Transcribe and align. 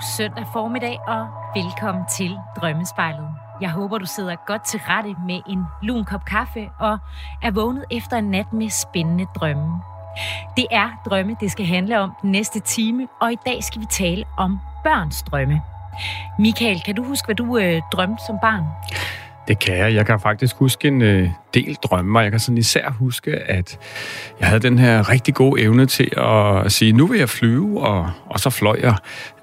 God 0.00 0.04
søndag 0.16 0.46
formiddag 0.52 0.98
og 1.06 1.26
velkommen 1.54 2.04
til 2.06 2.38
Drømmespejlet. 2.56 3.28
Jeg 3.60 3.70
håber, 3.70 3.98
du 3.98 4.06
sidder 4.06 4.36
godt 4.46 4.64
til 4.64 4.80
rette 4.80 5.16
med 5.26 5.40
en 5.48 5.64
lun 5.82 6.04
kop 6.04 6.24
kaffe 6.24 6.70
og 6.78 6.98
er 7.42 7.50
vågnet 7.50 7.84
efter 7.90 8.16
en 8.16 8.30
nat 8.30 8.52
med 8.52 8.70
spændende 8.70 9.26
drømme. 9.34 9.82
Det 10.56 10.66
er 10.70 10.90
drømme, 11.04 11.36
det 11.40 11.50
skal 11.50 11.66
handle 11.66 12.00
om 12.00 12.12
den 12.22 12.30
næste 12.30 12.60
time, 12.60 13.08
og 13.20 13.32
i 13.32 13.38
dag 13.46 13.64
skal 13.64 13.80
vi 13.80 13.86
tale 13.86 14.24
om 14.36 14.60
børns 14.84 15.22
drømme. 15.22 15.62
Michael, 16.38 16.80
kan 16.80 16.94
du 16.94 17.04
huske, 17.04 17.26
hvad 17.26 17.36
du 17.36 17.58
øh, 17.58 17.82
drømte 17.92 18.22
som 18.26 18.38
barn? 18.42 18.64
Det 19.50 19.58
kan 19.58 19.76
jeg. 19.76 19.94
Jeg 19.94 20.06
kan 20.06 20.20
faktisk 20.20 20.56
huske 20.56 20.88
en 20.88 21.02
øh, 21.02 21.28
del 21.54 21.74
drømme, 21.74 22.18
og 22.18 22.22
jeg 22.22 22.30
kan 22.30 22.40
sådan 22.40 22.58
især 22.58 22.90
huske, 22.90 23.36
at 23.36 23.78
jeg 24.40 24.48
havde 24.48 24.60
den 24.60 24.78
her 24.78 25.10
rigtig 25.10 25.34
gode 25.34 25.62
evne 25.62 25.86
til 25.86 26.12
at 26.16 26.72
sige, 26.72 26.92
nu 26.92 27.06
vil 27.06 27.18
jeg 27.18 27.28
flyve, 27.28 27.80
og, 27.80 28.10
og 28.26 28.40
så 28.40 28.50
fløj 28.50 28.80
jeg. 28.82 28.94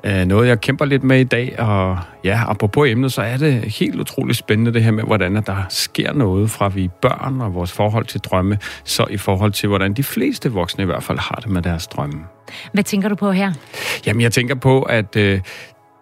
Øh, 0.04 0.26
noget, 0.26 0.48
jeg 0.48 0.62
kæmper 0.62 0.86
lidt 0.86 1.04
med 1.04 1.20
i 1.20 1.24
dag, 1.24 1.60
og 1.60 2.00
ja, 2.24 2.42
apropos 2.48 2.88
emnet, 2.90 3.14
så 3.14 3.22
er 3.22 3.38
det 3.38 3.62
helt 3.62 4.00
utroligt 4.00 4.38
spændende 4.38 4.74
det 4.74 4.84
her 4.84 4.92
med, 4.92 5.04
hvordan 5.04 5.36
der 5.36 5.66
sker 5.70 6.14
noget 6.14 6.52
fra 6.52 6.68
vi 6.68 6.90
børn 7.02 7.42
og 7.42 7.54
vores 7.54 7.72
forhold 7.72 8.06
til 8.06 8.20
drømme, 8.20 8.60
så 8.84 9.06
i 9.10 9.18
forhold 9.18 9.52
til, 9.52 9.70
hvordan 9.70 9.94
de 9.94 10.04
fleste 10.04 10.52
voksne 10.52 10.84
i 10.84 10.86
hvert 10.86 11.04
fald 11.04 11.20
har 11.20 11.40
det 11.44 11.52
med 11.52 11.62
deres 11.62 11.88
drømme. 11.88 12.20
Hvad 12.74 12.84
tænker 12.84 13.10
du 13.10 13.16
på 13.16 13.32
her? 13.32 13.54
Jamen, 14.06 14.22
jeg 14.22 14.32
tænker 14.32 14.56
på, 14.56 14.82
at 14.82 15.16
øh, 15.16 15.42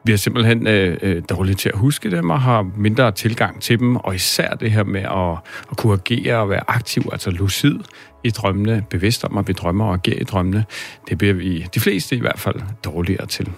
vi 0.05 0.13
er 0.13 0.17
simpelthen 0.17 0.67
øh, 0.67 0.97
øh, 1.01 1.23
dårlige 1.29 1.55
til 1.55 1.69
at 1.69 1.77
huske 1.77 2.11
dem 2.11 2.29
og 2.29 2.41
har 2.41 2.71
mindre 2.77 3.11
tilgang 3.11 3.61
til 3.61 3.79
dem, 3.79 3.95
og 3.95 4.15
især 4.15 4.49
det 4.49 4.71
her 4.71 4.83
med 4.83 5.01
at, 5.01 5.51
at 5.71 5.77
kunne 5.77 5.93
agere 5.93 6.37
og 6.37 6.49
være 6.49 6.69
aktiv, 6.69 7.09
altså 7.11 7.31
lucid 7.31 7.75
i 8.23 8.29
drømmene, 8.29 8.85
bevidst 8.89 9.23
om 9.23 9.37
at 9.37 9.47
vi 9.47 9.53
drømmer 9.53 9.85
og 9.85 9.93
agerer 9.93 10.19
i 10.19 10.23
drømmene, 10.23 10.65
det 11.09 11.17
bliver 11.17 11.33
vi, 11.33 11.65
de 11.75 11.79
fleste 11.79 12.15
i 12.15 12.19
hvert 12.19 12.39
fald, 12.39 12.55
dårligere 12.83 13.25
til. 13.25 13.51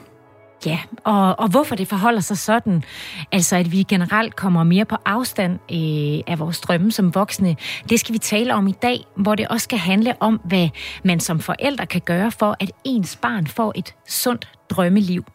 Ja, 0.65 0.79
og, 1.03 1.39
og 1.39 1.49
hvorfor 1.49 1.75
det 1.75 1.87
forholder 1.87 2.19
sig 2.19 2.37
sådan, 2.37 2.83
altså 3.31 3.55
at 3.55 3.71
vi 3.71 3.83
generelt 3.83 4.35
kommer 4.35 4.63
mere 4.63 4.85
på 4.85 4.95
afstand 5.05 5.53
øh, 5.53 6.23
af 6.27 6.39
vores 6.39 6.59
drømme 6.59 6.91
som 6.91 7.15
voksne, 7.15 7.55
det 7.89 7.99
skal 7.99 8.13
vi 8.13 8.17
tale 8.17 8.53
om 8.53 8.67
i 8.67 8.71
dag, 8.71 9.05
hvor 9.15 9.35
det 9.35 9.47
også 9.47 9.63
skal 9.63 9.79
handle 9.79 10.15
om, 10.19 10.41
hvad 10.43 10.69
man 11.03 11.19
som 11.19 11.39
forældre 11.39 11.85
kan 11.85 12.01
gøre 12.01 12.31
for, 12.31 12.55
at 12.59 12.71
ens 12.83 13.15
barn 13.15 13.47
får 13.47 13.73
et 13.75 13.95
sundt 14.07 14.47
drømmeliv. 14.69 15.25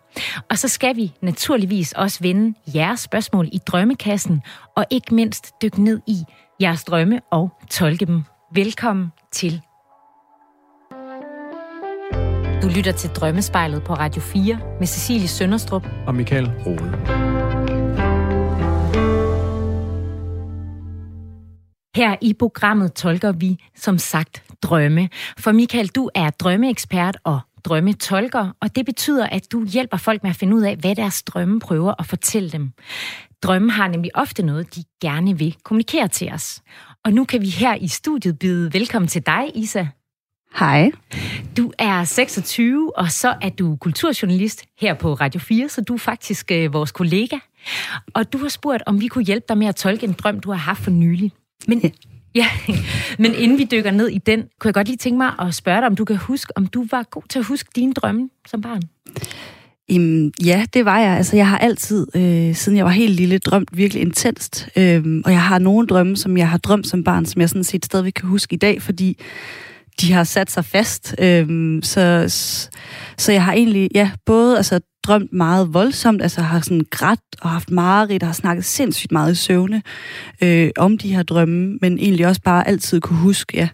Og 0.50 0.58
så 0.58 0.68
skal 0.68 0.96
vi 0.96 1.12
naturligvis 1.20 1.92
også 1.92 2.18
vende 2.22 2.54
jeres 2.74 3.00
spørgsmål 3.00 3.48
i 3.52 3.58
drømmekassen, 3.66 4.42
og 4.76 4.84
ikke 4.90 5.14
mindst 5.14 5.62
dykke 5.62 5.82
ned 5.82 6.00
i 6.06 6.16
jeres 6.60 6.84
drømme 6.84 7.20
og 7.30 7.50
tolke 7.70 8.06
dem. 8.06 8.22
Velkommen 8.54 9.12
til. 9.32 9.62
Du 12.62 12.68
lytter 12.68 12.92
til 12.92 13.10
Drømmespejlet 13.10 13.84
på 13.84 13.94
Radio 13.94 14.22
4 14.22 14.58
med 14.78 14.86
Cecilie 14.86 15.28
Sønderstrup 15.28 15.86
og 16.06 16.14
Michael 16.14 16.50
Rode. 16.66 16.92
Her 21.96 22.16
i 22.20 22.34
programmet 22.34 22.92
tolker 22.92 23.32
vi 23.32 23.58
som 23.76 23.98
sagt 23.98 24.42
drømme. 24.62 25.08
For 25.38 25.52
Michael, 25.52 25.88
du 25.88 26.10
er 26.14 26.30
drømmeekspert 26.30 27.16
og 27.24 27.40
drømmetolker, 27.64 28.56
og 28.60 28.76
det 28.76 28.86
betyder, 28.86 29.26
at 29.26 29.52
du 29.52 29.66
hjælper 29.66 29.96
folk 29.96 30.22
med 30.22 30.30
at 30.30 30.36
finde 30.36 30.56
ud 30.56 30.62
af, 30.62 30.76
hvad 30.76 30.94
deres 30.94 31.22
drømme 31.22 31.60
prøver 31.60 31.94
at 31.98 32.06
fortælle 32.06 32.50
dem. 32.50 32.72
Drømme 33.42 33.72
har 33.72 33.88
nemlig 33.88 34.10
ofte 34.16 34.42
noget, 34.42 34.74
de 34.74 34.84
gerne 35.00 35.38
vil 35.38 35.56
kommunikere 35.64 36.08
til 36.08 36.32
os. 36.32 36.62
Og 37.04 37.12
nu 37.12 37.24
kan 37.24 37.40
vi 37.40 37.48
her 37.48 37.74
i 37.74 37.88
studiet 37.88 38.38
byde 38.38 38.72
velkommen 38.72 39.08
til 39.08 39.26
dig, 39.26 39.50
Isa. 39.54 39.86
Hej. 40.58 40.90
Du 41.56 41.72
er 41.78 42.04
26, 42.04 42.98
og 42.98 43.10
så 43.10 43.34
er 43.42 43.48
du 43.48 43.76
kulturjournalist 43.76 44.64
her 44.80 44.94
på 44.94 45.14
Radio 45.14 45.40
4, 45.40 45.68
så 45.68 45.80
du 45.80 45.94
er 45.94 45.98
faktisk 45.98 46.50
øh, 46.52 46.72
vores 46.72 46.92
kollega. 46.92 47.36
Og 48.14 48.32
du 48.32 48.38
har 48.38 48.48
spurgt, 48.48 48.82
om 48.86 49.00
vi 49.00 49.06
kunne 49.06 49.24
hjælpe 49.24 49.46
dig 49.48 49.58
med 49.58 49.66
at 49.66 49.76
tolke 49.76 50.06
en 50.06 50.12
drøm, 50.12 50.40
du 50.40 50.50
har 50.50 50.58
haft 50.58 50.82
for 50.82 50.90
nylig. 50.90 51.32
Men 51.68 51.80
ja. 51.82 51.90
Ja, 52.34 52.46
men 53.22 53.34
inden 53.34 53.58
vi 53.58 53.64
dykker 53.64 53.90
ned 53.90 54.08
i 54.08 54.18
den, 54.18 54.40
kunne 54.40 54.68
jeg 54.68 54.74
godt 54.74 54.86
lige 54.86 54.96
tænke 54.96 55.18
mig 55.18 55.32
at 55.38 55.54
spørge 55.54 55.80
dig, 55.80 55.86
om 55.86 55.96
du 55.96 56.04
kan 56.04 56.16
huske, 56.16 56.56
om 56.56 56.66
du 56.66 56.86
var 56.90 57.02
god 57.10 57.22
til 57.28 57.38
at 57.38 57.44
huske 57.44 57.68
dine 57.76 57.92
drømme 57.92 58.28
som 58.46 58.60
barn? 58.62 58.82
Um, 59.96 60.32
ja, 60.44 60.66
det 60.74 60.84
var 60.84 60.98
jeg. 60.98 61.16
Altså, 61.16 61.36
jeg 61.36 61.48
har 61.48 61.58
altid, 61.58 62.06
øh, 62.16 62.54
siden 62.54 62.76
jeg 62.78 62.84
var 62.84 62.90
helt 62.90 63.14
lille, 63.14 63.38
drømt 63.38 63.76
virkelig 63.76 64.02
intenst. 64.02 64.68
Øhm, 64.76 65.22
og 65.24 65.32
jeg 65.32 65.42
har 65.42 65.58
nogle 65.58 65.86
drømme, 65.86 66.16
som 66.16 66.36
jeg 66.36 66.48
har 66.48 66.58
drømt 66.58 66.86
som 66.86 67.04
barn, 67.04 67.26
som 67.26 67.40
jeg 67.40 67.48
sådan 67.48 67.64
set 67.64 67.84
stadigvæk 67.84 68.12
kan 68.12 68.28
huske 68.28 68.54
i 68.54 68.58
dag, 68.58 68.82
fordi 68.82 69.18
de 70.00 70.12
har 70.12 70.24
sat 70.24 70.50
sig 70.50 70.64
fast. 70.64 71.14
Øhm, 71.18 71.80
så, 71.82 72.24
så 73.18 73.32
jeg 73.32 73.44
har 73.44 73.52
egentlig, 73.52 73.88
ja, 73.94 74.10
både 74.26 74.56
altså, 74.56 74.80
drømt 75.04 75.32
meget 75.32 75.74
voldsomt, 75.74 76.22
altså 76.22 76.40
har 76.40 76.60
sådan 76.60 76.86
grædt 76.90 77.20
og 77.40 77.50
haft 77.50 77.70
mareridt 77.70 78.22
og 78.22 78.28
har 78.28 78.34
snakket 78.34 78.64
sindssygt 78.64 79.12
meget 79.12 79.32
i 79.32 79.34
søvne 79.34 79.82
øh, 80.42 80.70
om 80.76 80.98
de 80.98 81.14
her 81.14 81.22
drømme, 81.22 81.78
men 81.80 81.98
egentlig 81.98 82.26
også 82.26 82.40
bare 82.44 82.68
altid 82.68 83.00
kunne 83.00 83.18
huske, 83.18 83.56
ja, 83.56 83.68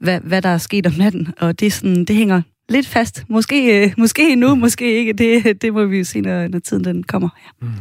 hvad, 0.00 0.20
hvad 0.20 0.42
der 0.42 0.48
er 0.48 0.58
sket 0.58 0.86
om 0.86 0.92
natten. 0.98 1.28
Og 1.40 1.60
det, 1.60 1.66
er 1.66 1.70
sådan, 1.70 2.04
det 2.04 2.16
hænger 2.16 2.42
lidt 2.68 2.86
fast. 2.86 3.24
Måske, 3.28 3.84
øh, 3.84 3.92
måske 3.98 4.34
nu, 4.36 4.54
måske 4.54 4.98
ikke. 4.98 5.12
Det, 5.12 5.62
det 5.62 5.72
må 5.72 5.84
vi 5.84 5.98
jo 5.98 6.04
se, 6.04 6.20
når, 6.20 6.48
når 6.48 6.58
tiden 6.58 6.84
den 6.84 7.02
kommer. 7.02 7.28
Ja. 7.62 7.66
Mm. 7.66 7.72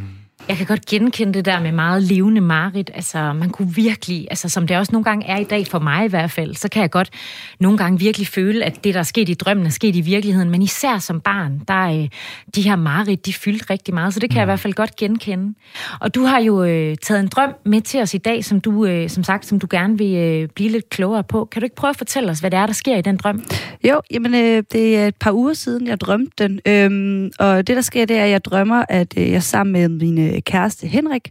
Jeg 0.49 0.57
kan 0.57 0.65
godt 0.65 0.85
genkende 0.85 1.33
det 1.33 1.45
der 1.45 1.59
med 1.59 1.71
meget 1.71 2.03
levende 2.03 2.41
marit. 2.41 2.91
Altså, 2.93 3.33
man 3.33 3.49
kunne 3.49 3.75
virkelig, 3.75 4.27
altså 4.29 4.49
som 4.49 4.67
det 4.67 4.77
også 4.77 4.91
nogle 4.91 5.03
gange 5.03 5.27
er 5.27 5.37
i 5.37 5.43
dag 5.43 5.67
for 5.67 5.79
mig 5.79 6.05
i 6.05 6.07
hvert 6.07 6.31
fald, 6.31 6.55
så 6.55 6.69
kan 6.69 6.81
jeg 6.81 6.91
godt 6.91 7.09
nogle 7.59 7.77
gange 7.77 7.99
virkelig 7.99 8.27
føle, 8.27 8.65
at 8.65 8.83
det, 8.83 8.93
der 8.93 8.99
er 8.99 9.03
sket 9.03 9.29
i 9.29 9.33
drømmen, 9.33 9.65
er 9.65 9.69
sket 9.69 9.95
i 9.95 10.01
virkeligheden. 10.01 10.49
Men 10.49 10.61
især 10.61 10.97
som 10.99 11.21
barn, 11.21 11.61
der 11.67 11.73
er 11.73 12.01
øh, 12.01 12.09
de 12.55 12.61
her 12.61 12.75
marit, 12.75 13.25
de 13.25 13.33
fyldte 13.33 13.65
rigtig 13.69 13.93
meget, 13.93 14.13
så 14.13 14.19
det 14.19 14.29
kan 14.29 14.35
mm. 14.35 14.37
jeg 14.37 14.43
i 14.43 14.45
mm. 14.45 14.49
hvert 14.49 14.59
fald 14.59 14.73
godt 14.73 14.95
genkende. 14.95 15.53
Og 15.99 16.15
du 16.15 16.23
har 16.23 16.39
jo 16.39 16.63
øh, 16.63 16.95
taget 17.01 17.19
en 17.19 17.27
drøm 17.27 17.53
med 17.65 17.81
til 17.81 18.01
os 18.01 18.13
i 18.13 18.17
dag, 18.17 18.45
som 18.45 18.61
du, 18.61 18.85
øh, 18.85 19.09
som 19.09 19.23
sagt, 19.23 19.45
som 19.45 19.59
du 19.59 19.67
gerne 19.69 19.97
vil 19.97 20.15
øh, 20.15 20.49
blive 20.55 20.69
lidt 20.69 20.89
klogere 20.89 21.23
på. 21.23 21.45
Kan 21.45 21.61
du 21.61 21.63
ikke 21.63 21.75
prøve 21.75 21.89
at 21.89 21.97
fortælle 21.97 22.29
os, 22.29 22.39
hvad 22.39 22.51
det 22.51 22.57
er, 22.57 22.65
der 22.65 22.73
sker 22.73 22.97
i 22.97 23.01
den 23.01 23.17
drøm? 23.17 23.43
Jo, 23.83 24.01
jamen 24.11 24.33
øh, 24.33 24.63
det 24.71 24.97
er 24.97 25.07
et 25.07 25.15
par 25.15 25.31
uger 25.31 25.53
siden, 25.53 25.87
jeg 25.87 25.99
drømte 26.01 26.31
den. 26.37 26.59
Øhm, 26.65 27.31
og 27.39 27.67
det, 27.67 27.75
der 27.75 27.81
sker, 27.81 28.05
det 28.05 28.17
er, 28.17 28.23
at 28.23 28.29
jeg 28.29 28.45
drømmer, 28.45 28.85
at 28.89 29.13
øh, 29.17 29.31
jeg 29.31 29.43
sammen 29.43 29.73
med 29.73 29.89
mine 29.89 30.36
Øh, 30.37 30.41
kæreste 30.41 30.87
Henrik, 30.87 31.29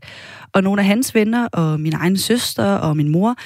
og 0.52 0.62
nogle 0.62 0.80
af 0.80 0.86
hans 0.86 1.14
venner, 1.14 1.48
og 1.52 1.80
min 1.80 1.92
egen 1.92 2.16
søster 2.16 2.74
og 2.74 2.96
min 2.96 3.08
mor, 3.08 3.36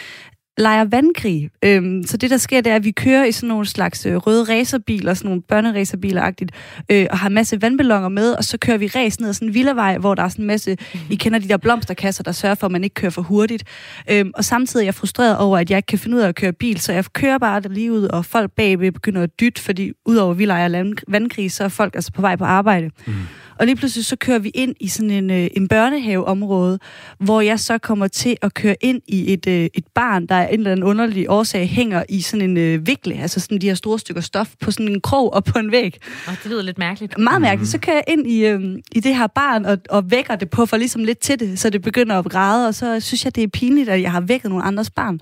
leger 0.60 0.84
vandkrig. 0.84 1.50
Øhm, 1.64 2.02
så 2.06 2.16
det, 2.16 2.30
der 2.30 2.36
sker, 2.36 2.60
det 2.60 2.72
er, 2.72 2.76
at 2.76 2.84
vi 2.84 2.90
kører 2.90 3.24
i 3.24 3.32
sådan 3.32 3.48
nogle 3.48 3.66
slags 3.66 4.06
øh, 4.06 4.16
røde 4.16 4.44
racerbiler, 4.44 5.14
sådan 5.14 5.28
nogle 5.28 5.42
børneracerbiler-agtigt, 5.52 6.50
øh, 6.90 7.06
og 7.10 7.18
har 7.18 7.28
en 7.28 7.34
masse 7.34 7.62
vandballoner 7.62 8.08
med, 8.08 8.32
og 8.32 8.44
så 8.44 8.58
kører 8.58 8.78
vi 8.78 8.86
ræs 8.86 9.20
ned 9.20 9.28
ad 9.28 9.34
sådan 9.34 9.48
en 9.48 9.54
villavej, 9.54 9.98
hvor 9.98 10.14
der 10.14 10.22
er 10.22 10.28
sådan 10.28 10.42
en 10.42 10.46
masse, 10.46 10.76
I 11.10 11.14
kender 11.14 11.38
de 11.38 11.48
der 11.48 11.56
blomsterkasser, 11.56 12.22
der 12.22 12.32
sørger 12.32 12.54
for, 12.54 12.66
at 12.66 12.72
man 12.72 12.84
ikke 12.84 12.94
kører 12.94 13.10
for 13.10 13.22
hurtigt. 13.22 13.64
Øhm, 14.10 14.30
og 14.34 14.44
samtidig 14.44 14.84
er 14.84 14.86
jeg 14.86 14.94
frustreret 14.94 15.38
over, 15.38 15.58
at 15.58 15.70
jeg 15.70 15.76
ikke 15.76 15.86
kan 15.86 15.98
finde 15.98 16.16
ud 16.16 16.22
af 16.22 16.28
at 16.28 16.34
køre 16.34 16.52
bil, 16.52 16.80
så 16.80 16.92
jeg 16.92 17.04
kører 17.12 17.38
bare 17.38 17.60
det 17.60 17.70
lige 17.70 17.92
ud, 17.92 18.02
og 18.02 18.24
folk 18.24 18.50
bagved 18.56 18.92
begynder 18.92 19.22
at 19.22 19.40
dytte, 19.40 19.62
fordi 19.62 19.92
udover 20.06 20.30
at 20.30 20.38
vi 20.38 20.44
leger 20.44 20.94
vandkrig, 21.08 21.52
så 21.52 21.64
er 21.64 21.68
folk 21.68 21.94
altså 21.94 22.12
på 22.12 22.20
vej 22.20 22.36
på 22.36 22.44
arbejde. 22.44 22.90
Mm. 23.06 23.12
Og 23.60 23.66
lige 23.66 23.76
pludselig 23.76 24.04
så 24.04 24.16
kører 24.16 24.38
vi 24.38 24.48
ind 24.48 24.74
i 24.80 24.88
sådan 24.88 25.10
en, 25.10 25.30
øh, 25.30 25.48
en 25.56 25.68
børnehaveområde, 25.68 26.78
hvor 27.18 27.40
jeg 27.40 27.60
så 27.60 27.78
kommer 27.78 28.08
til 28.08 28.36
at 28.42 28.54
køre 28.54 28.76
ind 28.80 29.00
i 29.08 29.32
et, 29.32 29.46
øh, 29.46 29.68
et 29.74 29.84
barn, 29.94 30.26
der 30.26 30.34
er 30.34 30.48
en 30.48 30.58
eller 30.58 30.72
anden 30.72 30.84
underlig 30.84 31.26
årsag 31.28 31.68
hænger 31.68 32.04
i 32.08 32.20
sådan 32.20 32.50
en 32.50 32.56
øh, 32.56 32.86
vikle, 32.86 33.14
altså 33.14 33.40
sådan 33.40 33.60
de 33.60 33.66
her 33.66 33.74
store 33.74 33.98
stykker 33.98 34.22
stof 34.22 34.48
på 34.60 34.70
sådan 34.70 34.88
en 34.88 35.00
krog 35.00 35.34
og 35.34 35.44
på 35.44 35.58
en 35.58 35.72
væg. 35.72 35.98
Og 36.26 36.32
det 36.42 36.50
lyder 36.50 36.62
lidt 36.62 36.78
mærkeligt. 36.78 37.18
Meget 37.18 37.40
mærkeligt. 37.40 37.70
Så 37.70 37.78
kører 37.78 37.96
jeg 37.96 38.04
ind 38.08 38.26
i, 38.26 38.46
øh, 38.46 38.78
i 38.92 39.00
det 39.00 39.16
her 39.16 39.26
barn 39.26 39.64
og, 39.64 39.78
og 39.90 40.10
vækker 40.10 40.36
det 40.36 40.50
på 40.50 40.66
for 40.66 40.76
ligesom 40.76 41.04
lidt 41.04 41.18
til 41.18 41.40
det, 41.40 41.58
så 41.58 41.70
det 41.70 41.82
begynder 41.82 42.18
at 42.18 42.24
græde, 42.24 42.68
og 42.68 42.74
så 42.74 43.00
synes 43.00 43.24
jeg, 43.24 43.34
det 43.34 43.42
er 43.42 43.48
pinligt, 43.48 43.88
at 43.88 44.02
jeg 44.02 44.12
har 44.12 44.20
vækket 44.20 44.50
nogle 44.50 44.64
andres 44.64 44.90
barn. 44.90 45.20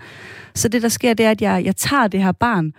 Så 0.55 0.69
det, 0.69 0.83
der 0.83 0.89
sker, 0.89 1.15
det 1.15 1.27
er, 1.27 1.31
at 1.31 1.43
jeg, 1.43 1.63
jeg 1.65 1.77
tager 1.77 2.09
det 2.09 2.23
her 2.23 2.33
barn, 2.33 2.73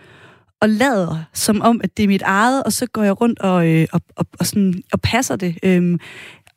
og 0.62 0.70
lader 0.70 1.24
som 1.34 1.62
om, 1.62 1.82
at 1.84 1.98
det 1.98 2.04
er 2.04 2.08
mit 2.08 2.22
eget, 2.22 2.64
og 2.64 2.74
så 2.74 2.86
går 2.86 3.04
jeg 3.04 3.22
rundt 3.22 3.40
og, 3.40 3.68
øh, 3.68 3.88
og, 3.92 4.02
og, 4.16 4.26
og, 4.40 4.46
sådan, 4.46 4.84
og 4.94 5.02
passer 5.02 5.36
det. 5.36 5.58
Øhm, 5.64 6.00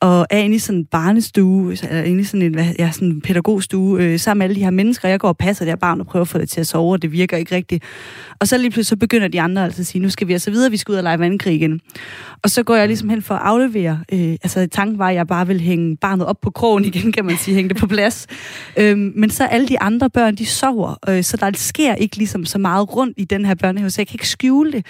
og 0.03 0.27
er 0.29 0.37
inde 0.37 0.55
i 0.55 0.59
sådan 0.59 0.79
en 0.79 0.85
barnestue, 0.85 1.71
eller 1.71 2.03
inde 2.03 2.21
i 2.21 2.23
sådan 2.23 2.41
en, 2.41 2.53
hvad, 2.53 2.65
ja, 2.79 2.91
sådan 2.91 3.07
en 3.07 3.21
pædagogstue, 3.21 4.01
øh, 4.01 4.19
sammen 4.19 4.39
med 4.39 4.45
alle 4.45 4.55
de 4.55 4.63
her 4.63 4.71
mennesker. 4.71 5.09
Jeg 5.09 5.19
går 5.19 5.27
og 5.27 5.37
passer 5.37 5.65
det 5.65 5.71
her 5.71 5.75
barn 5.75 5.99
og 5.99 6.05
prøver 6.05 6.21
at 6.21 6.27
få 6.27 6.37
det 6.37 6.49
til 6.49 6.59
at 6.59 6.67
sove, 6.67 6.93
og 6.93 7.01
det 7.01 7.11
virker 7.11 7.37
ikke 7.37 7.55
rigtigt. 7.55 7.83
Og 8.39 8.47
så 8.47 8.57
lige 8.57 8.69
pludselig 8.69 8.85
så 8.85 8.95
begynder 8.95 9.27
de 9.27 9.41
andre 9.41 9.63
altså 9.63 9.81
at 9.81 9.85
sige, 9.85 10.01
nu 10.01 10.09
skal 10.09 10.27
vi 10.27 10.33
altså 10.33 10.51
videre, 10.51 10.71
vi 10.71 10.77
skal 10.77 10.91
ud 10.91 10.97
og 10.97 11.03
lege 11.03 11.19
vandkrig 11.19 11.55
igen. 11.55 11.79
Og 12.43 12.49
så 12.49 12.63
går 12.63 12.75
jeg 12.75 12.87
ligesom 12.87 13.09
hen 13.09 13.21
for 13.21 13.35
at 13.35 13.41
aflevere. 13.43 13.99
Øh, 14.13 14.19
altså 14.19 14.67
tanken 14.71 14.99
var, 14.99 15.09
at 15.09 15.15
jeg 15.15 15.27
bare 15.27 15.47
vil 15.47 15.61
hænge 15.61 15.97
barnet 15.97 16.25
op 16.25 16.41
på 16.41 16.49
krogen 16.49 16.85
igen, 16.85 17.11
kan 17.11 17.25
man 17.25 17.37
sige, 17.37 17.55
hænge 17.55 17.69
det 17.69 17.77
på 17.77 17.87
plads. 17.87 18.27
Øh, 18.77 18.97
men 18.97 19.29
så 19.29 19.45
alle 19.45 19.67
de 19.67 19.79
andre 19.79 20.09
børn, 20.09 20.35
de 20.35 20.45
sover, 20.45 20.95
øh, 21.09 21.23
så 21.23 21.37
der 21.37 21.51
sker 21.55 21.95
ikke 21.95 22.17
ligesom 22.17 22.45
så 22.45 22.57
meget 22.57 22.95
rundt 22.95 23.13
i 23.17 23.23
den 23.23 23.45
her 23.45 23.55
børnehave, 23.55 23.89
så 23.89 24.01
jeg 24.01 24.07
kan 24.07 24.15
ikke 24.15 24.29
skjule 24.29 24.71
det. 24.71 24.85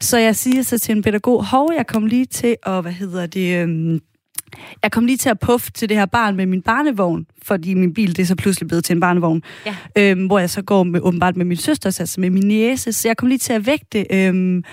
Så 0.00 0.18
jeg 0.18 0.36
siger 0.36 0.62
så 0.62 0.78
til 0.78 0.96
en 0.96 1.02
pædagog, 1.02 1.46
hov, 1.46 1.72
jeg 1.76 1.86
kom 1.86 2.06
lige 2.06 2.26
til 2.26 2.56
at, 2.66 2.82
hvad 2.82 2.92
hedder 2.92 3.26
det, 3.26 3.68
øh, 3.68 4.00
jeg 4.82 4.92
kom 4.92 5.06
lige 5.06 5.16
til 5.16 5.28
at 5.28 5.38
puffe 5.38 5.70
til 5.72 5.88
det 5.88 5.96
her 5.96 6.06
barn 6.06 6.36
med 6.36 6.46
min 6.46 6.62
barnevogn, 6.62 7.26
fordi 7.42 7.74
min 7.74 7.94
bil 7.94 8.16
det 8.16 8.22
er 8.22 8.26
så 8.26 8.36
pludselig 8.36 8.68
blevet 8.68 8.84
til 8.84 8.94
en 8.94 9.00
barnevogn, 9.00 9.42
ja. 9.66 9.74
øhm, 9.98 10.26
hvor 10.26 10.38
jeg 10.38 10.50
så 10.50 10.62
går 10.62 10.82
med, 10.82 11.00
åbenbart 11.00 11.36
med 11.36 11.44
min 11.44 11.56
søster, 11.56 11.86
altså 12.00 12.20
med 12.20 12.30
min 12.30 12.48
næse, 12.48 12.92
så 12.92 13.08
jeg 13.08 13.16
kom 13.16 13.28
lige 13.28 13.38
til 13.38 13.52
at 13.52 13.66
vække 13.66 13.86
det. 13.92 14.06
Øhm, 14.10 14.64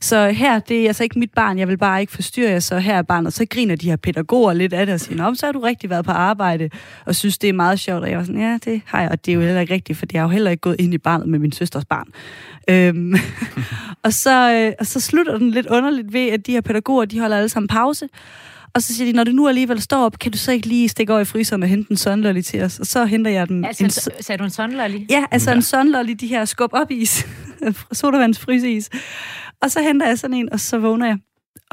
Så 0.00 0.30
her, 0.30 0.58
det 0.58 0.82
er 0.82 0.86
altså 0.86 1.02
ikke 1.02 1.18
mit 1.18 1.30
barn, 1.36 1.58
jeg 1.58 1.68
vil 1.68 1.78
bare 1.78 2.00
ikke 2.00 2.12
forstyrre 2.12 2.50
jer, 2.50 2.58
så 2.60 2.78
her 2.78 2.94
er 2.94 3.02
barnet. 3.02 3.32
Så 3.32 3.46
griner 3.50 3.76
de 3.76 3.88
her 3.88 3.96
pædagoger 3.96 4.52
lidt 4.52 4.72
af 4.72 4.86
det 4.86 4.92
og 4.94 5.00
siger, 5.00 5.16
Nå, 5.16 5.34
så 5.34 5.46
har 5.46 5.52
du 5.52 5.60
rigtig 5.60 5.90
været 5.90 6.04
på 6.04 6.10
arbejde, 6.10 6.70
og 7.06 7.14
synes, 7.14 7.38
det 7.38 7.48
er 7.48 7.52
meget 7.52 7.80
sjovt. 7.80 8.02
Og 8.02 8.10
jeg 8.10 8.18
var 8.18 8.24
sådan, 8.24 8.40
ja, 8.40 8.58
det 8.64 8.82
har 8.86 9.00
jeg, 9.00 9.10
og 9.10 9.26
det 9.26 9.32
er 9.32 9.36
jo 9.36 9.40
heller 9.40 9.60
ikke 9.60 9.74
rigtigt, 9.74 9.98
for 9.98 10.06
jeg 10.12 10.20
har 10.20 10.28
jo 10.28 10.32
heller 10.32 10.50
ikke 10.50 10.60
gået 10.60 10.76
ind 10.78 10.94
i 10.94 10.98
barnet 10.98 11.28
med 11.28 11.38
min 11.38 11.52
søsters 11.52 11.84
barn. 11.84 12.06
Øhm, 12.70 13.14
og, 14.04 14.12
så, 14.12 14.52
øh, 14.52 14.72
og 14.80 14.86
så 14.86 15.00
slutter 15.00 15.38
den 15.38 15.50
lidt 15.50 15.66
underligt 15.66 16.12
ved, 16.12 16.28
at 16.28 16.46
de 16.46 16.52
her 16.52 16.60
pædagoger, 16.60 17.04
de 17.04 17.20
holder 17.20 17.36
alle 17.36 17.48
sammen 17.48 17.68
pause, 17.68 18.08
og 18.74 18.82
så 18.82 18.94
siger 18.94 19.12
de, 19.12 19.16
når 19.16 19.24
du 19.24 19.30
nu 19.30 19.48
alligevel 19.48 19.82
står 19.82 20.04
op, 20.04 20.18
kan 20.18 20.32
du 20.32 20.38
så 20.38 20.52
ikke 20.52 20.66
lige 20.66 20.88
stikke 20.88 21.12
over 21.12 21.20
i 21.20 21.24
fryseren 21.24 21.62
og 21.62 21.68
hente 21.68 21.90
en 21.90 21.96
sunlolly 21.96 22.40
til 22.40 22.62
os? 22.62 22.78
Og 22.78 22.86
så 22.86 23.04
henter 23.04 23.30
jeg 23.30 23.48
den. 23.48 23.64
Altså, 23.64 23.84
en, 23.84 23.90
sagde 24.22 24.38
du 24.38 24.44
en 24.44 24.50
sunlolly? 24.50 24.98
Ja, 25.10 25.24
altså 25.30 25.50
ja. 25.50 25.56
en 25.56 25.62
sunlolly, 25.62 26.12
de 26.20 26.26
her 26.26 26.44
skub 26.44 26.70
op 26.72 26.90
is. 26.90 27.26
Sodavandsfryseis. 27.92 28.90
Og 29.62 29.70
så 29.70 29.82
henter 29.82 30.06
jeg 30.06 30.18
sådan 30.18 30.36
en, 30.36 30.52
og 30.52 30.60
så 30.60 30.78
vågner 30.78 31.06
jeg 31.06 31.18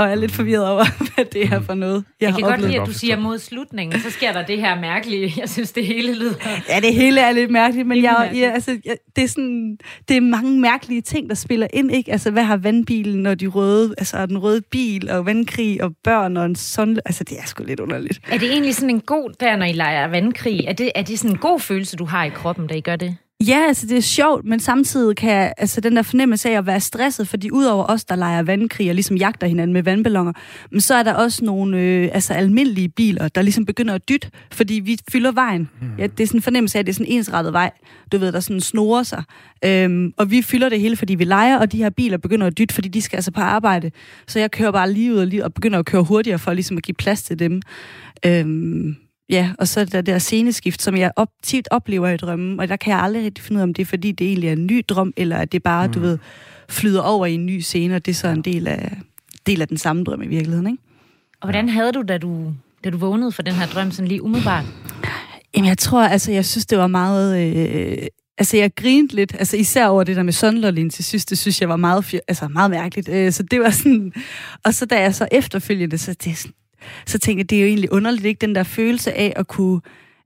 og 0.02 0.12
er 0.12 0.16
lidt 0.16 0.32
forvirret 0.32 0.68
over, 0.68 0.86
hvad 1.16 1.26
det 1.26 1.44
er 1.44 1.62
for 1.62 1.74
noget, 1.74 2.04
jeg, 2.22 2.28
jeg 2.28 2.36
kan 2.36 2.44
godt 2.44 2.62
lide, 2.62 2.82
at 2.82 2.88
du 2.88 2.94
siger 2.94 3.20
mod 3.20 3.40
slutningen, 3.40 4.00
så 4.00 4.10
sker 4.10 4.32
der 4.32 4.46
det 4.46 4.58
her 4.58 4.82
mærkelige. 4.82 5.34
Jeg 5.38 5.50
synes, 5.50 5.72
det 5.72 5.86
hele 5.86 6.16
lyder... 6.16 6.34
Ja, 6.70 6.80
det 6.80 6.94
hele 6.94 7.22
er 7.22 7.32
lidt 7.32 7.52
mærkeligt, 7.52 7.88
men 7.88 8.04
jeg, 8.04 8.16
mærkeligt. 8.20 8.46
Ja, 8.46 8.52
altså, 8.52 8.80
jeg, 8.86 8.98
det, 9.16 9.24
er 9.24 9.28
sådan, 9.28 9.78
det 10.08 10.18
er 10.18 10.22
mange 10.22 10.60
mærkelige 10.60 11.02
ting, 11.02 11.30
der 11.30 11.36
spiller 11.36 11.68
ind. 11.74 11.92
Ikke? 11.92 12.12
Altså, 12.12 12.32
hvad 12.32 12.44
har 12.44 12.58
vandbilen 12.58 13.26
og 13.26 13.40
de 13.40 13.48
røde, 13.48 13.94
altså 13.98 14.26
den 14.26 14.38
røde 14.38 14.62
bil 14.62 15.10
og 15.10 15.26
vandkrig 15.26 15.84
og 15.84 15.92
børn 16.04 16.38
og 16.38 16.46
en 16.46 16.56
sådan... 16.56 17.00
Altså, 17.06 17.24
det 17.24 17.40
er 17.40 17.46
sgu 17.46 17.64
lidt 17.64 17.80
underligt. 17.80 18.20
Er 18.32 18.38
det 18.38 18.52
egentlig 18.52 18.76
sådan 18.76 18.90
en 18.90 19.02
god, 19.02 19.34
der 19.40 19.56
når 19.56 19.66
I 19.66 19.74
leger 19.74 20.08
vandkrig, 20.08 20.66
er 20.68 20.74
det, 20.74 20.92
er 20.96 21.02
det 21.02 21.20
sådan 21.20 21.32
en 21.32 21.38
god 21.38 21.60
følelse, 21.60 21.98
du 21.98 22.06
har 22.06 22.24
i 22.24 22.30
kroppen, 22.30 22.68
da 22.68 22.76
I 22.76 22.82
gør 22.82 22.96
det? 22.96 23.18
Ja, 23.48 23.66
altså 23.68 23.88
det 23.88 23.98
er 23.98 24.02
sjovt, 24.02 24.46
men 24.46 24.60
samtidig 24.60 25.16
kan 25.16 25.54
altså 25.58 25.82
den 25.82 25.96
der 25.96 26.02
fornemmelse 26.02 26.50
af 26.50 26.58
at 26.58 26.66
være 26.66 26.80
stresset, 26.80 27.28
fordi 27.28 27.52
udover 27.52 27.86
os, 27.86 28.06
der 28.06 28.16
leger 28.16 28.44
vandkrig 28.44 28.90
og 28.90 28.96
ligesom 28.96 29.18
jagter 29.18 29.48
hinanden 29.48 29.74
med 29.74 29.84
vandballoner, 29.84 30.34
men 30.72 30.82
så 30.82 30.96
er 30.96 31.04
der 31.04 31.14
også 31.14 31.46
nogle 31.46 31.78
øh, 31.78 32.10
altså 32.14 32.34
almindelige 32.34 32.90
biler, 32.90 33.28
der 33.28 33.42
ligesom 33.42 33.66
begynder 33.66 33.94
at 33.94 34.10
dytte, 34.10 34.30
fordi 34.52 34.74
vi 34.74 35.00
fylder 35.12 35.32
vejen. 35.32 35.70
Mm. 35.82 35.88
Ja, 35.98 36.08
det 36.08 36.20
er 36.20 36.28
sådan 36.28 36.38
en 36.38 36.42
fornemmelse 36.42 36.78
af, 36.78 36.80
at 36.80 36.86
det 36.86 36.92
er 36.92 36.94
sådan 36.94 37.12
en 37.12 37.18
ensrettet 37.18 37.54
vej, 37.54 37.72
du 38.12 38.18
ved, 38.18 38.32
der 38.32 38.40
sådan 38.40 38.62
snorer 38.62 39.04
sig. 39.04 39.24
Øhm, 39.66 40.14
og 40.18 40.32
vi 40.32 40.42
fylder 40.42 40.70
det 40.70 40.80
hele, 40.80 40.96
fordi 40.96 41.16
vi 41.16 41.24
leger, 41.24 41.58
og 41.58 41.72
de 41.72 41.78
her 41.78 41.90
biler 41.90 42.18
begynder 42.18 42.48
at 42.48 42.58
dytte, 42.58 42.76
fordi 42.76 42.90
de 42.90 43.02
skal 43.02 43.18
altså 43.18 43.32
på 43.32 43.42
arbejde. 43.42 43.92
Så 44.28 44.40
jeg 44.40 44.52
kører 44.52 44.72
bare 44.72 44.94
lige 44.94 45.14
ud 45.14 45.18
og, 45.18 45.28
lige, 45.28 45.46
og 45.46 45.54
begynder 45.54 45.80
at 45.80 45.86
køre 45.86 46.04
hurtigere 46.04 46.40
for 46.40 46.54
ligesom 46.54 46.78
at 46.78 46.84
give 46.84 46.96
plads 46.96 47.24
til 47.24 47.40
dem. 47.40 47.62
Øhm, 48.26 48.96
Ja, 49.32 49.52
og 49.60 49.68
så 49.68 49.86
der 49.86 50.02
der 50.02 50.20
sceneskift, 50.20 50.82
som 50.82 50.98
jeg 50.98 51.12
op, 51.16 51.30
tit 51.44 51.68
oplever 51.72 52.10
i 52.10 52.18
drømmen, 52.18 52.60
og 52.60 52.68
der 52.68 52.76
kan 52.76 52.94
jeg 52.94 53.02
aldrig 53.02 53.24
rigtig 53.26 53.44
finde 53.44 53.58
ud 53.58 53.62
af, 53.62 53.64
om 53.64 53.74
det 53.74 53.82
er, 53.82 53.86
fordi 53.86 54.12
det 54.12 54.28
egentlig 54.28 54.48
er 54.48 54.54
en 54.54 54.68
ny 54.68 54.84
drøm, 54.88 55.14
eller 55.18 55.38
at 55.38 55.52
det 55.52 55.64
bare, 55.64 55.88
mm. 55.88 55.94
du 55.94 56.00
ved, 56.00 56.18
flyder 56.70 57.02
over 57.02 57.26
i 57.26 57.34
en 57.34 57.46
ny 57.46 57.60
scene, 57.60 57.96
og 57.96 58.06
det 58.06 58.12
er 58.12 58.16
så 58.16 58.28
en 58.28 58.42
del 58.42 58.68
af, 58.68 58.98
del 59.46 59.62
af 59.62 59.68
den 59.68 59.78
samme 59.78 60.04
drøm 60.04 60.22
i 60.22 60.28
virkeligheden, 60.28 60.68
ikke? 60.68 60.84
Og 61.42 61.48
hvordan 61.48 61.70
havde 61.70 61.92
du, 61.92 62.04
da 62.08 62.18
du, 62.18 62.54
da 62.84 62.90
du 62.90 62.98
vågnede 62.98 63.32
for 63.32 63.42
den 63.42 63.54
her 63.54 63.68
drøm, 63.68 63.92
sådan 63.92 64.08
lige 64.08 64.22
umiddelbart? 64.22 64.66
Jamen, 65.56 65.68
jeg 65.68 65.78
tror, 65.78 66.04
altså, 66.04 66.32
jeg 66.32 66.46
synes, 66.46 66.66
det 66.66 66.78
var 66.78 66.88
meget... 66.88 67.58
Øh, 67.58 68.08
altså, 68.38 68.58
jeg 68.58 68.76
grinte 68.76 69.16
lidt, 69.16 69.36
altså 69.40 69.58
især 69.58 69.88
over 69.88 70.04
det 70.04 70.16
der 70.16 70.24
med 70.24 70.34
Sunderlin 70.34 70.90
til 70.90 71.04
sidst, 71.04 71.30
det 71.30 71.38
synes 71.38 71.62
jeg 71.62 71.70
var 71.70 71.76
meget, 71.76 72.14
altså, 72.28 72.48
meget 72.48 72.72
mærkeligt. 72.72 73.10
Øh, 73.10 73.32
så 73.32 73.44
det 73.44 73.60
var 73.60 73.70
sådan... 73.70 74.14
Og 74.66 74.74
så 74.74 74.86
da 74.86 75.02
jeg 75.02 75.16
så 75.16 75.28
efterfølgende, 75.32 75.98
så 75.98 76.14
det 76.24 76.32
er 76.32 76.36
sådan, 76.36 76.54
så 77.06 77.20
tænkte 77.20 77.40
jeg, 77.42 77.50
det 77.50 77.58
er 77.58 77.62
jo 77.62 77.68
egentlig 77.68 77.92
underligt, 77.92 78.26
ikke 78.26 78.46
den 78.46 78.56
der 78.56 78.64
følelse 78.64 79.14
af 79.14 79.34
at 79.36 79.48
kunne 79.48 79.82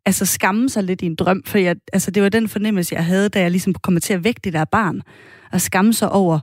altså 0.05 0.25
skamme 0.25 0.69
sig 0.69 0.83
lidt 0.83 1.01
i 1.01 1.05
en 1.05 1.15
drøm, 1.15 1.43
for 1.45 1.57
jeg, 1.57 1.75
altså, 1.93 2.11
det 2.11 2.23
var 2.23 2.29
den 2.29 2.47
fornemmelse, 2.47 2.95
jeg 2.95 3.05
havde, 3.05 3.29
da 3.29 3.41
jeg 3.41 3.51
ligesom 3.51 3.73
kom 3.73 3.99
til 3.99 4.13
at 4.13 4.23
vække 4.23 4.41
det 4.43 4.53
der 4.53 4.65
barn, 4.65 5.01
og 5.51 5.61
skamme 5.61 5.93
sig 5.93 6.09
over, 6.09 6.39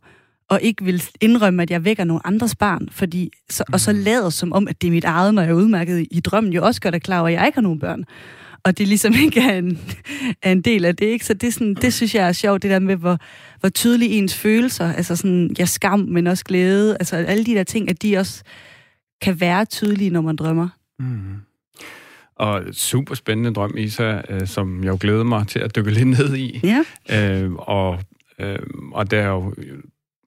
og 0.49 0.63
ikke 0.63 0.85
vil 0.85 1.03
indrømme, 1.21 1.63
at 1.63 1.71
jeg 1.71 1.85
vækker 1.85 2.05
nogle 2.05 2.27
andres 2.27 2.55
barn, 2.55 2.89
fordi, 2.91 3.31
så, 3.51 3.65
og 3.73 3.81
så 3.81 3.93
lader 3.93 4.31
som 4.31 4.53
om, 4.53 4.69
at 4.69 4.83
det 4.83 4.89
er 4.89 4.93
mit 4.93 5.05
eget, 5.05 5.35
når 5.35 5.43
jeg 5.43 5.51
er 5.51 5.55
udmærket 5.55 6.07
i, 6.11 6.21
drømmen, 6.21 6.53
jo 6.53 6.65
også 6.65 6.81
gør 6.81 6.91
det 6.91 7.03
klar 7.03 7.19
over, 7.19 7.29
at 7.29 7.35
jeg 7.35 7.47
ikke 7.47 7.57
har 7.57 7.63
nogen 7.63 7.79
børn. 7.79 8.05
Og 8.65 8.79
det 8.79 8.89
ligesom 8.89 9.15
ikke 9.25 9.41
er 9.41 9.59
en, 9.59 9.79
er 10.43 10.53
en 10.53 10.61
del 10.61 10.85
af 10.85 10.97
det, 10.97 11.07
ikke? 11.07 11.27
Så 11.27 11.35
det, 11.35 11.55
sådan, 11.55 11.75
det 11.75 11.95
synes 11.95 12.15
jeg 12.15 12.29
er 12.29 12.33
sjovt, 12.33 12.63
det 12.63 12.71
der 12.71 12.79
med, 12.79 12.97
hvor, 12.97 13.19
hvor 13.61 13.69
tydelige 13.69 14.11
ens 14.11 14.35
følelser, 14.35 14.93
altså 14.93 15.17
sådan, 15.17 15.55
jeg 15.59 15.69
skam, 15.69 15.99
men 15.99 16.27
også 16.27 16.45
glæde, 16.45 16.97
altså 17.01 17.17
alle 17.17 17.45
de 17.45 17.55
der 17.55 17.65
ting, 17.65 17.91
at 17.91 18.03
de 18.03 18.17
også 18.17 18.43
kan 19.23 19.41
være 19.41 19.65
tydelige, 19.65 20.11
når 20.11 20.21
man 20.21 20.37
drømmer. 20.37 20.69
Mm. 20.99 21.37
Og 22.37 22.63
super 22.73 23.15
spændende 23.15 23.55
drøm, 23.55 23.75
Isa, 23.77 24.21
øh, 24.29 24.47
som 24.47 24.85
jeg 24.85 24.91
jo 24.91 24.99
glæder 25.01 25.25
mig 25.25 25.47
til 25.49 25.59
at 25.59 25.77
dykke 25.77 25.91
lidt 25.91 26.09
ned 26.09 26.37
i. 26.37 26.61
Ja. 26.65 26.85
Øh, 27.43 27.53
og, 27.53 27.99
øh, 28.39 28.59
og 28.93 29.11
det 29.11 29.19
er 29.19 29.27
jo 29.27 29.55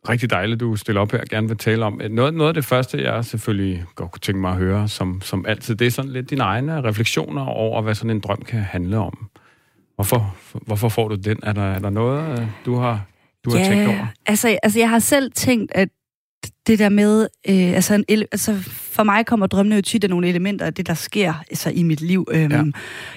rigtig 0.10 0.30
dejligt, 0.30 0.60
du 0.60 0.76
stiller 0.76 1.02
op 1.02 1.12
her 1.12 1.20
og 1.20 1.28
gerne 1.28 1.48
vil 1.48 1.58
tale 1.58 1.86
om. 1.86 2.02
Noget, 2.10 2.34
noget 2.34 2.48
af 2.48 2.54
det 2.54 2.66
første, 2.66 3.04
jeg 3.04 3.26
selvfølgelig 3.26 3.86
godt 3.96 4.12
kunne 4.12 4.20
tænke 4.20 4.42
mig 4.42 4.52
at 4.52 4.58
høre, 4.58 4.88
som, 4.88 5.22
som 5.22 5.46
altid, 5.48 5.76
det 5.76 5.88
er 5.88 5.92
sådan 5.92 6.12
lidt 6.12 6.30
dine 6.30 6.44
egne 6.44 6.84
refleksioner 6.84 7.46
over, 7.46 7.82
hvad 7.82 7.96
sådan 7.96 8.12
en 8.12 8.20
drøm 8.20 8.42
kan 8.42 8.60
handle 8.60 8.98
om. 8.98 9.30
Hvorfor, 9.96 10.36
hvorfor 10.52 10.90
får 10.90 11.08
du 11.08 11.16
den? 11.16 11.40
Er 11.44 11.54
der, 11.54 11.62
er 11.62 11.80
der 11.80 11.90
noget, 11.90 12.40
øh, 12.40 12.48
du 12.66 12.76
har, 12.76 13.06
du 13.46 13.52
har 13.52 13.60
ja, 13.60 13.66
tænkt 13.66 13.88
over? 13.88 14.08
Altså, 14.26 14.58
altså, 14.64 14.80
jeg 14.80 14.90
har 14.90 15.00
selv 15.00 15.32
tænkt, 15.32 15.72
at 15.76 15.90
det 16.68 16.80
der 16.80 16.90
med, 16.90 17.28
øh, 17.50 17.74
altså, 17.74 18.04
en, 18.08 18.24
altså 18.32 18.56
for 18.70 19.04
mig 19.04 19.26
kommer 19.26 19.48
drømmene 19.48 19.76
jo 19.76 19.82
tit 19.82 20.04
af 20.04 20.10
nogle 20.10 20.28
elementer 20.28 20.66
af 20.66 20.74
det, 20.74 20.88
der 20.88 20.94
sker 20.94 21.34
altså, 21.50 21.70
i 21.70 21.84
mit 21.84 22.02
liv. 22.02 22.28
Øhm, 22.32 22.52
ja. 22.52 22.64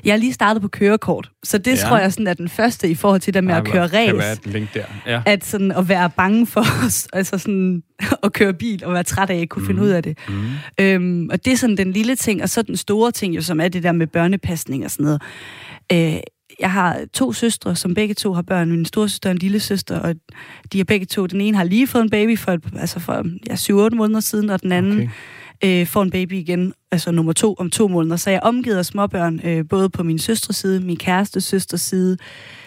Jeg 0.04 0.12
har 0.12 0.18
lige 0.18 0.32
startet 0.32 0.62
på 0.62 0.68
kørekort, 0.68 1.30
så 1.44 1.58
det 1.58 1.70
ja. 1.70 1.88
tror 1.88 1.98
jeg 1.98 2.12
sådan 2.12 2.26
er 2.26 2.34
den 2.34 2.48
første 2.48 2.90
i 2.90 2.94
forhold 2.94 3.20
til 3.20 3.34
det 3.34 3.44
med 3.44 3.54
ja, 3.54 3.60
at 3.60 3.66
køre 3.66 3.86
race. 3.86 4.40
Kan 4.42 4.52
link 4.52 4.74
der. 4.74 4.84
Ja. 5.06 5.22
At, 5.26 5.44
sådan, 5.44 5.72
at 5.72 5.88
være 5.88 6.10
bange 6.10 6.46
for 6.46 6.64
altså 7.16 7.38
sådan, 7.38 7.82
at 8.24 8.32
køre 8.32 8.54
bil 8.54 8.84
og 8.84 8.94
være 8.94 9.02
træt 9.02 9.30
af 9.30 9.34
at 9.34 9.40
ikke 9.40 9.50
kunne 9.50 9.62
mm. 9.62 9.66
finde 9.66 9.82
ud 9.82 9.88
af 9.88 10.02
det. 10.02 10.18
Mm. 10.28 10.44
Øhm, 10.80 11.28
og 11.32 11.44
det 11.44 11.52
er 11.52 11.56
sådan 11.56 11.76
den 11.76 11.92
lille 11.92 12.16
ting, 12.16 12.42
og 12.42 12.48
så 12.48 12.62
den 12.62 12.76
store 12.76 13.12
ting, 13.12 13.36
jo, 13.36 13.42
som 13.42 13.60
er 13.60 13.68
det 13.68 13.82
der 13.82 13.92
med 13.92 14.06
børnepasning 14.06 14.84
og 14.84 14.90
sådan 14.90 15.04
noget. 15.04 15.22
Øh, 15.92 16.20
jeg 16.60 16.72
har 16.72 17.00
to 17.12 17.32
søstre, 17.32 17.76
som 17.76 17.94
begge 17.94 18.14
to 18.14 18.32
har 18.32 18.42
børn. 18.42 18.70
Min 18.70 18.84
store 18.84 19.08
søster 19.08 19.28
og 19.28 19.32
en 19.32 19.38
lille 19.38 19.60
søster, 19.60 19.98
og 19.98 20.14
de 20.72 20.80
er 20.80 20.84
begge 20.84 21.06
to. 21.06 21.26
Den 21.26 21.40
ene 21.40 21.56
har 21.56 21.64
lige 21.64 21.86
fået 21.86 22.02
en 22.02 22.10
baby 22.10 22.38
for, 22.38 22.58
altså 22.78 23.00
for 23.00 23.24
ja, 23.48 23.54
7-8 23.88 23.96
måneder 23.96 24.20
siden, 24.20 24.50
og 24.50 24.62
den 24.62 24.72
anden 24.72 25.10
okay. 25.62 25.80
øh, 25.80 25.86
får 25.86 26.02
en 26.02 26.10
baby 26.10 26.32
igen, 26.32 26.72
altså 26.92 27.10
nummer 27.10 27.32
to 27.32 27.54
om 27.58 27.70
to 27.70 27.88
måneder. 27.88 28.16
Så 28.16 28.30
jeg 28.30 28.36
er 28.36 28.40
omgivet 28.40 28.76
af 28.76 28.84
småbørn, 28.84 29.40
øh, 29.44 29.64
både 29.68 29.90
på 29.90 30.02
min 30.02 30.18
søstres 30.18 30.56
side, 30.56 30.80
min 30.80 30.96
kæreste 30.96 31.40
søsters 31.40 31.80
side, 31.80 32.16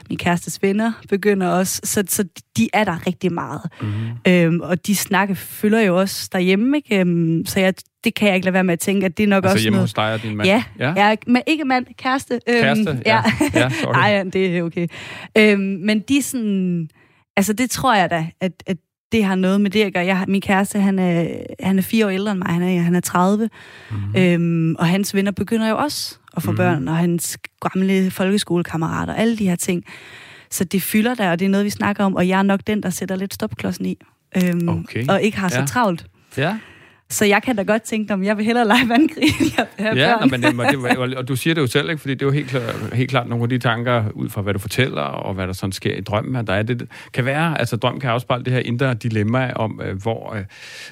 min 0.10 0.18
kærestes 0.18 0.62
venner 0.62 0.92
begynder 1.10 1.48
også, 1.48 1.82
så, 1.84 2.04
så 2.08 2.24
de 2.58 2.70
er 2.74 2.84
der 2.84 3.08
rigtig 3.08 3.34
meget. 3.34 3.62
Mm-hmm. 3.82 4.18
Øhm, 4.28 4.62
og 4.62 4.88
de 4.88 4.96
snakke 4.96 5.36
følger 5.36 5.82
jo 5.82 6.00
også 6.00 6.30
derhjemme, 6.32 6.78
ikke? 6.78 7.00
Øhm, 7.00 7.46
så 7.46 7.60
jeg, 7.60 7.74
det 8.04 8.16
kan 8.16 8.28
jeg 8.28 8.36
ikke 8.36 8.46
lade 8.46 8.54
være 8.54 8.64
med 8.64 8.74
at 8.74 8.80
tænke, 8.80 9.06
at 9.06 9.18
det 9.18 9.24
er 9.24 9.28
nok 9.28 9.44
altså 9.44 9.54
også 9.54 9.64
hjemme 9.64 9.76
noget... 9.76 9.84
hos 9.84 9.94
dig 9.94 10.14
og 10.14 10.24
din 10.24 10.36
mand? 10.36 10.48
Ja, 10.48 10.64
ja. 10.80 11.08
ja 11.10 11.16
men 11.28 11.42
ikke 11.48 11.66
mand, 11.66 11.86
kæreste. 11.98 12.40
Øhm, 12.50 12.62
kæreste, 12.62 13.02
ja. 13.06 13.24
ja. 13.54 13.70
sorry. 13.70 13.96
Ja, 14.12 14.24
det 14.24 14.58
er 14.58 14.64
okay. 14.64 14.88
Øhm, 15.38 15.62
men 15.62 16.00
de 16.00 16.22
sådan... 16.22 16.90
Altså, 17.38 17.54
det 17.54 17.70
tror 17.70 17.96
jeg 17.96 18.10
da, 18.10 18.28
at, 18.42 18.64
at 18.66 18.78
det 19.12 19.24
har 19.24 19.36
noget 19.36 19.62
med 19.62 19.70
det 19.70 19.84
at 19.84 19.94
gøre. 19.94 20.06
Jeg, 20.06 20.26
min 20.28 20.42
kæreste, 20.42 20.80
han 20.80 21.00
er, 21.00 21.28
han 21.60 21.78
er 21.78 21.82
fire 21.82 22.06
år 22.06 22.10
ældre 22.10 22.32
end 22.32 22.40
mig, 22.40 22.48
han 22.48 22.64
er, 22.64 22.82
han 22.82 22.96
er 22.96 23.00
30, 23.00 23.50
mm-hmm. 23.92 24.16
øhm, 24.18 24.76
og 24.76 24.88
hans 24.88 25.16
venner 25.16 25.32
begynder 25.32 25.70
jo 25.70 25.78
også 25.78 26.18
at 26.38 26.44
få 26.44 26.52
mm-hmm. 26.52 26.58
børn, 26.58 26.88
og 26.88 26.98
hans 26.98 27.38
gamle 27.62 28.12
folkeskolekammerater, 28.12 29.14
alle 29.14 29.38
de 29.38 29.50
her 29.50 29.56
ting. 29.56 29.84
Så 30.50 30.64
det 30.64 30.82
fylder 30.82 31.16
der, 31.16 31.32
og 31.32 31.40
det 31.40 31.46
er 31.46 31.50
noget, 31.50 31.66
vi 31.66 31.70
snakker 31.70 32.04
om, 32.04 32.16
og 32.16 32.28
jeg 32.28 32.40
er 32.40 32.44
nok 32.44 32.60
den, 32.68 32.84
der 32.84 32.90
sætter 32.90 33.16
lidt 33.16 33.34
stopklodsen 33.34 33.86
i, 33.86 33.98
øhm, 34.38 34.70
okay. 34.70 35.08
og 35.08 35.22
ikke 35.22 35.38
har 35.38 35.50
så 35.50 35.60
ja. 35.60 35.66
travlt. 35.66 36.06
Ja. 36.38 36.58
Så 37.12 37.26
jeg 37.26 37.44
kan 37.44 37.56
da 37.56 37.64
godt 37.64 37.82
tænke, 37.82 38.14
om 38.14 38.24
jeg 38.24 38.38
vil 38.38 38.46
hellere 38.46 38.68
lege 38.68 38.90
vandkrig, 38.90 39.24
end 39.24 39.52
jeg 39.58 39.66
vil 39.78 39.86
have 39.86 39.98
ja, 39.98 40.18
børn. 40.18 40.32
men, 40.32 40.44
det, 41.10 41.18
og 41.18 41.28
du 41.28 41.36
siger 41.36 41.54
det 41.54 41.62
jo 41.62 41.68
selv, 41.68 41.90
ikke? 41.90 42.02
fordi 42.02 42.14
det 42.14 42.22
er 42.22 42.26
jo 42.26 42.32
helt 42.32 42.48
klart, 42.48 42.94
helt 42.94 43.10
klart 43.10 43.28
nogle 43.30 43.44
af 43.44 43.50
de 43.50 43.58
tanker, 43.58 44.04
ud 44.14 44.30
fra 44.30 44.42
hvad 44.42 44.54
du 44.54 44.60
fortæller, 44.60 45.02
og 45.02 45.34
hvad 45.34 45.48
der 45.48 45.54
sådan 45.54 45.72
sker 45.72 45.96
i 45.96 46.02
drømmen, 46.02 46.36
at 46.36 46.48
der 46.48 46.54
er 46.54 46.64
det, 46.64 46.88
kan 47.14 47.26
være, 47.26 47.60
altså 47.60 47.76
drøm 47.76 48.00
kan 48.00 48.10
afspejle 48.10 48.44
det 48.44 48.54
her 48.54 48.60
indre 48.60 48.94
dilemma 48.94 49.54
om, 49.56 49.82
øh, 49.84 50.02
hvor, 50.02 50.36
øh, 50.36 50.44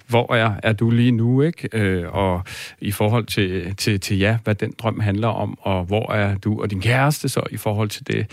hvor 0.08 0.34
er, 0.34 0.52
er 0.64 0.74
du 0.74 0.90
lige 0.90 1.12
nu, 1.12 1.42
ikke? 1.42 1.70
Øh, 1.74 2.06
og 2.10 2.44
i 2.82 2.92
forhold 2.92 3.26
til, 3.26 3.76
til, 3.76 4.00
til, 4.00 4.18
ja, 4.18 4.38
hvad 4.44 4.56
den 4.56 4.74
drøm 4.78 5.00
handler 5.00 5.28
om, 5.28 5.58
og 5.62 5.84
hvor 5.84 6.12
er 6.12 6.36
du 6.38 6.62
og 6.62 6.72
din 6.72 6.82
kæreste 6.82 7.30
så 7.30 7.44
i 7.52 7.58
forhold 7.58 7.90
til 7.90 8.08
det. 8.08 8.26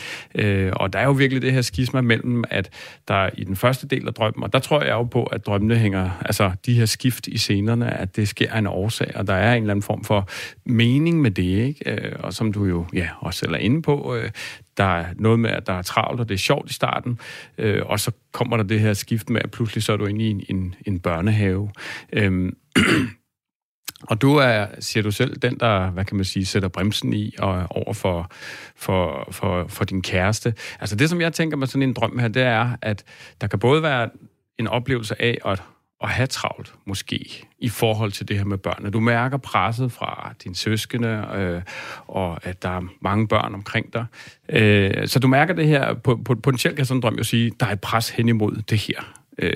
Og 0.73 0.93
der 0.93 0.99
er 0.99 1.05
jo 1.05 1.13
virkelig 1.13 1.43
det 1.43 1.53
her 1.53 1.63
skisma 1.63 2.01
mellem, 2.01 2.45
at 2.51 2.71
der 3.09 3.31
i 3.35 3.45
den 3.45 3.57
første 3.57 3.89
del 3.89 4.07
af 4.07 4.15
drømmen, 4.15 4.45
og 4.45 4.53
der 4.53 4.59
tror 4.59 4.83
jeg 4.83 4.93
jo 4.93 5.03
på, 5.03 5.25
at 5.25 5.47
drømmene 5.47 5.77
hænger, 5.77 6.11
altså 6.25 6.51
de 6.67 6.75
her 6.75 6.87
skift 6.87 7.27
i 7.27 7.39
scener, 7.39 7.76
billederne, 7.77 8.01
at 8.01 8.17
det 8.17 8.29
sker 8.29 8.55
en 8.55 8.67
årsag, 8.67 9.13
og 9.15 9.27
der 9.27 9.35
er 9.35 9.55
en 9.55 9.63
eller 9.63 9.71
anden 9.71 9.83
form 9.83 10.05
for 10.05 10.29
mening 10.65 11.21
med 11.21 11.31
det, 11.31 11.43
ikke? 11.43 11.91
Øh, 11.91 12.13
og 12.19 12.33
som 12.33 12.53
du 12.53 12.65
jo 12.65 12.87
ja, 12.93 13.09
også 13.21 13.39
selv 13.39 13.53
er 13.53 13.59
inde 13.59 13.83
på, 13.83 14.15
øh, 14.15 14.31
der 14.77 14.85
er 14.85 15.07
noget 15.17 15.41
med, 15.41 15.51
at 15.51 15.67
der 15.67 15.73
er 15.73 15.83
travlt, 15.83 16.21
og 16.21 16.29
det 16.29 16.35
er 16.35 16.39
sjovt 16.39 16.71
i 16.71 16.75
starten, 16.75 17.19
øh, 17.59 17.83
og 17.87 18.01
så 18.01 18.11
kommer 18.33 18.57
der 18.57 18.65
det 18.65 18.81
her 18.81 18.95
skift 18.95 19.31
med, 19.31 19.41
at 19.45 19.51
pludselig 19.51 19.83
så 19.83 19.93
er 19.93 19.97
du 19.97 20.07
inde 20.07 20.25
i 20.25 20.31
en, 20.31 20.43
en, 20.49 20.75
en 20.87 21.01
børnehave. 21.01 21.71
Øhm, 22.13 22.57
og 24.11 24.23
du 24.23 24.37
er, 24.37 24.67
siger 24.79 25.03
du 25.03 25.11
selv, 25.11 25.37
den, 25.37 25.59
der, 25.61 25.91
hvad 25.91 26.05
kan 26.05 26.17
man 26.17 26.25
sige, 26.25 26.47
sætter 26.47 26.69
bremsen 26.69 27.13
i 27.13 27.35
og 27.39 27.67
over 27.71 27.93
for, 27.93 28.31
for, 28.77 29.29
for, 29.31 29.67
for 29.69 29.85
din 29.85 30.03
kæreste. 30.03 30.55
Altså 30.81 30.97
det, 30.97 31.11
som 31.11 31.21
jeg 31.21 31.33
tænker 31.33 31.57
med 31.57 31.67
sådan 31.67 31.83
en 31.83 31.93
drøm 31.93 32.19
her, 32.19 32.29
det 32.29 32.43
er, 32.43 32.77
at 32.83 33.05
der 33.41 33.47
kan 33.47 33.59
både 33.59 33.83
være 33.83 34.11
en 34.59 34.67
oplevelse 34.67 35.23
af 35.23 35.39
at 35.45 35.63
at 36.03 36.09
have 36.09 36.27
travlt, 36.27 36.75
måske, 36.85 37.47
i 37.59 37.69
forhold 37.69 38.13
til 38.13 38.29
det 38.29 38.37
her 38.37 38.45
med 38.45 38.59
børnene. 38.59 38.91
Du 38.91 39.01
mærker 39.01 39.37
presset 39.37 39.93
fra 39.93 40.35
dine 40.45 40.55
søskende, 40.55 41.29
øh, 41.35 41.63
og 42.07 42.47
at 42.47 42.63
der 42.63 42.69
er 42.69 42.83
mange 43.01 43.29
børn 43.29 43.55
omkring 43.55 43.93
dig. 43.93 44.07
Øh, 44.49 45.09
så 45.09 45.19
du 45.19 45.29
mærker 45.29 45.55
det 45.55 45.67
her, 45.67 45.95
på, 45.95 46.21
på, 46.25 46.35
potentielt 46.35 46.77
kan 46.77 46.87
sådan 46.87 46.99
en 46.99 47.03
drøm 47.03 47.15
jo 47.15 47.25
sige, 47.25 47.53
der 47.61 47.67
er 47.67 47.73
et 47.73 47.81
pres 47.81 48.11
hen 48.11 48.29
imod 48.29 48.63
det 48.71 48.79
her. 48.79 49.15
Øh, 49.39 49.53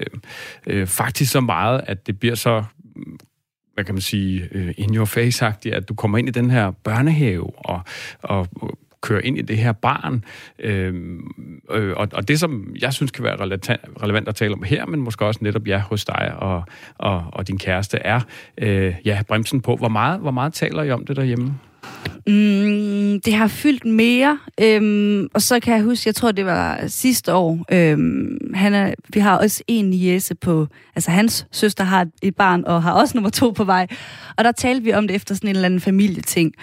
øh, 0.66 0.86
faktisk 0.86 1.32
så 1.32 1.40
meget, 1.40 1.80
at 1.86 2.06
det 2.06 2.18
bliver 2.18 2.34
så 2.34 2.64
hvad 3.74 3.84
kan 3.84 3.94
man 3.94 4.02
sige, 4.02 4.48
øh, 4.52 4.74
in 4.76 4.96
your 4.96 5.04
face 5.04 5.46
at 5.46 5.88
du 5.88 5.94
kommer 5.94 6.18
ind 6.18 6.28
i 6.28 6.32
den 6.32 6.50
her 6.50 6.70
børnehave 6.70 7.52
og, 7.56 7.80
og 8.22 8.48
kører 9.00 9.20
ind 9.20 9.38
i 9.38 9.42
det 9.42 9.58
her 9.58 9.72
barn. 9.72 10.24
Øh, 10.58 10.94
øh, 11.70 11.96
og, 11.96 12.08
og 12.12 12.28
det, 12.28 12.40
som 12.40 12.74
jeg 12.80 12.92
synes 12.92 13.10
kan 13.10 13.24
være 13.24 13.36
relevant, 14.02 14.28
at 14.28 14.34
tale 14.34 14.54
om 14.54 14.62
her, 14.62 14.86
men 14.86 15.00
måske 15.00 15.26
også 15.26 15.40
netop 15.42 15.66
ja, 15.66 15.78
hos 15.78 16.04
dig 16.04 16.32
og, 16.36 16.62
og, 16.98 17.24
og 17.32 17.48
din 17.48 17.58
kæreste, 17.58 17.98
er 17.98 18.20
øh, 18.58 18.94
ja, 19.04 19.22
bremsen 19.28 19.60
på. 19.60 19.76
Hvor 19.76 19.88
meget, 19.88 20.20
hvor 20.20 20.30
meget 20.30 20.52
taler 20.52 20.82
I 20.82 20.90
om 20.90 21.06
det 21.06 21.16
derhjemme? 21.16 21.54
Mm, 22.26 23.20
det 23.20 23.34
har 23.34 23.48
fyldt 23.48 23.84
mere, 23.84 24.38
øhm, 24.60 25.28
og 25.34 25.42
så 25.42 25.60
kan 25.60 25.74
jeg 25.74 25.82
huske, 25.82 26.08
jeg 26.08 26.14
tror 26.14 26.32
det 26.32 26.46
var 26.46 26.86
sidste 26.86 27.34
år, 27.34 27.64
øhm, 27.72 28.54
han 28.54 28.74
er, 28.74 28.94
vi 29.08 29.20
har 29.20 29.38
også 29.38 29.62
en 29.66 29.90
niece 29.90 30.34
på, 30.34 30.66
altså 30.94 31.10
hans 31.10 31.46
søster 31.52 31.84
har 31.84 32.06
et 32.22 32.36
barn, 32.36 32.64
og 32.64 32.82
har 32.82 32.92
også 32.92 33.16
nummer 33.16 33.30
to 33.30 33.50
på 33.50 33.64
vej, 33.64 33.86
og 34.36 34.44
der 34.44 34.52
talte 34.52 34.84
vi 34.84 34.92
om 34.92 35.08
det 35.08 35.14
efter 35.16 35.34
sådan 35.34 35.50
en 35.50 35.56
eller 35.56 35.66
anden 35.66 35.80
familieting. 35.80 36.54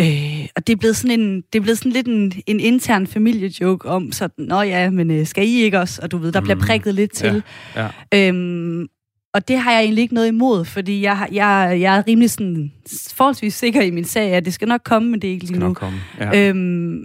Øh, 0.00 0.46
og 0.56 0.66
det 0.66 0.72
er 0.72 0.76
blevet 0.76 0.96
sådan, 0.96 1.20
en, 1.20 1.36
det 1.52 1.58
er 1.58 1.62
blevet 1.62 1.78
sådan 1.78 1.92
lidt 1.92 2.06
en, 2.06 2.32
en 2.46 2.60
intern 2.60 3.06
familiejoke 3.06 3.88
om 3.88 4.12
sådan, 4.12 4.44
nå 4.44 4.62
ja, 4.62 4.90
men 4.90 5.10
øh, 5.10 5.26
skal 5.26 5.48
I 5.48 5.62
ikke 5.62 5.78
også? 5.78 6.00
Og 6.02 6.10
du 6.10 6.18
ved, 6.18 6.32
der 6.32 6.40
bliver 6.40 6.54
mm. 6.54 6.60
prikket 6.60 6.94
lidt 6.94 7.12
til. 7.12 7.42
Ja, 7.76 7.88
ja. 8.12 8.28
Øhm, 8.28 8.86
og 9.32 9.48
det 9.48 9.58
har 9.58 9.72
jeg 9.72 9.82
egentlig 9.82 10.02
ikke 10.02 10.14
noget 10.14 10.28
imod, 10.28 10.64
fordi 10.64 11.02
jeg, 11.02 11.28
jeg, 11.32 11.78
jeg 11.80 11.96
er 11.96 12.02
rimelig 12.08 12.30
sådan, 12.30 12.72
forholdsvis 13.14 13.54
sikker 13.54 13.82
i 13.82 13.90
min 13.90 14.04
sag, 14.04 14.32
at 14.32 14.44
det 14.44 14.54
skal 14.54 14.68
nok 14.68 14.80
komme, 14.84 15.10
men 15.10 15.22
det 15.22 15.28
er 15.28 15.32
ikke 15.32 15.46
lige 15.46 15.58
nu. 15.58 15.74
Komme, 15.74 15.98
ja. 16.20 16.48
øhm, 16.48 16.56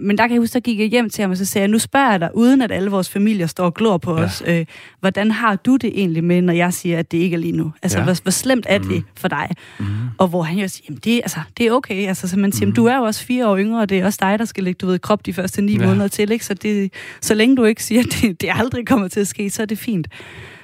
men 0.02 0.18
der 0.18 0.26
kan 0.26 0.32
jeg 0.34 0.40
huske, 0.40 0.54
der 0.54 0.60
gik 0.60 0.78
jeg 0.78 0.86
hjem 0.86 1.10
til 1.10 1.22
ham, 1.22 1.30
og 1.30 1.36
så 1.36 1.44
sagde 1.44 1.62
jeg, 1.62 1.68
nu 1.68 1.78
spørger 1.78 2.10
jeg 2.10 2.20
dig, 2.20 2.30
uden 2.34 2.62
at 2.62 2.72
alle 2.72 2.90
vores 2.90 3.08
familier 3.08 3.46
står 3.46 3.64
og 3.64 3.74
glor 3.74 3.98
på 3.98 4.18
ja. 4.18 4.24
os, 4.24 4.42
øh, 4.46 4.66
hvordan 5.00 5.30
har 5.30 5.56
du 5.56 5.76
det 5.76 5.90
egentlig 5.94 6.24
med, 6.24 6.42
når 6.42 6.52
jeg 6.52 6.72
siger, 6.74 6.98
at 6.98 7.12
det 7.12 7.18
ikke 7.18 7.34
er 7.34 7.40
lige 7.40 7.52
nu? 7.52 7.72
Altså, 7.82 7.98
ja. 7.98 8.04
hvor, 8.04 8.22
hvor 8.22 8.30
slemt 8.30 8.66
er 8.68 8.78
det 8.78 8.90
mm. 8.90 9.04
for 9.16 9.28
dig? 9.28 9.50
Mm. 9.78 9.86
Og 10.18 10.28
hvor 10.28 10.42
han 10.42 10.58
jo 10.58 10.68
siger, 10.68 10.84
jamen 10.88 11.00
det, 11.04 11.16
altså, 11.16 11.40
det 11.58 11.66
er 11.66 11.72
okay. 11.72 12.08
Altså, 12.08 12.28
så 12.28 12.38
man 12.38 12.52
siger, 12.52 12.66
mm. 12.66 12.74
du 12.74 12.86
er 12.86 12.96
jo 12.96 13.02
også 13.02 13.24
fire 13.24 13.48
år 13.48 13.58
yngre, 13.58 13.80
og 13.80 13.88
det 13.88 13.98
er 13.98 14.04
også 14.04 14.18
dig, 14.22 14.38
der 14.38 14.44
skal 14.44 14.64
lægge, 14.64 14.78
du 14.78 14.86
ved, 14.86 14.98
krop 14.98 15.26
de 15.26 15.32
første 15.32 15.62
ni 15.62 15.78
ja. 15.78 15.86
måneder 15.86 16.08
til, 16.08 16.30
ikke? 16.30 16.44
Så, 16.44 16.54
det, 16.54 16.92
så 17.20 17.34
længe 17.34 17.56
du 17.56 17.64
ikke 17.64 17.84
siger, 17.84 18.00
at 18.00 18.06
det, 18.22 18.40
det 18.40 18.50
aldrig 18.52 18.86
kommer 18.86 19.08
til 19.08 19.20
at 19.20 19.28
ske, 19.28 19.50
så 19.50 19.62
er 19.62 19.66
det 19.66 19.78
fint. 19.78 20.08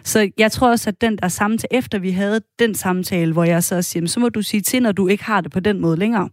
Så 0.05 0.31
jeg 0.39 0.53
tror 0.53 0.71
også, 0.71 0.91
at 0.91 1.01
den 1.01 1.19
der 1.19 1.29
samtale, 1.29 1.79
efter 1.79 1.99
vi 1.99 2.11
havde 2.11 2.41
den 2.59 2.75
samtale, 2.75 3.33
hvor 3.33 3.45
jeg 3.45 3.63
så 3.63 3.83
siger, 3.83 4.07
så 4.07 4.21
må 4.21 4.29
du 4.29 4.43
sige 4.43 4.61
til, 4.61 4.83
når 4.83 4.93
du 4.93 5.09
ikke 5.09 5.25
har 5.25 5.41
det 5.41 5.53
på 5.53 5.61
den 5.61 5.81
måde 5.81 5.97
længere. 5.97 6.29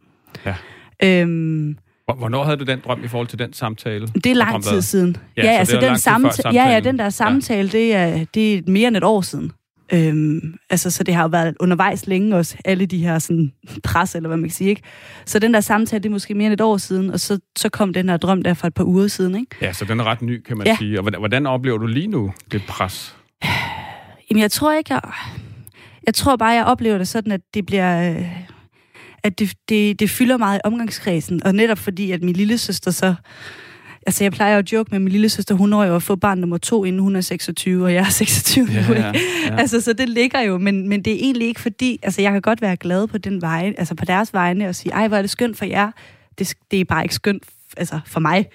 Ja. 0.46 0.56
Øhm, 1.04 1.78
Hvornår 2.18 2.44
havde 2.44 2.58
du 2.58 2.64
den 2.64 2.80
drøm 2.86 3.04
i 3.04 3.08
forhold 3.08 3.28
til 3.28 3.40
den 3.40 3.54
samtale? 3.54 4.08
Det 4.08 4.26
er 4.26 4.36
lang 4.36 4.64
tid 4.64 4.82
siden. 4.82 5.18
Ja, 5.38 5.44
ja 5.44 5.52
altså 5.52 5.80
den 5.82 5.98
samtale, 5.98 6.54
ja, 6.54 6.70
ja, 6.70 6.80
den 6.80 7.00
der 7.00 7.10
samtale, 7.10 7.70
ja. 7.74 7.78
det, 7.78 7.96
er, 7.96 8.26
det 8.34 8.54
er 8.54 8.62
mere 8.68 8.88
end 8.88 8.98
et 8.98 9.04
år 9.04 9.22
siden. 9.22 9.52
Øhm, 9.94 10.54
altså, 10.70 10.90
så 10.92 11.04
det 11.04 11.14
har 11.14 11.22
jo 11.22 11.28
været 11.28 11.56
undervejs 11.60 12.08
længe 12.08 12.36
også, 12.36 12.58
alle 12.66 12.86
de 12.86 12.98
her 12.98 13.20
sådan, 13.20 13.52
pres, 13.84 14.16
eller 14.16 14.28
hvad 14.28 14.38
man 14.38 14.50
kan 14.50 14.56
sige, 14.56 14.70
ikke? 14.70 14.82
Så 15.26 15.40
den 15.40 15.54
der 15.54 15.60
samtale, 15.60 16.04
det 16.04 16.10
er 16.10 16.14
måske 16.14 16.34
mere 16.34 16.46
end 16.46 16.54
et 16.54 16.62
år 16.62 16.78
siden, 16.78 17.10
og 17.10 17.20
så, 17.20 17.40
så 17.58 17.70
kom 17.70 17.94
den 17.94 18.10
her 18.10 18.18
drøm 18.18 18.42
der 18.42 18.54
for 18.54 18.68
et 18.68 18.74
par 18.74 18.84
uger 18.84 19.08
siden, 19.08 19.36
ikke? 19.36 19.56
Ja, 19.62 19.74
så 19.74 19.86
den 19.86 20.00
er 20.00 20.04
ret 20.04 20.22
ny, 20.22 20.42
kan 20.42 20.58
man 20.58 20.68
ja. 20.68 20.76
sige. 20.80 21.00
Og 21.00 21.02
hvordan, 21.02 21.20
hvordan 21.20 21.46
oplever 21.46 21.78
du 21.78 21.86
lige 21.86 22.08
nu 22.08 22.34
det 22.52 22.62
pres? 22.68 23.16
Jamen, 24.30 24.42
jeg 24.42 24.52
tror 24.52 24.74
ikke, 24.74 24.94
jeg... 24.94 25.02
Jeg 26.06 26.14
tror 26.14 26.36
bare, 26.36 26.50
jeg 26.50 26.66
oplever 26.66 26.98
det 26.98 27.08
sådan, 27.08 27.32
at 27.32 27.42
det 27.54 27.66
bliver... 27.66 28.12
Øh, 28.12 28.26
at 29.24 29.40
det, 29.40 29.54
det, 29.70 30.00
det 30.00 30.10
fylder 30.10 30.38
meget 30.38 30.58
i 30.58 30.62
omgangskredsen, 30.64 31.44
og 31.44 31.56
netop 31.56 31.78
fordi, 31.78 32.12
at 32.12 32.24
min 32.24 32.36
lille 32.36 32.58
søster 32.58 32.92
så... 32.92 33.16
Altså, 34.08 34.24
jeg 34.24 34.32
plejer 34.32 34.58
at 34.58 34.72
joke 34.72 34.92
med 34.92 35.00
min 35.00 35.12
lille 35.12 35.30
søster, 35.30 35.56
hun 35.56 35.70
når 35.70 35.84
jo 35.84 35.96
at 35.96 36.04
få 36.04 36.16
barn 36.16 36.38
nummer 36.38 36.58
to, 36.58 36.86
inden 36.86 37.02
hun 37.02 37.16
er 37.16 37.22
26, 37.22 37.86
og 37.86 37.94
jeg 37.94 38.00
er 38.00 38.10
26 38.10 38.68
ja, 38.72 38.88
nu, 38.88 38.94
ikke? 38.94 39.02
Ja, 39.02 39.14
ja. 39.46 39.56
Altså, 39.58 39.82
så 39.82 39.94
det 39.94 40.10
ligger 40.10 40.42
jo, 40.42 40.58
men, 40.58 40.90
men 40.90 41.02
det 41.02 41.14
er 41.14 41.18
egentlig 41.20 41.48
ikke 41.48 41.62
fordi... 41.62 42.00
Altså, 42.04 42.22
jeg 42.22 42.32
kan 42.32 42.42
godt 42.42 42.62
være 42.62 42.78
glad 42.78 43.08
på 43.08 43.18
den 43.18 43.42
vej, 43.42 43.74
altså 43.78 43.96
på 43.96 44.06
deres 44.06 44.34
vegne, 44.34 44.68
og 44.68 44.76
sige, 44.76 44.94
ej, 44.94 45.08
hvor 45.08 45.18
er 45.18 45.22
det 45.22 45.32
skønt 45.32 45.58
for 45.58 45.66
jer. 45.66 45.92
Det, 46.40 46.54
det 46.72 46.82
er 46.82 46.86
bare 46.86 47.04
ikke 47.04 47.16
skønt 47.16 47.44
altså, 47.78 48.00
for 48.06 48.20
mig. 48.20 48.46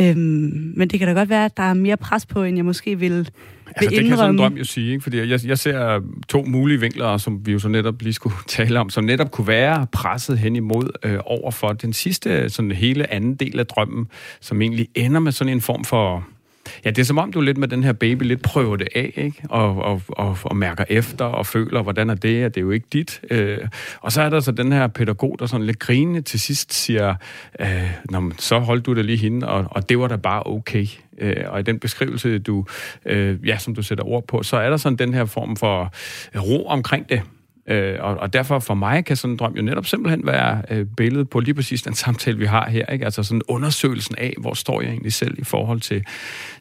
Øhm, 0.00 0.72
men 0.76 0.88
det 0.88 0.98
kan 0.98 1.08
da 1.08 1.14
godt 1.14 1.28
være, 1.28 1.44
at 1.44 1.56
der 1.56 1.62
er 1.62 1.74
mere 1.74 1.96
pres 1.96 2.26
på, 2.26 2.42
end 2.42 2.56
jeg 2.56 2.64
måske 2.64 2.98
vil 2.98 3.30
Altså, 3.76 3.96
det 4.00 4.08
kan 4.08 4.16
sådan 4.16 4.30
en 4.30 4.38
drøm 4.38 4.54
jo 4.54 4.64
sige, 4.64 4.90
ikke? 4.92 5.02
fordi 5.02 5.30
jeg, 5.30 5.46
jeg 5.46 5.58
ser 5.58 6.00
to 6.28 6.44
mulige 6.44 6.80
vinkler, 6.80 7.16
som 7.16 7.46
vi 7.46 7.52
jo 7.52 7.58
så 7.58 7.68
netop 7.68 8.02
lige 8.02 8.12
skulle 8.12 8.36
tale 8.48 8.80
om, 8.80 8.90
som 8.90 9.04
netop 9.04 9.30
kunne 9.30 9.46
være 9.46 9.86
presset 9.92 10.38
hen 10.38 10.56
imod 10.56 10.90
øh, 11.02 11.18
over 11.24 11.50
for 11.50 11.68
den 11.68 11.92
sidste, 11.92 12.50
sådan 12.50 12.72
hele 12.72 13.12
anden 13.12 13.34
del 13.34 13.58
af 13.58 13.66
drømmen, 13.66 14.08
som 14.40 14.62
egentlig 14.62 14.88
ender 14.94 15.20
med 15.20 15.32
sådan 15.32 15.52
en 15.52 15.60
form 15.60 15.84
for 15.84 16.26
Ja, 16.84 16.90
det 16.90 16.98
er 16.98 17.04
som 17.04 17.18
om, 17.18 17.32
du 17.32 17.40
lidt 17.40 17.58
med 17.58 17.68
den 17.68 17.84
her 17.84 17.92
baby 17.92 18.22
lidt 18.22 18.42
prøver 18.42 18.76
det 18.76 18.88
af, 18.94 19.12
ikke? 19.16 19.42
Og, 19.50 19.76
og, 19.76 20.02
og, 20.08 20.38
og 20.42 20.56
mærker 20.56 20.84
efter 20.88 21.24
og 21.24 21.46
føler, 21.46 21.82
hvordan 21.82 22.10
er 22.10 22.14
det, 22.14 22.42
at 22.42 22.54
det 22.54 22.60
er 22.60 22.64
jo 22.64 22.70
ikke 22.70 22.86
dit. 22.92 23.20
Øh, 23.30 23.58
og 24.00 24.12
så 24.12 24.22
er 24.22 24.30
der 24.30 24.40
så 24.40 24.52
den 24.52 24.72
her 24.72 24.86
pædagog, 24.86 25.36
der 25.38 25.46
sådan 25.46 25.66
lidt 25.66 25.78
grinende 25.78 26.22
til 26.22 26.40
sidst 26.40 26.72
siger, 26.72 27.14
øh, 27.60 27.90
Nå, 28.10 28.32
så 28.38 28.58
holdt 28.58 28.86
du 28.86 28.94
det 28.94 29.04
lige 29.04 29.18
hende, 29.18 29.48
og, 29.48 29.66
og 29.70 29.88
det 29.88 29.98
var 29.98 30.08
da 30.08 30.16
bare 30.16 30.42
okay. 30.46 30.86
Øh, 31.18 31.44
og 31.46 31.60
i 31.60 31.62
den 31.62 31.78
beskrivelse, 31.78 32.38
du, 32.38 32.64
øh, 33.06 33.46
ja, 33.46 33.58
som 33.58 33.74
du 33.74 33.82
sætter 33.82 34.04
ord 34.04 34.26
på, 34.26 34.42
så 34.42 34.56
er 34.56 34.70
der 34.70 34.76
sådan 34.76 34.96
den 34.96 35.14
her 35.14 35.24
form 35.24 35.56
for 35.56 35.92
ro 36.36 36.66
omkring 36.66 37.08
det. 37.08 37.22
Øh, 37.68 37.96
og, 38.00 38.16
og 38.16 38.32
derfor 38.32 38.58
for 38.58 38.74
mig 38.74 39.04
kan 39.04 39.16
sådan 39.16 39.32
en 39.32 39.38
drøm 39.38 39.54
jo 39.56 39.62
netop 39.62 39.86
simpelthen 39.86 40.26
være 40.26 40.62
øh, 40.70 40.86
billedet 40.96 41.30
på 41.30 41.40
lige 41.40 41.54
præcis 41.54 41.82
den 41.82 41.94
samtale, 41.94 42.38
vi 42.38 42.46
har 42.46 42.70
her. 42.70 42.86
Ikke? 42.86 43.04
Altså 43.04 43.22
sådan 43.22 43.42
undersøgelsen 43.48 44.14
af, 44.18 44.34
hvor 44.38 44.54
står 44.54 44.80
jeg 44.80 44.90
egentlig 44.90 45.12
selv 45.12 45.38
i 45.38 45.44
forhold 45.44 45.80
til, 45.80 46.04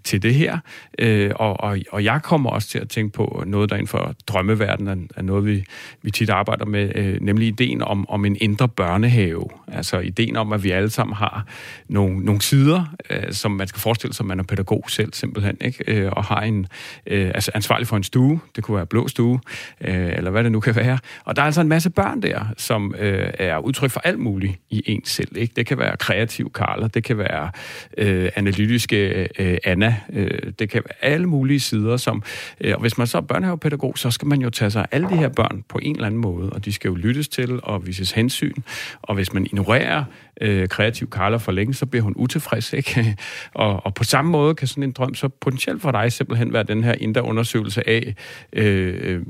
til 0.05 0.23
det 0.23 0.33
her. 0.33 0.57
Øh, 0.99 1.31
og, 1.35 1.59
og, 1.59 1.77
og 1.91 2.03
jeg 2.03 2.19
kommer 2.23 2.49
også 2.49 2.67
til 2.67 2.79
at 2.79 2.89
tænke 2.89 3.13
på 3.13 3.43
noget, 3.47 3.69
der 3.69 3.75
inden 3.75 3.87
for 3.87 4.15
drømmeverdenen 4.27 5.09
er 5.15 5.21
noget, 5.21 5.45
vi, 5.45 5.63
vi 6.01 6.11
tit 6.11 6.29
arbejder 6.29 6.65
med, 6.65 6.91
øh, 6.95 7.21
nemlig 7.21 7.47
ideen 7.47 7.81
om, 7.81 8.09
om 8.09 8.25
en 8.25 8.37
indre 8.41 8.67
børnehave. 8.67 9.45
Altså 9.67 9.99
ideen 9.99 10.35
om, 10.35 10.53
at 10.53 10.63
vi 10.63 10.71
alle 10.71 10.89
sammen 10.89 11.15
har 11.15 11.45
nogle, 11.89 12.19
nogle 12.19 12.41
sider, 12.41 12.95
øh, 13.09 13.31
som 13.31 13.51
man 13.51 13.67
skal 13.67 13.79
forestille 13.79 14.13
sig, 14.13 14.23
at 14.23 14.27
man 14.27 14.39
er 14.39 14.43
pædagog 14.43 14.83
selv 14.87 15.13
simpelthen, 15.13 15.57
ikke? 15.61 15.83
Øh, 15.87 16.11
og 16.11 16.23
har 16.23 16.41
en, 16.41 16.67
øh, 17.07 17.31
altså 17.35 17.51
ansvarlig 17.55 17.87
for 17.87 17.97
en 17.97 18.03
stue, 18.03 18.39
det 18.55 18.63
kunne 18.63 18.77
være 18.77 18.85
blå 18.85 19.07
stue, 19.07 19.39
øh, 19.81 20.13
eller 20.17 20.31
hvad 20.31 20.43
det 20.43 20.51
nu 20.51 20.59
kan 20.59 20.75
være, 20.75 20.85
være. 20.85 20.99
Og 21.25 21.35
der 21.35 21.41
er 21.41 21.45
altså 21.45 21.61
en 21.61 21.67
masse 21.67 21.89
børn 21.89 22.21
der, 22.21 22.45
som 22.57 22.95
øh, 22.99 23.31
er 23.39 23.57
udtryk 23.57 23.91
for 23.91 23.99
alt 23.99 24.19
muligt 24.19 24.53
i 24.69 24.83
en 24.85 25.05
selv. 25.05 25.37
Ikke? 25.37 25.53
Det 25.55 25.65
kan 25.65 25.77
være 25.77 25.97
kreativ 25.97 26.51
Karla, 26.51 26.87
det 26.87 27.03
kan 27.03 27.17
være 27.17 27.51
øh, 27.97 28.29
analytiske 28.35 29.27
øh, 29.39 29.57
Anna, 29.63 29.94
øh, 30.13 30.51
det 30.59 30.69
kan 30.69 30.81
være 30.85 31.11
alle 31.11 31.27
mulige 31.27 31.59
sider. 31.59 31.97
Som, 31.97 32.23
øh, 32.61 32.73
og 32.75 32.81
hvis 32.81 32.97
man 32.97 33.07
så 33.07 33.17
er 33.17 33.21
børnehavepædagog, 33.21 33.97
så 33.97 34.11
skal 34.11 34.27
man 34.27 34.41
jo 34.41 34.49
tage 34.49 34.71
sig 34.71 34.81
af 34.81 34.87
alle 34.91 35.09
de 35.09 35.15
her 35.15 35.29
børn 35.29 35.63
på 35.69 35.79
en 35.81 35.95
eller 35.95 36.07
anden 36.07 36.21
måde, 36.21 36.49
og 36.49 36.65
de 36.65 36.73
skal 36.73 36.89
jo 36.89 36.95
lyttes 36.95 37.27
til 37.27 37.59
og 37.63 37.87
vises 37.87 38.11
hensyn. 38.11 38.55
Og 39.01 39.15
hvis 39.15 39.33
man 39.33 39.45
ignorerer 39.45 40.03
øh, 40.41 40.67
kreativ 40.67 41.09
Karla 41.09 41.37
for 41.37 41.51
længe, 41.51 41.73
så 41.73 41.85
bliver 41.85 42.03
hun 42.03 42.13
utilfreds. 42.15 42.73
Ikke? 42.73 43.17
og, 43.53 43.85
og 43.85 43.93
på 43.93 44.03
samme 44.03 44.31
måde 44.31 44.55
kan 44.55 44.67
sådan 44.67 44.83
en 44.83 44.91
drøm 44.91 45.15
så 45.15 45.27
potentielt 45.27 45.81
for 45.81 45.91
dig 45.91 46.11
simpelthen 46.11 46.53
være 46.53 46.63
den 46.63 46.83
her 46.83 46.93
indre 46.93 47.23
undersøgelse 47.23 47.89
af, 47.89 48.15
øh, 48.53 48.93
øh 49.01 49.21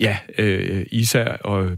ja, 0.00 0.16
øh, 0.38 0.86
især 0.90 1.28
og, 1.28 1.70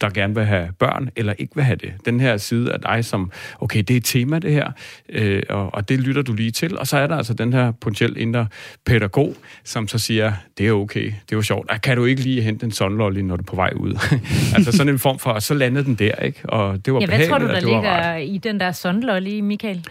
der 0.00 0.10
gerne 0.10 0.34
vil 0.34 0.44
have 0.44 0.68
børn, 0.78 1.10
eller 1.16 1.34
ikke 1.38 1.54
vil 1.54 1.64
have 1.64 1.76
det. 1.76 1.92
Den 2.04 2.20
her 2.20 2.36
side 2.36 2.72
af 2.72 2.80
dig, 2.80 3.04
som, 3.04 3.32
okay, 3.60 3.78
det 3.78 3.90
er 3.90 3.96
et 3.96 4.04
tema, 4.04 4.38
det 4.38 4.52
her, 4.52 4.70
øh, 5.08 5.42
og, 5.48 5.74
og 5.74 5.88
det 5.88 6.00
lytter 6.00 6.22
du 6.22 6.32
lige 6.32 6.50
til. 6.50 6.78
Og 6.78 6.86
så 6.86 6.96
er 6.96 7.06
der 7.06 7.16
altså 7.16 7.34
den 7.34 7.52
her 7.52 7.70
potentielt 7.70 8.16
indre 8.16 8.46
pædagog, 8.86 9.34
som 9.64 9.88
så 9.88 9.98
siger, 9.98 10.32
det 10.58 10.68
er 10.68 10.72
okay, 10.72 11.04
det 11.04 11.32
er 11.32 11.36
jo 11.36 11.42
sjovt. 11.42 11.82
Kan 11.82 11.96
du 11.96 12.04
ikke 12.04 12.22
lige 12.22 12.42
hente 12.42 12.64
en 12.64 12.72
sonlolly, 12.72 13.20
når 13.20 13.36
du 13.36 13.42
er 13.42 13.46
på 13.46 13.56
vej 13.56 13.72
ud? 13.76 13.98
altså 14.56 14.72
sådan 14.72 14.92
en 14.92 14.98
form 14.98 15.18
for, 15.18 15.30
og 15.30 15.42
så 15.42 15.54
landede 15.54 15.84
den 15.84 15.94
der, 15.94 16.14
ikke? 16.14 16.40
Og 16.44 16.86
det 16.86 16.94
var 16.94 17.00
ja, 17.00 17.06
hvad 17.06 17.28
tror 17.28 17.38
du, 17.38 17.46
der 17.46 17.60
ligger 17.60 18.16
i 18.16 18.38
den 18.38 18.60
der 18.60 18.72
sonlolly, 18.72 19.40
Michael? 19.40 19.84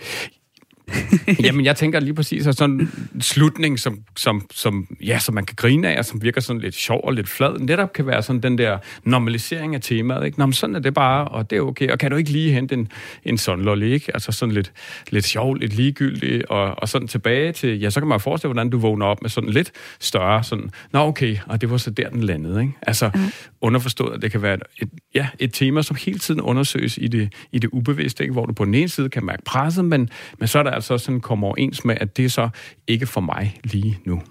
Jamen, 1.44 1.66
jeg 1.66 1.76
tænker 1.76 2.00
lige 2.00 2.14
præcis, 2.14 2.48
at 2.48 2.58
sådan 2.58 2.90
en 3.16 3.22
slutning, 3.22 3.80
som, 3.80 4.00
som, 4.18 4.46
som, 4.54 4.88
ja, 5.04 5.20
som 5.20 5.36
man 5.36 5.46
kan 5.46 5.56
grine 5.56 5.90
af, 5.90 6.00
og 6.00 6.06
som 6.06 6.22
virker 6.22 6.42
sådan 6.42 6.62
lidt 6.62 6.76
sjov 6.76 7.02
og 7.04 7.14
lidt 7.14 7.30
flad, 7.30 7.60
netop 7.60 7.94
kan 7.94 8.08
være 8.08 8.24
sådan 8.24 8.42
den 8.42 8.58
der 8.58 8.78
normalisering 9.04 9.76
af 9.76 9.82
temaet. 9.82 10.26
Ikke? 10.26 10.40
Nå, 10.40 10.46
men 10.46 10.54
sådan 10.54 10.76
er 10.76 10.80
det 10.80 10.94
bare, 10.94 11.28
og 11.28 11.50
det 11.50 11.58
er 11.58 11.62
okay. 11.62 11.90
Og 11.90 12.00
kan 12.00 12.12
du 12.12 12.18
ikke 12.18 12.30
lige 12.30 12.52
hente 12.52 12.76
en, 12.76 12.88
en 13.24 13.38
sådan 13.38 13.82
ikke? 13.82 14.12
Altså 14.14 14.32
sådan 14.32 14.54
lidt, 14.54 14.72
lidt 15.10 15.26
sjov, 15.26 15.56
lidt 15.56 15.74
ligegyldig, 15.74 16.52
og, 16.52 16.82
og 16.82 16.90
sådan 16.90 17.08
tilbage 17.08 17.52
til, 17.52 17.80
ja, 17.80 17.90
så 17.90 18.00
kan 18.00 18.08
man 18.08 18.20
forestille, 18.20 18.54
hvordan 18.54 18.70
du 18.70 18.78
vågner 18.78 19.06
op 19.06 19.22
med 19.22 19.30
sådan 19.30 19.50
lidt 19.50 19.72
større, 20.00 20.44
sådan, 20.44 20.70
nå 20.94 21.00
okay, 21.00 21.38
og 21.46 21.62
det 21.62 21.70
var 21.70 21.78
så 21.78 21.90
der, 21.90 22.10
den 22.10 22.24
landede. 22.24 22.62
Ikke? 22.62 22.74
Altså, 22.82 23.12
mm. 23.16 23.22
underforstået, 23.62 24.14
at 24.14 24.22
det 24.22 24.32
kan 24.32 24.42
være 24.42 24.58
et, 24.78 24.90
ja, 25.16 25.28
et 25.40 25.54
tema, 25.54 25.82
som 25.82 25.98
hele 26.06 26.20
tiden 26.20 26.42
undersøges 26.42 26.98
i 27.02 27.08
det, 27.08 27.34
i 27.52 27.60
det 27.60 27.70
ubevidste, 27.74 28.24
ikke? 28.24 28.34
hvor 28.34 28.46
du 28.46 28.54
på 28.54 28.66
den 28.66 28.74
ene 28.74 28.90
side 28.90 29.10
kan 29.10 29.26
mærke 29.26 29.44
presset, 29.46 29.86
men, 29.86 30.10
men 30.40 30.48
så 30.48 30.60
er 30.60 30.64
der 30.64 30.75
altså 30.76 30.98
sådan 30.98 31.22
kommer 31.22 31.48
overens 31.48 31.86
med, 31.86 31.98
at 32.02 32.18
det 32.18 32.26
er 32.26 32.30
så 32.30 32.50
ikke 32.88 33.08
for 33.08 33.22
mig 33.22 33.60
lige 33.64 34.00
nu. 34.06 34.22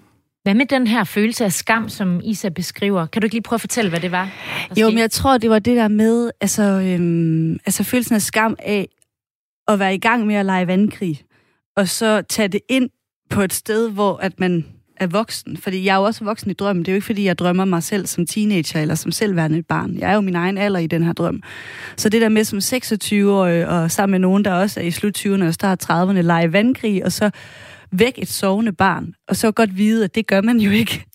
Hvad 0.43 0.53
med 0.53 0.65
den 0.65 0.87
her 0.87 1.03
følelse 1.03 1.45
af 1.45 1.51
skam, 1.51 1.89
som 1.89 2.21
Isa 2.23 2.49
beskriver? 2.49 3.05
Kan 3.05 3.21
du 3.21 3.25
ikke 3.25 3.35
lige 3.35 3.43
prøve 3.43 3.57
at 3.57 3.61
fortælle, 3.61 3.89
hvad 3.89 3.99
det 3.99 4.11
var? 4.11 4.29
Jo, 4.77 4.89
men 4.89 4.97
jeg 4.97 5.11
tror, 5.11 5.37
det 5.37 5.49
var 5.49 5.59
det 5.59 5.77
der 5.77 5.87
med, 5.87 6.31
altså, 6.41 6.63
øhm, 6.63 7.53
altså 7.53 7.83
følelsen 7.83 8.15
af 8.15 8.21
skam 8.21 8.55
af 8.59 8.87
at 9.67 9.79
være 9.79 9.95
i 9.95 9.97
gang 9.97 10.27
med 10.27 10.35
at 10.35 10.45
lege 10.45 10.67
vandkrig, 10.67 11.21
og 11.77 11.87
så 11.87 12.21
tage 12.21 12.47
det 12.47 12.61
ind 12.69 12.89
på 13.29 13.41
et 13.41 13.53
sted, 13.53 13.91
hvor 13.91 14.17
at 14.17 14.39
man 14.39 14.65
er 14.97 15.07
voksen. 15.07 15.57
Fordi 15.57 15.85
jeg 15.85 15.93
er 15.93 15.97
jo 15.97 16.03
også 16.03 16.23
voksen 16.23 16.51
i 16.51 16.53
drømmen. 16.53 16.85
Det 16.85 16.91
er 16.91 16.93
jo 16.93 16.95
ikke, 16.95 17.05
fordi 17.05 17.25
jeg 17.25 17.37
drømmer 17.37 17.65
mig 17.65 17.83
selv 17.83 18.07
som 18.07 18.25
teenager 18.25 18.81
eller 18.81 18.95
som 18.95 19.11
selvværende 19.11 19.57
et 19.57 19.67
barn. 19.67 19.97
Jeg 19.97 20.09
er 20.09 20.15
jo 20.15 20.21
min 20.21 20.35
egen 20.35 20.57
alder 20.57 20.79
i 20.79 20.87
den 20.87 21.03
her 21.03 21.13
drøm. 21.13 21.43
Så 21.97 22.09
det 22.09 22.21
der 22.21 22.29
med 22.29 22.43
som 22.43 22.59
26-årig 22.59 23.67
og 23.67 23.91
sammen 23.91 24.11
med 24.11 24.19
nogen, 24.19 24.45
der 24.45 24.53
også 24.53 24.79
er 24.79 24.83
i 24.83 24.91
slut 24.91 25.17
20'erne 25.17 25.43
og 25.43 25.53
start 25.53 25.91
30'erne, 25.91 26.21
lege 26.21 26.53
vandkrig, 26.53 27.05
og 27.05 27.11
så 27.11 27.29
væk 27.91 28.13
et 28.17 28.27
sovende 28.27 28.71
barn, 28.71 29.13
og 29.27 29.35
så 29.35 29.51
godt 29.51 29.77
vide, 29.77 30.03
at 30.03 30.15
det 30.15 30.27
gør 30.27 30.41
man 30.41 30.57
jo 30.57 30.71
ikke. 30.71 31.05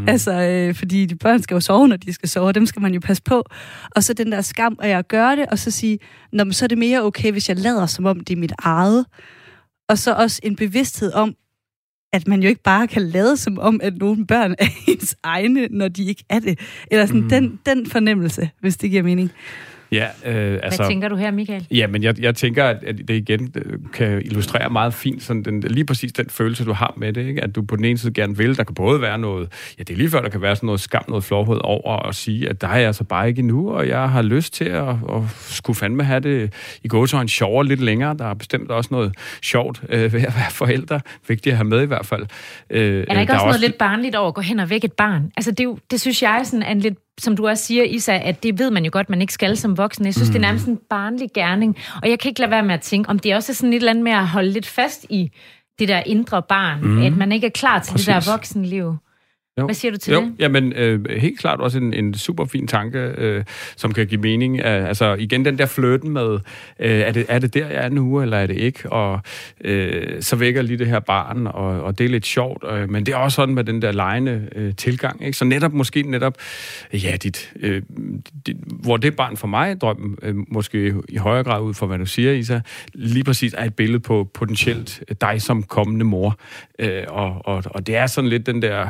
Mm. 0.00 0.08
altså, 0.12 0.32
øh, 0.32 0.74
fordi 0.74 1.06
de 1.06 1.16
børn 1.16 1.42
skal 1.42 1.54
jo 1.54 1.60
sove, 1.60 1.88
når 1.88 1.96
de 1.96 2.12
skal 2.12 2.28
sove, 2.28 2.46
og 2.46 2.54
dem 2.54 2.66
skal 2.66 2.82
man 2.82 2.94
jo 2.94 3.00
passe 3.00 3.22
på. 3.22 3.44
Og 3.96 4.04
så 4.04 4.12
den 4.12 4.32
der 4.32 4.40
skam 4.40 4.78
af 4.82 4.98
at 4.98 5.08
gøre 5.08 5.36
det, 5.36 5.46
og 5.46 5.58
så 5.58 5.70
sige, 5.70 5.98
Nå, 6.32 6.44
men 6.44 6.52
så 6.52 6.64
er 6.64 6.68
det 6.68 6.78
mere 6.78 7.02
okay, 7.02 7.32
hvis 7.32 7.48
jeg 7.48 7.58
lader 7.58 7.86
som 7.86 8.04
om 8.04 8.20
det 8.20 8.36
er 8.36 8.40
mit 8.40 8.52
eget. 8.58 9.06
Og 9.88 9.98
så 9.98 10.14
også 10.14 10.40
en 10.42 10.56
bevidsthed 10.56 11.12
om, 11.12 11.34
at 12.14 12.28
man 12.28 12.42
jo 12.42 12.48
ikke 12.48 12.62
bare 12.62 12.86
kan 12.86 13.02
lade 13.02 13.36
som 13.36 13.58
om, 13.58 13.80
at 13.82 13.96
nogle 13.96 14.26
børn 14.26 14.54
er 14.58 14.66
ens 14.88 15.16
egne, 15.22 15.68
når 15.70 15.88
de 15.88 16.04
ikke 16.04 16.24
er 16.28 16.38
det. 16.38 16.58
Eller 16.90 17.06
sådan 17.06 17.20
mm. 17.20 17.28
den, 17.28 17.60
den 17.66 17.86
fornemmelse, 17.86 18.50
hvis 18.60 18.76
det 18.76 18.90
giver 18.90 19.02
mening. 19.02 19.30
Ja, 19.94 20.06
øh, 20.24 20.58
altså, 20.62 20.82
Hvad 20.82 20.90
tænker 20.90 21.08
du 21.08 21.16
her, 21.16 21.30
Michael? 21.30 21.66
Ja, 21.70 21.86
men 21.86 22.02
jeg, 22.02 22.20
jeg 22.20 22.34
tænker, 22.34 22.64
at, 22.64 22.84
at 22.84 22.98
det 22.98 23.10
igen 23.10 23.52
øh, 23.54 23.78
kan 23.92 24.22
illustrere 24.24 24.70
meget 24.70 24.94
fint 24.94 25.22
sådan 25.22 25.42
den, 25.42 25.60
lige 25.60 25.84
præcis 25.84 26.12
den 26.12 26.30
følelse, 26.30 26.64
du 26.64 26.72
har 26.72 26.94
med 26.96 27.12
det. 27.12 27.26
Ikke? 27.26 27.44
At 27.44 27.54
du 27.54 27.62
på 27.62 27.76
den 27.76 27.84
ene 27.84 27.98
side 27.98 28.12
gerne 28.12 28.36
vil. 28.36 28.56
Der 28.56 28.64
kan 28.64 28.74
både 28.74 29.00
være 29.00 29.18
noget, 29.18 29.48
ja, 29.78 29.82
det 29.82 29.94
er 29.94 29.96
lige 29.96 30.10
før, 30.10 30.20
der 30.20 30.28
kan 30.28 30.42
være 30.42 30.56
sådan 30.56 30.66
noget 30.66 30.80
skam, 30.80 31.04
noget 31.08 31.24
flåhed 31.24 31.60
over 31.64 32.06
at 32.08 32.14
sige, 32.14 32.48
at 32.48 32.60
der 32.60 32.68
er 32.68 32.78
jeg 32.78 32.86
altså 32.86 33.04
bare 33.04 33.28
ikke 33.28 33.38
endnu, 33.38 33.70
og 33.72 33.88
jeg 33.88 34.10
har 34.10 34.22
lyst 34.22 34.54
til 34.54 34.64
at, 34.64 34.88
at 34.88 35.22
skulle 35.38 35.76
fandme 35.76 36.04
have 36.04 36.20
det 36.20 36.52
i 36.84 36.88
en 37.14 37.28
sjovere 37.28 37.66
lidt 37.66 37.80
længere. 37.80 38.16
Der 38.18 38.24
er 38.24 38.34
bestemt 38.34 38.70
også 38.70 38.88
noget 38.92 39.14
sjovt 39.42 39.82
øh, 39.88 40.12
ved 40.12 40.20
at 40.20 40.34
være 40.36 40.50
forældre. 40.50 41.00
Vigtigt 41.28 41.52
at 41.52 41.56
have 41.56 41.68
med 41.68 41.82
i 41.82 41.86
hvert 41.86 42.06
fald. 42.06 42.26
Øh, 42.70 43.04
er 43.08 43.14
der 43.14 43.20
ikke 43.20 43.30
der 43.30 43.34
også 43.34 43.44
noget 43.44 43.54
også... 43.54 43.66
lidt 43.66 43.78
barnligt 43.78 44.16
over 44.16 44.28
at 44.28 44.34
gå 44.34 44.40
hen 44.40 44.60
og 44.60 44.70
vække 44.70 44.84
et 44.84 44.92
barn? 44.92 45.32
Altså, 45.36 45.50
det, 45.50 45.68
det 45.90 46.00
synes 46.00 46.22
jeg 46.22 46.40
sådan 46.44 46.62
er 46.62 46.70
en 46.70 46.80
lidt 46.80 46.98
som 47.20 47.36
du 47.36 47.48
også 47.48 47.64
siger, 47.64 47.84
Isa, 47.84 48.12
at 48.12 48.42
det 48.42 48.58
ved 48.58 48.70
man 48.70 48.84
jo 48.84 48.90
godt, 48.92 49.10
man 49.10 49.20
ikke 49.20 49.32
skal 49.32 49.56
som 49.56 49.78
voksen. 49.78 50.04
Jeg 50.06 50.14
synes, 50.14 50.28
mm. 50.28 50.32
det 50.32 50.38
er 50.38 50.46
nærmest 50.46 50.66
en 50.66 50.78
barnlig 50.90 51.28
gerning. 51.34 51.76
Og 52.02 52.10
jeg 52.10 52.18
kan 52.18 52.28
ikke 52.28 52.40
lade 52.40 52.50
være 52.50 52.62
med 52.62 52.74
at 52.74 52.80
tænke, 52.80 53.10
om 53.10 53.18
det 53.18 53.34
også 53.34 53.52
er 53.52 53.54
sådan 53.54 53.72
et 53.72 53.76
eller 53.76 53.90
andet 53.90 54.04
med 54.04 54.12
at 54.12 54.28
holde 54.28 54.50
lidt 54.50 54.66
fast 54.66 55.06
i 55.10 55.30
det 55.78 55.88
der 55.88 56.02
indre 56.06 56.42
barn. 56.42 56.80
Mm. 56.84 57.02
At 57.02 57.16
man 57.16 57.32
ikke 57.32 57.46
er 57.46 57.50
klar 57.50 57.78
til 57.78 57.92
Præcis. 57.92 58.06
det 58.06 58.14
der 58.14 58.32
voksenliv. 58.32 58.96
Jo. 59.58 59.64
Hvad 59.64 59.74
siger 59.74 59.92
du 59.92 59.98
til 59.98 60.12
jo. 60.12 60.20
det? 60.20 60.32
Jamen, 60.38 60.72
øh, 60.72 61.10
helt 61.10 61.38
klart 61.38 61.60
også 61.60 61.78
en, 61.78 61.94
en 61.94 62.14
super 62.14 62.44
fin 62.44 62.66
tanke, 62.66 62.98
øh, 62.98 63.44
som 63.76 63.94
kan 63.94 64.06
give 64.06 64.20
mening. 64.20 64.54
Uh, 64.54 64.64
altså, 64.64 65.14
igen, 65.14 65.44
den 65.44 65.58
der 65.58 65.66
flirten 65.66 66.10
med, 66.10 66.38
øh, 66.78 67.00
er, 67.00 67.12
det, 67.12 67.26
er 67.28 67.38
det 67.38 67.54
der, 67.54 67.66
jeg 67.66 67.84
er 67.84 67.88
nu, 67.88 68.22
eller 68.22 68.36
er 68.36 68.46
det 68.46 68.56
ikke? 68.56 68.92
Og 68.92 69.20
øh, 69.60 70.22
så 70.22 70.36
vækker 70.36 70.62
lige 70.62 70.78
det 70.78 70.86
her 70.86 71.00
barn, 71.00 71.46
og, 71.46 71.82
og 71.82 71.98
det 71.98 72.04
er 72.04 72.08
lidt 72.08 72.26
sjovt. 72.26 72.64
Øh, 72.70 72.90
men 72.90 73.06
det 73.06 73.12
er 73.12 73.16
også 73.16 73.36
sådan 73.36 73.54
med 73.54 73.64
den 73.64 73.82
der 73.82 73.92
lejende 73.92 74.48
øh, 74.56 74.74
tilgang. 74.74 75.24
Ikke? 75.24 75.38
Så 75.38 75.44
netop, 75.44 75.72
måske 75.72 76.02
netop, 76.02 76.34
ja, 76.92 77.16
dit, 77.22 77.52
øh, 77.60 77.82
dit, 78.46 78.56
hvor 78.66 78.96
det 78.96 79.16
barn 79.16 79.36
for 79.36 79.46
mig, 79.46 79.80
drømmen, 79.80 80.18
øh, 80.22 80.34
måske 80.48 80.94
i 81.08 81.16
højere 81.16 81.44
grad 81.44 81.62
ud 81.62 81.74
fra, 81.74 81.86
hvad 81.86 81.98
du 81.98 82.06
siger, 82.06 82.32
Isa, 82.32 82.60
lige 82.94 83.24
præcis 83.24 83.54
er 83.58 83.64
et 83.64 83.74
billede 83.74 84.00
på 84.00 84.30
potentielt 84.34 85.02
dig 85.20 85.42
som 85.42 85.62
kommende 85.62 86.04
mor. 86.04 86.38
Øh, 86.78 87.02
og, 87.08 87.42
og, 87.44 87.62
og 87.66 87.86
det 87.86 87.96
er 87.96 88.06
sådan 88.06 88.30
lidt 88.30 88.46
den 88.46 88.62
der 88.62 88.88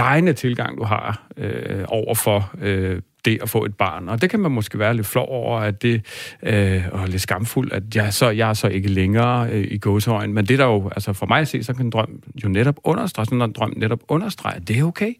lejende 0.00 0.32
tilgang, 0.32 0.78
du 0.78 0.84
har 0.84 1.26
øh, 1.36 1.84
over 1.88 2.14
for 2.14 2.50
øh, 2.60 3.02
det 3.24 3.38
at 3.42 3.48
få 3.48 3.64
et 3.64 3.76
barn. 3.76 4.08
Og 4.08 4.22
det 4.22 4.30
kan 4.30 4.40
man 4.40 4.52
måske 4.52 4.78
være 4.78 4.94
lidt 4.94 5.06
flov 5.06 5.26
over, 5.28 5.58
at 5.60 5.82
det 5.82 6.02
øh, 6.42 6.82
og 6.92 7.08
lidt 7.08 7.22
skamfuld, 7.22 7.72
at 7.72 7.82
jeg, 7.94 8.14
så, 8.14 8.30
jeg 8.30 8.48
er 8.48 8.54
så 8.54 8.68
ikke 8.68 8.88
længere 8.88 9.50
øh, 9.50 9.66
i 9.70 9.78
gåsehøjen. 9.78 10.32
Men 10.32 10.44
det 10.46 10.58
der 10.58 10.64
jo, 10.64 10.88
altså 10.88 11.12
for 11.12 11.26
mig 11.26 11.40
at 11.40 11.48
se, 11.48 11.62
så 11.62 11.74
kan 11.74 11.84
en 11.84 11.90
drøm 11.90 12.22
jo 12.44 12.48
netop 12.48 12.76
understrege, 12.84 13.26
sådan 13.26 13.42
en 13.42 13.52
drøm 13.52 13.72
netop 13.76 14.00
understrege, 14.08 14.56
at 14.56 14.68
det 14.68 14.78
er 14.78 14.84
okay. 14.84 15.12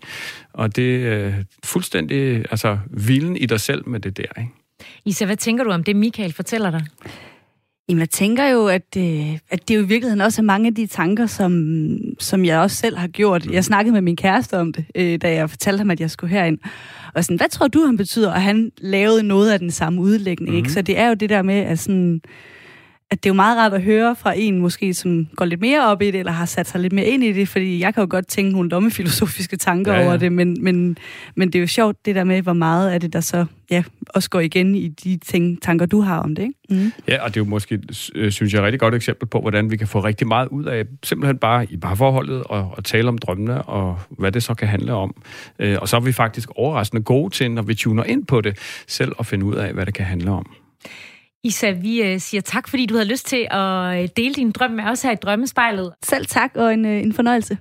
Og 0.53 0.77
det 0.77 1.07
er 1.07 1.27
øh, 1.27 1.35
fuldstændig, 1.65 2.45
altså 2.51 2.79
hvilen 2.87 3.37
i 3.37 3.47
dig 3.47 3.61
selv 3.61 3.89
med 3.89 4.01
det 4.01 4.17
der, 4.17 4.41
ikke? 4.41 4.51
Isa, 5.05 5.25
hvad 5.25 5.37
tænker 5.37 5.65
du 5.65 5.71
om 5.71 5.85
det, 5.85 5.97
Michael 5.97 6.33
fortæller 6.33 6.71
dig? 6.71 6.85
Jamen, 7.91 8.01
jeg 8.01 8.11
tænker 8.11 8.49
jo, 8.49 8.67
at, 8.67 8.97
øh, 8.97 9.39
at 9.51 9.69
det 9.69 9.77
jo 9.77 9.81
i 9.81 9.87
virkeligheden 9.87 10.21
også 10.21 10.43
er 10.43 10.45
mange 10.45 10.67
af 10.67 10.75
de 10.75 10.87
tanker, 10.87 11.27
som, 11.27 11.75
som 12.19 12.45
jeg 12.45 12.59
også 12.59 12.77
selv 12.77 12.97
har 12.97 13.09
gjort. 13.09 13.47
Jeg 13.47 13.65
snakkede 13.65 13.93
med 13.93 14.01
min 14.01 14.17
kæreste 14.17 14.59
om 14.59 14.73
det, 14.73 14.85
øh, 14.95 15.19
da 15.23 15.33
jeg 15.33 15.51
fortalte 15.51 15.79
ham, 15.79 15.91
at 15.91 16.01
jeg 16.01 16.11
skulle 16.11 16.31
herind. 16.31 16.59
Og 17.15 17.25
sådan, 17.25 17.37
hvad 17.37 17.49
tror 17.49 17.69
du, 17.69 17.87
han 17.87 17.97
betyder? 17.97 18.33
Og 18.33 18.43
han 18.43 18.73
lavede 18.79 19.23
noget 19.23 19.53
af 19.53 19.59
den 19.59 19.71
samme 19.71 20.01
udlægning, 20.01 20.41
mm-hmm. 20.41 20.57
ikke? 20.57 20.67
Mhm. 20.67 20.73
Så 20.73 20.83
det 20.83 20.99
er 20.99 21.09
jo 21.09 21.15
det 21.15 21.31
der 21.31 21.43
med, 21.43 21.55
at 21.55 21.79
sådan 21.79 22.21
at 23.11 23.25
det 23.25 23.31
er 23.31 23.31
jo 23.31 23.35
meget 23.35 23.59
rart 23.59 23.73
at 23.73 23.83
høre 23.83 24.17
fra 24.17 24.33
en, 24.37 24.59
måske 24.59 24.95
som 24.95 25.29
går 25.37 25.45
lidt 25.45 25.61
mere 25.61 25.87
op 25.87 26.03
i 26.03 26.07
det, 26.07 26.19
eller 26.19 26.33
har 26.33 26.47
sat 26.47 26.69
sig 26.69 26.81
lidt 26.81 26.93
mere 26.93 27.07
ind 27.07 27.25
i 27.25 27.33
det, 27.33 27.49
fordi 27.49 27.81
jeg 27.81 27.95
kan 27.95 28.01
jo 28.01 28.07
godt 28.11 28.27
tænke 28.27 28.53
nogle 28.53 28.71
dumme 28.71 28.91
filosofiske 28.91 29.57
tanker 29.57 29.93
ja, 29.93 30.01
ja. 30.01 30.07
over 30.07 30.17
det, 30.17 30.33
men, 30.33 30.65
men, 30.65 30.97
men 31.35 31.49
det 31.49 31.59
er 31.59 31.61
jo 31.61 31.67
sjovt 31.67 32.07
det 32.07 32.15
der 32.15 32.25
med, 32.25 32.43
hvor 32.43 32.53
meget 32.53 32.91
af 32.91 33.01
det, 33.01 33.13
der 33.13 33.21
så 33.21 33.47
ja, 33.71 33.83
også 34.09 34.31
går 34.31 34.41
igen 34.41 34.75
i 34.75 34.89
de 34.89 35.17
ting, 35.17 35.63
tanker, 35.63 35.87
du 35.87 36.01
har 36.01 36.19
om 36.19 36.35
det. 36.35 36.43
Ikke? 36.43 36.55
Mm. 36.85 36.93
Ja, 37.09 37.23
og 37.23 37.29
det 37.29 37.41
er 37.41 37.45
jo 37.45 37.51
måske, 37.51 37.81
øh, 38.15 38.33
synes 38.33 38.53
jeg, 38.53 38.59
et 38.59 38.65
rigtig 38.65 38.81
godt 38.81 38.95
eksempel 38.95 39.29
på, 39.29 39.41
hvordan 39.41 39.71
vi 39.71 39.77
kan 39.77 39.89
få 39.89 40.01
rigtig 40.01 40.27
meget 40.27 40.49
ud 40.49 40.65
af 40.65 40.85
simpelthen 41.05 41.39
bare 41.39 41.67
i 41.71 41.77
parforholdet 41.77 42.43
og, 42.45 42.75
og 42.77 42.85
tale 42.85 43.09
om 43.09 43.19
drømmene, 43.19 43.63
og 43.63 43.99
hvad 44.11 44.33
det 44.33 44.43
så 44.43 44.55
kan 44.55 44.69
handle 44.69 44.93
om. 44.93 45.15
Øh, 45.59 45.77
og 45.81 45.89
så 45.89 45.97
er 45.97 46.01
vi 46.01 46.13
faktisk 46.13 46.49
overraskende 46.57 47.03
gode 47.03 47.35
til, 47.35 47.51
når 47.51 47.63
vi 47.63 47.75
tuner 47.75 48.05
ind 48.05 48.27
på 48.27 48.41
det, 48.41 48.59
selv 48.87 49.13
at 49.19 49.27
finde 49.27 49.45
ud 49.45 49.55
af, 49.55 49.73
hvad 49.73 49.87
det 49.87 49.95
kan 49.95 50.05
handle 50.05 50.31
om. 50.31 50.47
Isa, 51.45 51.71
vi 51.71 52.03
øh, 52.03 52.21
siger 52.21 52.41
tak, 52.41 52.69
fordi 52.69 52.87
du 52.87 52.95
havde 52.95 53.09
lyst 53.09 53.27
til 53.27 53.49
at 53.51 54.03
øh, 54.03 54.09
dele 54.17 54.35
din 54.35 54.51
drøm 54.51 54.71
med 54.71 54.85
os 54.85 55.03
her 55.03 55.11
i 55.11 55.15
Drømmespejlet. 55.15 55.95
Selv 56.03 56.27
tak, 56.27 56.51
og 56.57 56.73
en, 56.73 56.85
øh, 56.85 57.03
en 57.03 57.13
fornøjelse. 57.13 57.59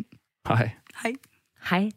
Hej. 0.48 0.70
Hej. 1.02 1.12
Hej. 1.70 1.90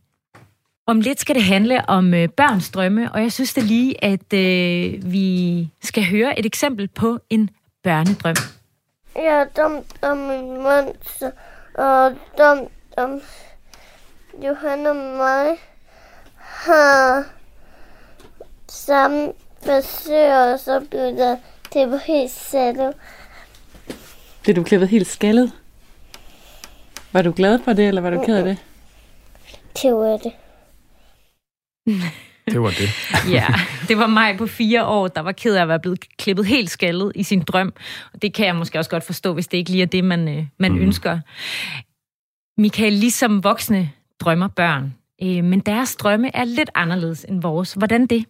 Om 0.88 1.00
lidt 1.00 1.20
skal 1.20 1.36
det 1.36 1.44
handle 1.44 1.90
om 1.90 2.14
øh, 2.14 2.30
børns 2.30 2.72
drømme, 2.72 3.12
og 3.12 3.22
jeg 3.22 3.32
synes 3.32 3.54
det 3.54 3.64
lige, 3.64 4.04
at 4.04 4.34
øh, 4.34 5.12
vi 5.12 5.70
skal 5.82 6.06
høre 6.06 6.40
et 6.40 6.46
eksempel 6.46 6.88
på 6.88 7.20
en 7.30 7.50
børnedrøm. 7.84 8.36
Jeg 9.16 9.26
er 9.26 9.46
dum, 9.46 9.84
dum 10.04 10.32
en 10.32 10.64
monster, 10.64 11.32
og 11.74 12.12
dum, 12.38 12.68
dum 12.98 13.22
Johanna 14.46 14.90
og 14.90 14.96
mig 14.96 15.58
har 16.38 17.24
sammen 18.68 19.34
frisør, 19.66 20.54
og 20.54 20.60
så 20.60 20.80
blev 20.90 21.02
der 21.02 21.38
klippet 21.72 22.02
helt 22.02 22.32
skaldet. 22.32 22.94
Blev 24.44 24.56
du 24.56 24.64
klippet 24.64 24.90
helt 24.90 25.08
skaldet? 25.08 25.52
Var 27.14 27.22
du 27.22 27.34
glad 27.36 27.60
for 27.64 27.74
det, 27.74 27.88
eller 27.88 28.02
var 28.02 28.10
du 28.10 28.24
ked 28.26 28.38
af 28.38 28.44
det? 28.44 28.58
Det 29.82 29.94
var 29.94 30.18
det. 30.18 30.32
Det 32.46 32.62
var 32.62 32.70
det. 32.70 32.90
ja, 33.36 33.48
det 33.88 33.98
var 33.98 34.08
mig 34.08 34.38
på 34.38 34.48
fire 34.48 34.86
år, 34.86 35.08
der 35.08 35.22
var 35.22 35.32
ked 35.32 35.56
af 35.56 35.62
at 35.62 35.68
være 35.68 35.80
blevet 35.80 36.18
klippet 36.18 36.46
helt 36.46 36.70
skaldet 36.70 37.12
i 37.16 37.24
sin 37.24 37.42
drøm. 37.42 37.74
Og 38.14 38.22
det 38.22 38.34
kan 38.34 38.46
jeg 38.46 38.56
måske 38.56 38.80
også 38.80 38.90
godt 38.90 39.04
forstå, 39.04 39.34
hvis 39.34 39.48
det 39.48 39.58
ikke 39.58 39.72
lige 39.72 39.82
er 39.82 39.88
det, 39.88 40.04
man, 40.04 40.28
øh, 40.28 40.46
man 40.60 40.72
mm. 40.72 40.82
ønsker. 40.82 41.20
Michael, 42.58 42.94
ligesom 42.94 43.44
voksne 43.44 43.92
drømmer 44.20 44.48
børn, 44.48 44.94
øh, 45.24 45.44
men 45.44 45.60
deres 45.60 45.96
drømme 45.96 46.36
er 46.36 46.44
lidt 46.44 46.70
anderledes 46.76 47.26
end 47.30 47.42
vores. 47.42 47.74
Hvordan 47.74 48.06
det? 48.06 48.26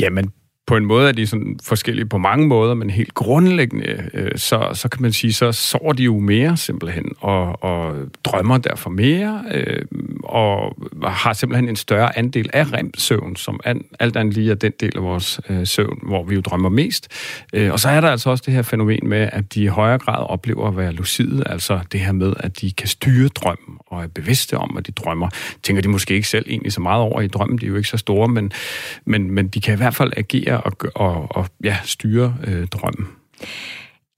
Jamen, 0.00 0.32
på 0.66 0.76
en 0.76 0.84
måde 0.84 1.08
er 1.08 1.12
de 1.12 1.26
sådan 1.26 1.58
forskellige 1.62 2.06
på 2.06 2.18
mange 2.18 2.46
måder, 2.46 2.74
men 2.74 2.90
helt 2.90 3.14
grundlæggende, 3.14 4.10
øh, 4.14 4.30
så, 4.36 4.70
så 4.74 4.88
kan 4.88 5.02
man 5.02 5.12
sige, 5.12 5.32
så 5.32 5.52
sover 5.52 5.92
de 5.92 6.02
jo 6.02 6.18
mere 6.18 6.56
simpelthen, 6.56 7.12
og, 7.20 7.64
og 7.64 7.94
drømmer 8.24 8.58
derfor 8.58 8.90
mere, 8.90 9.44
øh, 9.52 9.82
og 10.24 10.76
har 11.04 11.32
simpelthen 11.32 11.68
en 11.68 11.76
større 11.76 12.18
andel 12.18 12.50
af 12.52 12.72
REM-søvn, 12.72 13.36
som 13.36 13.60
an, 13.64 13.84
alt 14.00 14.16
andet 14.16 14.34
lige 14.34 14.50
er 14.50 14.54
den 14.54 14.72
del 14.80 14.92
af 14.96 15.02
vores 15.02 15.40
øh, 15.48 15.66
søvn, 15.66 15.98
hvor 16.02 16.24
vi 16.24 16.34
jo 16.34 16.40
drømmer 16.40 16.68
mest. 16.68 17.08
Øh, 17.52 17.72
og 17.72 17.80
så 17.80 17.88
er 17.88 18.00
der 18.00 18.08
altså 18.08 18.30
også 18.30 18.42
det 18.46 18.54
her 18.54 18.62
fænomen 18.62 19.08
med, 19.08 19.28
at 19.32 19.54
de 19.54 19.62
i 19.62 19.66
højere 19.66 19.98
grad 19.98 20.30
oplever 20.30 20.68
at 20.68 20.76
være 20.76 20.92
lucide, 20.92 21.42
altså 21.46 21.80
det 21.92 22.00
her 22.00 22.12
med, 22.12 22.32
at 22.36 22.60
de 22.60 22.72
kan 22.72 22.88
styre 22.88 23.28
drømmen, 23.28 23.78
og 23.86 24.02
er 24.02 24.06
bevidste 24.06 24.58
om, 24.58 24.76
at 24.76 24.86
de 24.86 24.92
drømmer. 24.92 25.28
Tænker 25.62 25.82
de 25.82 25.88
måske 25.88 26.14
ikke 26.14 26.28
selv 26.28 26.46
egentlig 26.48 26.72
så 26.72 26.80
meget 26.80 27.02
over 27.02 27.20
i 27.20 27.26
drømmen, 27.26 27.58
de 27.58 27.66
er 27.66 27.70
jo 27.70 27.76
ikke 27.76 27.88
så 27.88 27.96
store, 27.96 28.28
men, 28.28 28.52
men, 29.04 29.30
men 29.30 29.48
de 29.48 29.60
kan 29.60 29.74
i 29.74 29.76
hvert 29.76 29.94
fald 29.94 30.12
agere 30.16 30.55
og, 30.56 30.72
og, 30.94 31.26
og 31.30 31.46
ja, 31.64 31.76
styre 31.84 32.36
øh, 32.46 32.66
drømmen. 32.66 33.08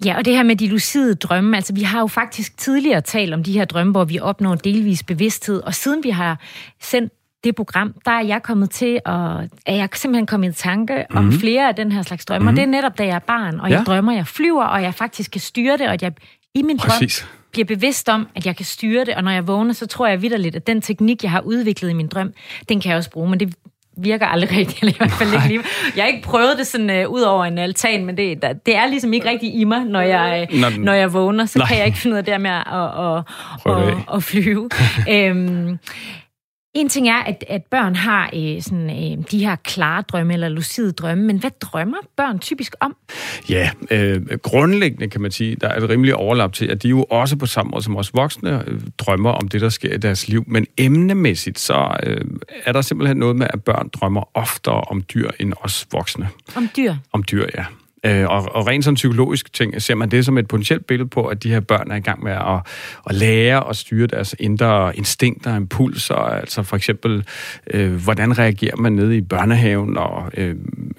Ja, 0.04 0.16
og 0.16 0.24
det 0.24 0.32
her 0.36 0.42
med 0.42 0.56
de 0.56 0.68
lucide 0.68 1.14
drømme, 1.14 1.56
altså 1.56 1.74
vi 1.74 1.82
har 1.82 2.00
jo 2.00 2.06
faktisk 2.06 2.56
tidligere 2.56 3.00
talt 3.00 3.34
om 3.34 3.44
de 3.44 3.52
her 3.52 3.64
drømme, 3.64 3.90
hvor 3.90 4.04
vi 4.04 4.20
opnår 4.20 4.54
delvis 4.54 5.02
bevidsthed, 5.02 5.60
og 5.60 5.74
siden 5.74 6.04
vi 6.04 6.10
har 6.10 6.40
sendt 6.80 7.12
det 7.44 7.54
program, 7.54 7.94
der 8.04 8.10
er 8.10 8.24
jeg 8.24 8.42
kommet 8.42 8.70
til 8.70 9.00
at, 9.06 9.12
er 9.66 9.74
jeg 9.74 9.88
simpelthen 9.94 10.26
kommet 10.26 10.50
i 10.50 10.52
tanke 10.52 11.04
om 11.10 11.24
mm-hmm. 11.24 11.40
flere 11.40 11.68
af 11.68 11.74
den 11.74 11.92
her 11.92 12.02
slags 12.02 12.24
drømme. 12.24 12.44
Mm-hmm. 12.44 12.56
Det 12.56 12.62
er 12.62 12.66
netop, 12.66 12.98
da 12.98 13.06
jeg 13.06 13.14
er 13.14 13.18
barn, 13.18 13.60
og 13.60 13.70
ja. 13.70 13.76
jeg 13.76 13.86
drømmer, 13.86 14.12
jeg 14.12 14.26
flyver, 14.26 14.64
og 14.64 14.82
jeg 14.82 14.94
faktisk 14.94 15.30
kan 15.30 15.40
styre 15.40 15.76
det, 15.76 15.88
og 15.88 15.96
jeg 16.02 16.12
i 16.54 16.62
min 16.62 16.78
Præcis. 16.78 17.20
drøm 17.20 17.28
bliver 17.52 17.64
bevidst 17.64 18.08
om, 18.08 18.28
at 18.34 18.46
jeg 18.46 18.56
kan 18.56 18.64
styre 18.64 19.04
det, 19.04 19.14
og 19.14 19.24
når 19.24 19.30
jeg 19.30 19.46
vågner, 19.46 19.72
så 19.72 19.86
tror 19.86 20.06
jeg 20.06 20.22
vidderligt, 20.22 20.56
at 20.56 20.66
den 20.66 20.80
teknik, 20.80 21.22
jeg 21.22 21.30
har 21.30 21.40
udviklet 21.40 21.90
i 21.90 21.92
min 21.92 22.08
drøm, 22.08 22.32
den 22.68 22.80
kan 22.80 22.90
jeg 22.90 22.96
også 22.96 23.10
bruge, 23.10 23.30
men 23.30 23.40
det 23.40 23.54
virker 23.98 24.26
aldrig 24.26 24.50
rigtigt, 24.58 24.80
eller 24.80 24.92
i 24.92 24.96
hvert 24.98 25.12
fald 25.12 25.32
ikke 25.32 25.48
lige. 25.48 25.60
Jeg 25.96 26.04
har 26.04 26.08
ikke 26.08 26.22
prøvet 26.22 26.58
det 26.58 26.66
sådan 26.66 27.04
uh, 27.06 27.12
ud 27.12 27.20
over 27.20 27.44
en 27.44 27.58
altan, 27.58 28.04
men 28.04 28.16
det, 28.16 28.42
det 28.66 28.76
er 28.76 28.86
ligesom 28.86 29.12
ikke 29.12 29.28
rigtigt 29.28 29.54
i 29.54 29.64
mig, 29.64 29.84
når 29.84 30.00
jeg, 30.00 30.48
når, 30.60 30.70
når 30.78 30.92
jeg 30.92 31.12
vågner, 31.12 31.46
så 31.46 31.58
nej. 31.58 31.68
kan 31.68 31.78
jeg 31.78 31.86
ikke 31.86 31.98
finde 31.98 32.14
ud 32.14 32.18
af 32.18 32.24
det 32.24 32.40
med 32.40 32.50
at, 32.50 32.64
at, 32.66 33.24
at, 33.66 33.88
at, 33.88 33.94
at 34.14 34.22
flyve. 34.22 34.68
øhm, 35.14 35.78
en 36.80 36.88
ting 36.88 37.08
er, 37.08 37.16
at, 37.16 37.44
at 37.48 37.62
børn 37.64 37.96
har 37.96 38.30
øh, 38.34 38.62
sådan, 38.62 38.90
øh, 38.90 39.24
de 39.30 39.38
her 39.38 39.56
klare 39.56 40.02
drømme 40.02 40.32
eller 40.32 40.48
lucide 40.48 40.92
drømme, 40.92 41.24
men 41.24 41.38
hvad 41.38 41.50
drømmer 41.60 41.98
børn 42.16 42.38
typisk 42.38 42.74
om? 42.80 42.96
Ja, 43.48 43.70
øh, 43.90 44.26
grundlæggende 44.42 45.10
kan 45.10 45.20
man 45.20 45.30
sige, 45.30 45.56
der 45.60 45.68
er 45.68 45.80
et 45.80 45.88
rimelig 45.88 46.14
overlap 46.14 46.52
til, 46.52 46.66
at 46.66 46.82
de 46.82 46.88
jo 46.88 47.02
også 47.02 47.36
på 47.36 47.46
samme 47.46 47.70
måde 47.70 47.82
som 47.82 47.96
os 47.96 48.14
voksne 48.14 48.64
øh, 48.66 48.80
drømmer 48.98 49.30
om 49.30 49.48
det, 49.48 49.60
der 49.60 49.68
sker 49.68 49.94
i 49.94 49.98
deres 49.98 50.28
liv. 50.28 50.44
Men 50.46 50.66
emnemæssigt, 50.76 51.58
så 51.58 51.96
øh, 52.02 52.20
er 52.64 52.72
der 52.72 52.80
simpelthen 52.80 53.16
noget 53.16 53.36
med, 53.36 53.46
at 53.50 53.64
børn 53.64 53.88
drømmer 53.88 54.30
oftere 54.34 54.80
om 54.80 55.02
dyr 55.14 55.30
end 55.40 55.52
os 55.60 55.86
voksne. 55.92 56.28
Om 56.56 56.68
dyr? 56.76 56.94
Om 57.12 57.22
dyr, 57.22 57.46
ja. 57.54 57.64
Øh, 58.04 58.28
og, 58.28 58.48
og 58.54 58.66
rent 58.66 58.84
sådan 58.84 58.94
psykologisk 58.94 59.52
ting, 59.52 59.82
ser 59.82 59.94
man 59.94 60.10
det 60.10 60.24
som 60.24 60.38
et 60.38 60.48
potentielt 60.48 60.86
billede 60.86 61.08
på, 61.08 61.26
at 61.26 61.42
de 61.42 61.50
her 61.50 61.60
børn 61.60 61.90
er 61.90 61.96
i 61.96 62.00
gang 62.00 62.24
med 62.24 62.32
at, 62.32 62.60
at 63.06 63.14
lære 63.14 63.62
og 63.62 63.76
styre 63.76 64.06
deres 64.06 64.34
indre 64.38 64.96
instinkter 64.96 65.50
og 65.50 65.56
impulser. 65.56 66.14
Altså 66.14 66.62
for 66.62 66.76
eksempel, 66.76 67.24
øh, 67.70 67.94
hvordan 67.94 68.38
reagerer 68.38 68.76
man 68.76 68.92
nede 68.92 69.16
i 69.16 69.20
børnehaven, 69.20 69.90
når 69.90 70.30
øh, 70.36 70.56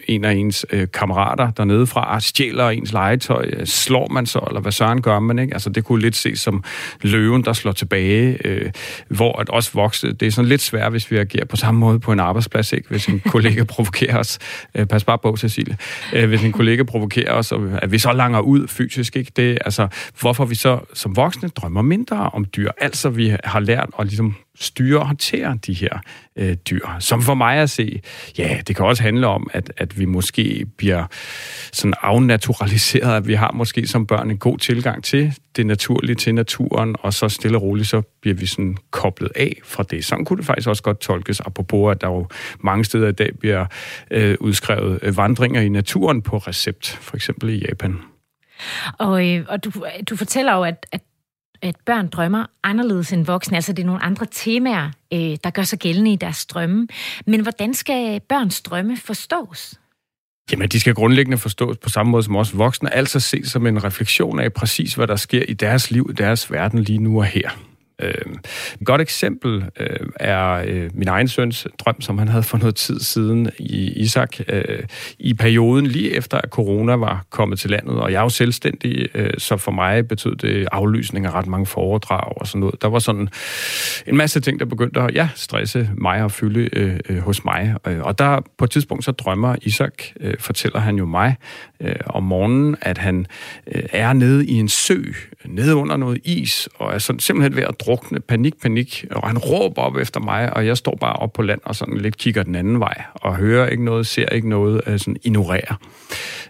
en 0.08 0.26
af 0.26 0.34
ens 0.34 0.66
øh, 0.72 0.88
kammerater 0.94 1.52
dernede 1.52 1.88
fra 1.88 2.20
stjæler 2.20 2.70
ens 2.70 2.94
legetøj. 2.94 3.50
Øh, 3.54 3.66
slår 3.66 4.08
man 4.08 4.26
så, 4.26 4.40
eller 4.48 4.62
hvad 4.62 4.72
søren 4.72 5.02
gør 5.02 5.20
man? 5.20 5.40
Ikke? 5.40 5.54
Altså 5.54 5.70
det 5.70 5.84
kunne 5.84 6.02
lidt 6.02 6.16
ses 6.16 6.40
som 6.40 6.64
løven, 7.02 7.44
der 7.46 7.54
slår 7.54 7.72
tilbage, 7.72 8.48
øh, 8.48 8.72
hvor 9.08 9.40
at 9.40 9.48
os 9.50 9.76
voksne, 9.76 10.12
det 10.12 10.28
er 10.28 10.32
sådan 10.32 10.50
lidt 10.50 10.62
svært, 10.62 10.92
hvis 10.92 11.12
vi 11.12 11.18
agerer 11.18 11.46
på 11.46 11.56
samme 11.56 11.80
måde 11.80 12.00
på 12.00 12.12
en 12.12 12.20
arbejdsplads, 12.20 12.74
ikke? 12.74 12.90
hvis 12.90 13.06
en 13.06 13.20
kollega 13.20 13.64
provokerer 13.74 14.18
os. 14.18 14.40
Øh, 14.76 14.86
pas 14.86 15.04
bare 15.04 15.18
på, 15.18 15.38
Cecilie. 15.38 15.78
Øh, 16.14 16.30
hvis 16.30 16.44
en 16.44 16.52
kollega 16.52 16.84
provokerer 16.90 17.34
os, 17.34 17.52
og 17.52 17.84
at 17.84 17.92
vi 17.92 17.98
så 17.98 18.12
langer 18.12 18.40
ud 18.40 18.68
fysisk. 18.68 19.16
Ikke? 19.16 19.32
Det, 19.36 19.58
altså, 19.66 19.88
hvorfor 20.20 20.46
vi 20.46 20.56
så 20.56 20.80
som 20.94 21.16
voksne 21.16 21.50
drømmer 21.50 21.82
mindre 21.82 22.18
om 22.18 22.46
dyr. 22.46 22.72
Altså, 22.78 23.10
vi 23.10 23.36
har 23.44 23.60
lært 23.60 23.90
at 24.00 24.06
ligesom 24.06 24.36
styre 24.56 25.00
og 25.00 25.06
håndtere 25.06 25.60
de 25.68 25.74
her 25.74 26.00
øh, 26.36 26.56
dyr. 26.70 26.86
Som 27.00 27.22
for 27.22 27.34
mig 27.34 27.58
at 27.58 27.70
se, 27.70 28.02
ja, 28.38 28.62
det 28.68 28.76
kan 28.76 28.86
også 28.86 29.04
handle 29.04 29.28
om, 29.28 29.50
at, 29.54 29.74
at 29.78 30.00
vi 30.00 30.06
måske 30.06 30.66
bliver 30.78 31.06
sådan 31.74 31.94
afnaturaliseret, 32.02 33.18
at 33.18 33.28
vi 33.28 33.34
har 33.34 33.52
måske 33.52 33.88
som 33.88 34.08
børn 34.08 34.32
en 34.32 34.38
god 34.38 34.58
tilgang 34.58 35.04
til 35.04 35.34
det 35.56 35.66
naturlige, 35.66 36.16
til 36.16 36.36
naturen, 36.36 36.96
og 37.00 37.14
så 37.14 37.30
stille 37.30 37.58
og 37.58 37.62
roligt, 37.62 37.88
så 37.88 38.02
bliver 38.22 38.36
vi 38.36 38.46
sådan 38.46 38.78
koblet 38.92 39.32
af 39.36 39.60
fra 39.64 39.84
det. 39.84 40.06
Sådan 40.06 40.26
kunne 40.26 40.38
det 40.38 40.46
faktisk 40.46 40.68
også 40.68 40.84
godt 40.84 41.00
tolkes, 41.00 41.40
apropos 41.40 41.92
at 41.92 42.02
der 42.02 42.08
jo 42.08 42.28
mange 42.60 42.86
steder 42.86 43.08
i 43.08 43.12
dag 43.12 43.30
bliver 43.40 43.66
øh, 44.12 44.38
udskrevet 44.40 45.00
øh, 45.02 45.18
vandringer 45.18 45.62
i 45.62 45.70
naturen 45.70 46.22
på 46.22 46.38
recept, 46.38 46.88
for 46.88 47.16
eksempel 47.16 47.50
i 47.50 47.66
Japan. 47.70 48.02
Og, 48.98 49.28
øh, 49.28 49.46
og 49.48 49.64
du, 49.64 49.72
du 50.10 50.16
fortæller 50.16 50.54
jo, 50.54 50.64
at, 50.64 50.86
at 50.92 51.02
at 51.62 51.76
børn 51.86 52.08
drømmer 52.08 52.46
anderledes 52.64 53.14
end 53.14 53.26
voksne. 53.26 53.58
Altså 53.58 53.74
det 53.74 53.84
er 53.84 53.88
nogle 53.88 54.04
andre 54.04 54.26
temaer, 54.32 54.92
øh, 55.14 55.38
der 55.44 55.50
gør 55.50 55.64
sig 55.64 55.80
gældende 55.80 56.14
i 56.14 56.16
deres 56.16 56.46
drømme. 56.46 56.88
Men 57.26 57.42
hvordan 57.42 57.74
skal 57.74 58.20
børns 58.20 58.62
drømme 58.62 58.98
forstås? 58.98 59.80
Jamen, 60.52 60.70
de 60.70 60.80
skal 60.80 60.94
grundlæggende 60.94 61.38
forstås 61.38 61.78
på 61.78 61.90
samme 61.90 62.12
måde 62.12 62.24
som 62.24 62.36
os 62.36 62.58
voksne, 62.58 62.94
altså 62.94 63.20
ses 63.20 63.48
som 63.48 63.68
en 63.68 63.84
refleksion 63.84 64.40
af 64.40 64.54
præcis, 64.54 64.94
hvad 64.94 65.08
der 65.08 65.16
sker 65.16 65.44
i 65.48 65.54
deres 65.54 65.92
liv, 65.92 66.08
i 66.10 66.14
deres 66.14 66.52
verden 66.52 66.80
lige 66.80 67.00
nu 67.00 67.18
og 67.18 67.26
her. 67.26 67.50
Øh, 68.00 68.34
et 68.82 68.86
godt 68.86 69.02
eksempel 69.02 69.66
øh, 69.80 70.08
er 70.16 70.64
øh, 70.68 70.90
min 70.94 71.08
egen 71.08 71.28
søns 71.28 71.68
drøm, 71.80 72.02
som 72.02 72.18
han 72.18 72.28
havde 72.28 72.44
for 72.44 72.58
noget 72.58 72.76
tid 72.76 73.00
siden 73.00 73.50
i 73.60 73.92
Isak, 73.92 74.36
øh, 74.48 74.84
i 75.20 75.34
perioden 75.34 75.88
lige 75.88 76.16
efter, 76.16 76.38
at 76.38 76.50
corona 76.50 76.96
var 76.96 77.26
kommet 77.30 77.60
til 77.60 77.70
landet. 77.70 77.96
Og 77.96 78.12
jeg 78.12 78.18
er 78.18 78.24
jo 78.24 78.30
selvstændig, 78.30 79.08
øh, 79.14 79.34
så 79.38 79.58
for 79.58 79.72
mig 79.72 80.08
betød 80.08 80.36
det 80.36 80.68
aflysning 80.72 81.26
af 81.26 81.32
ret 81.32 81.48
mange 81.48 81.66
foredrag 81.66 82.38
og 82.42 82.48
sådan 82.48 82.60
noget. 82.60 82.82
Der 82.82 82.88
var 82.88 83.00
sådan 83.00 83.30
en 84.08 84.18
masse 84.18 84.40
ting, 84.40 84.60
der 84.60 84.66
begyndte 84.66 85.02
at 85.02 85.16
ja, 85.16 85.30
stresse 85.36 85.90
mig 85.98 86.24
og 86.24 86.32
fylde 86.32 86.70
øh, 86.74 87.00
øh, 87.10 87.20
hos 87.20 87.46
mig. 87.46 87.76
Øh, 87.88 88.00
og 88.00 88.20
der 88.20 88.42
på 88.58 88.66
et 88.66 88.72
tidspunkt 88.72 89.06
så 89.06 89.12
drømmer 89.12 89.56
Isak, 89.62 89.94
øh, 90.20 90.34
fortæller 90.40 90.80
han 90.80 90.96
jo 90.96 91.06
mig 91.06 91.36
øh, 91.80 91.96
om 92.06 92.24
morgenen, 92.24 92.76
at 92.82 92.98
han 92.98 93.26
øh, 93.68 93.84
er 93.92 94.14
nede 94.14 94.46
i 94.46 94.54
en 94.54 94.70
sø, 94.70 95.04
nede 95.46 95.76
under 95.76 95.98
noget 95.98 96.20
is, 96.24 96.70
og 96.76 96.94
er 96.94 96.98
sådan 96.98 97.20
simpelthen 97.20 97.56
ved 97.56 97.64
at 97.64 97.80
drukne, 97.90 98.20
panik, 98.20 98.62
panik, 98.62 99.06
og 99.12 99.28
han 99.28 99.38
råber 99.38 99.82
op 99.82 99.98
efter 99.98 100.20
mig, 100.20 100.54
og 100.54 100.66
jeg 100.66 100.78
står 100.78 100.98
bare 101.02 101.14
op 101.14 101.34
på 101.34 101.42
land 101.42 101.62
og 101.64 101.76
sådan 101.76 101.98
lidt 101.98 102.18
kigger 102.18 102.44
den 102.44 102.56
anden 102.56 102.80
vej, 102.80 103.02
og 103.14 103.36
hører 103.36 103.68
ikke 103.68 103.86
noget, 103.86 104.08
ser 104.08 104.30
ikke 104.30 104.50
noget, 104.50 104.82
øh, 104.88 105.00
sådan 105.00 105.18
ignorerer. 105.24 105.76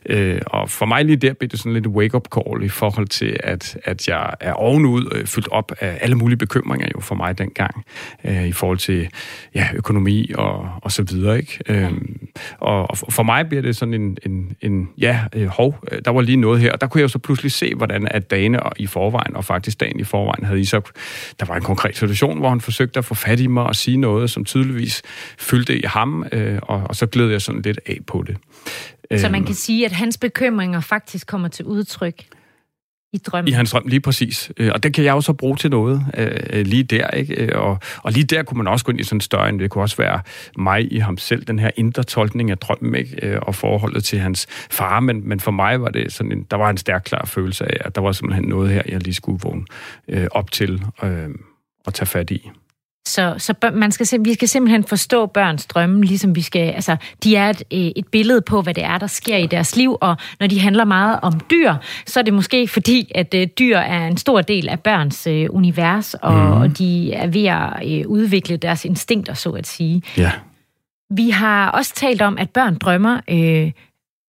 Øh, 0.06 0.42
og 0.46 0.70
for 0.70 0.86
mig 0.86 1.06
lige 1.06 1.16
der 1.16 1.34
blev 1.34 1.50
det 1.50 1.60
sådan 1.60 1.74
lidt 1.74 1.88
wake-up 1.88 2.28
call 2.34 2.64
i 2.64 2.70
forhold 2.70 3.08
til, 3.08 3.38
at, 3.44 3.78
at 3.84 4.08
jeg 4.08 4.34
er 4.40 4.54
ovenud 4.54 5.16
øh, 5.16 5.26
fyldt 5.26 5.48
op 5.52 5.72
af 5.80 5.98
alle 6.02 6.16
mulige 6.16 6.38
bekymringer 6.38 6.88
jo 6.96 7.02
for 7.02 7.16
mig 7.16 7.38
dengang, 7.38 7.86
øh, 8.24 8.48
i 8.48 8.52
forhold 8.52 8.78
til 8.78 9.10
ja, 9.56 9.68
økonomi 9.74 10.32
og, 10.36 10.70
og 10.82 10.92
så 10.92 11.04
videre. 11.04 11.38
Ikke? 11.38 11.60
Øh, 11.68 11.92
og, 12.60 12.90
og 12.90 12.98
for 12.98 13.24
mig 13.24 13.50
bliver 13.50 13.62
det 13.62 13.76
sådan 13.76 13.94
en, 13.94 14.18
en, 14.26 14.56
en 14.62 14.90
ja, 14.98 15.20
øh, 15.36 15.48
hov, 15.48 15.76
øh, 15.92 16.02
der 16.06 16.12
var 16.12 16.22
lige 16.22 16.38
noget 16.38 16.62
her, 16.62 16.72
og 16.72 16.82
der 16.82 16.88
kunne 16.88 17.00
jeg 17.00 17.04
jo 17.04 17.08
så 17.08 17.20
pludselig 17.20 17.52
se, 17.52 17.76
hvordan 17.76 18.08
at 18.12 18.32
dagene 18.32 18.60
i 18.78 18.88
forvejen, 18.88 19.36
og 19.36 19.46
faktisk 19.46 19.80
dagen 19.80 20.00
i 20.00 20.04
forvejen, 20.04 20.46
havde 20.46 20.60
I 20.60 20.66
så 20.66 20.82
der 21.40 21.46
var 21.46 21.56
en 21.56 21.64
konkret 21.64 21.98
situation, 21.98 22.40
hvor 22.40 22.50
han 22.50 22.62
forsøgte 22.62 22.98
at 22.98 23.06
få 23.06 23.16
fat 23.16 23.40
i 23.40 23.48
mig 23.48 23.64
og 23.64 23.76
sige 23.76 23.98
noget, 23.98 24.30
som 24.30 24.46
tydeligvis 24.46 25.02
fyldte 25.38 25.78
i 25.78 25.84
ham, 25.86 26.26
øh, 26.32 26.60
og, 26.62 26.84
og 26.90 26.96
så 26.96 27.06
gled 27.06 27.30
jeg 27.32 27.42
sådan 27.42 27.62
lidt 27.62 27.80
af 27.86 27.98
på 28.08 28.24
det. 28.28 28.38
Så 29.22 29.30
man 29.30 29.36
øhm. 29.36 29.46
kan 29.46 29.56
sige, 29.56 29.86
at 29.86 29.92
hans 29.92 30.18
bekymringer 30.18 30.80
faktisk 30.80 31.28
kommer 31.28 31.48
til 31.48 31.66
udtryk 31.66 32.24
i 33.14 33.18
drømmen. 33.18 33.48
I 33.48 33.52
hans 33.52 33.72
drøm, 33.72 33.88
lige 33.88 34.00
præcis. 34.00 34.52
Øh, 34.58 34.72
og 34.74 34.84
det 34.84 34.94
kan 34.94 35.04
jeg 35.04 35.14
også 35.14 35.34
bruge 35.34 35.58
til 35.58 35.70
noget 35.70 36.06
øh, 36.18 36.32
øh 36.50 36.66
lige 36.66 36.84
der. 36.84 37.08
Ikke? 37.08 37.34
Øh, 37.36 37.62
og, 37.62 37.80
og 38.04 38.12
lige 38.12 38.24
der 38.24 38.44
kunne 38.44 38.58
man 38.58 38.68
også 38.68 38.86
gå 38.86 38.92
ind 38.92 39.00
i 39.00 39.04
sådan 39.04 39.18
en 39.18 39.22
større, 39.22 39.52
det 39.52 39.70
kunne 39.70 39.84
også 39.84 39.98
være 39.98 40.22
mig 40.58 40.94
i 40.94 40.98
ham 40.98 41.18
selv, 41.18 41.46
den 41.46 41.60
her 41.60 41.72
indre 41.76 42.04
tolkning 42.04 42.52
af 42.52 42.58
drømmen, 42.58 42.96
ikke? 42.96 43.40
og 43.44 43.56
forholdet 43.56 44.04
til 44.04 44.20
hans 44.20 44.48
far. 44.72 45.00
Men, 45.00 45.30
men 45.30 45.40
for 45.40 45.52
mig 45.52 45.82
var 45.82 45.90
det 45.90 46.14
sådan 46.14 46.32
en, 46.32 46.44
der 46.52 46.58
var 46.58 46.70
en 46.70 46.78
stærk 46.78 47.02
klar 47.06 47.26
følelse 47.26 47.66
af, 47.66 47.78
at 47.86 47.96
der 47.96 48.02
var 48.02 48.12
simpelthen 48.12 48.50
noget 48.50 48.70
her, 48.70 48.82
jeg 48.86 49.04
lige 49.04 49.14
skulle 49.14 49.40
vågne 49.44 49.66
op 50.32 50.52
til 50.52 50.84
øh, 51.04 51.30
og 51.86 51.94
tage 51.94 52.08
fat 52.08 52.32
i. 52.32 52.50
Så, 53.10 53.36
så 53.38 53.54
man 53.74 53.92
skal, 53.92 54.26
vi 54.26 54.34
skal 54.34 54.48
simpelthen 54.48 54.84
forstå 54.84 55.26
børns 55.26 55.66
drømme, 55.66 56.04
ligesom 56.04 56.36
vi 56.36 56.42
skal, 56.42 56.70
altså, 56.70 56.98
de 57.24 57.36
er 57.36 57.50
et, 57.50 57.64
øh, 57.74 57.80
et 57.80 58.08
billede 58.08 58.42
på, 58.42 58.62
hvad 58.62 58.74
det 58.74 58.84
er, 58.84 58.98
der 58.98 59.08
sker 59.08 59.38
i 59.38 59.46
deres 59.46 59.76
liv, 59.76 59.98
og 60.02 60.18
når 60.40 60.48
de 60.48 60.60
handler 60.60 60.86
meget 60.86 61.20
om 61.22 61.40
dyr, 61.52 61.74
så 62.06 62.20
er 62.20 62.24
det 62.24 62.34
måske 62.34 62.68
fordi, 62.68 63.12
at 63.16 63.34
uh, 63.34 63.44
dyr 63.60 63.78
er 63.78 64.08
en 64.08 64.18
stor 64.18 64.42
del 64.42 64.70
af 64.70 64.80
børns 64.80 65.28
uh, 65.28 65.56
univers, 65.56 66.14
og, 66.14 66.34
mm. 66.34 66.62
og 66.62 66.78
de 66.78 67.14
er 67.14 67.28
ved 67.28 67.46
at 67.46 68.06
uh, 68.06 68.12
udvikle 68.12 68.58
deres 68.58 68.86
instinkter, 68.86 69.34
så 69.34 69.50
at 69.50 69.68
sige. 69.68 70.02
Ja. 70.18 70.32
Vi 71.10 71.30
har 71.30 71.70
også 71.70 71.94
talt 71.96 72.22
om, 72.22 72.38
at 72.38 72.50
børn 72.50 72.78
drømmer 72.78 73.20
uh, 73.32 73.72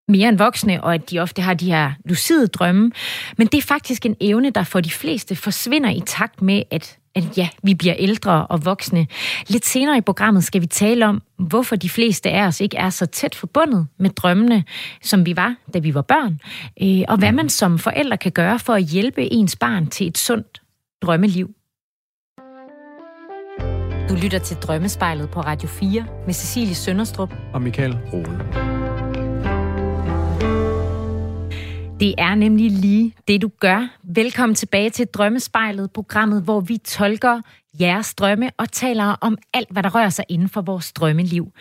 mere 0.08 0.28
end 0.28 0.38
voksne, 0.38 0.84
og 0.84 0.94
at 0.94 1.10
de 1.10 1.18
ofte 1.18 1.42
har 1.42 1.54
de 1.54 1.66
her 1.66 1.92
lucide 2.04 2.46
drømme. 2.46 2.90
Men 3.38 3.46
det 3.46 3.58
er 3.58 3.62
faktisk 3.62 4.06
en 4.06 4.16
evne, 4.20 4.50
der 4.50 4.64
for 4.64 4.80
de 4.80 4.90
fleste 4.90 5.36
forsvinder 5.36 5.90
i 5.90 6.02
takt 6.06 6.42
med, 6.42 6.62
at 6.70 6.96
at 7.14 7.38
ja, 7.38 7.48
vi 7.62 7.74
bliver 7.74 7.94
ældre 7.98 8.46
og 8.46 8.64
voksne. 8.64 9.06
Lidt 9.48 9.66
senere 9.66 9.98
i 9.98 10.00
programmet 10.00 10.44
skal 10.44 10.60
vi 10.60 10.66
tale 10.66 11.06
om, 11.06 11.22
hvorfor 11.38 11.76
de 11.76 11.88
fleste 11.88 12.30
af 12.30 12.46
os 12.46 12.60
ikke 12.60 12.76
er 12.76 12.90
så 12.90 13.06
tæt 13.06 13.34
forbundet 13.34 13.86
med 13.98 14.10
drømmene, 14.10 14.64
som 15.02 15.26
vi 15.26 15.36
var, 15.36 15.54
da 15.74 15.78
vi 15.78 15.94
var 15.94 16.02
børn, 16.02 16.40
øh, 16.82 17.04
og 17.08 17.18
hvad 17.18 17.32
man 17.32 17.48
som 17.48 17.78
forældre 17.78 18.16
kan 18.16 18.32
gøre 18.32 18.58
for 18.58 18.74
at 18.74 18.82
hjælpe 18.82 19.32
ens 19.32 19.56
barn 19.56 19.86
til 19.86 20.06
et 20.06 20.18
sundt 20.18 20.62
drømmeliv. 21.02 21.50
Du 24.08 24.14
lytter 24.22 24.38
til 24.38 24.56
Drømmespejlet 24.56 25.30
på 25.30 25.40
Radio 25.40 25.68
4 25.68 26.06
med 26.26 26.34
Cecilie 26.34 26.74
Sønderstrup 26.74 27.34
og 27.54 27.62
Michael 27.62 27.98
Rode. 28.12 28.69
Det 32.00 32.14
er 32.18 32.34
nemlig 32.34 32.70
lige 32.70 33.14
det, 33.28 33.42
du 33.42 33.50
gør. 33.60 33.88
Velkommen 34.02 34.54
tilbage 34.54 34.90
til 34.90 35.06
Drømmespejlet, 35.06 35.90
programmet, 35.92 36.42
hvor 36.42 36.60
vi 36.60 36.78
tolker 36.78 37.40
jeres 37.80 38.14
drømme 38.14 38.50
og 38.56 38.72
taler 38.72 39.04
om 39.04 39.38
alt, 39.52 39.68
hvad 39.70 39.82
der 39.82 39.94
rører 39.94 40.08
sig 40.08 40.24
inden 40.28 40.48
for 40.48 40.60
vores 40.60 40.92
drømmeliv. 40.92 41.52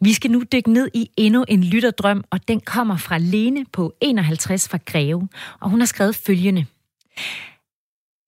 Vi 0.00 0.12
skal 0.12 0.30
nu 0.30 0.42
dykke 0.52 0.72
ned 0.72 0.88
i 0.94 1.10
endnu 1.16 1.44
en 1.48 1.64
lytterdrøm, 1.64 2.24
og 2.30 2.48
den 2.48 2.60
kommer 2.60 2.96
fra 2.96 3.18
Lene 3.18 3.64
på 3.72 3.94
51 4.00 4.68
fra 4.68 4.78
Greve, 4.86 5.28
og 5.60 5.70
hun 5.70 5.80
har 5.80 5.86
skrevet 5.86 6.16
følgende. 6.16 6.66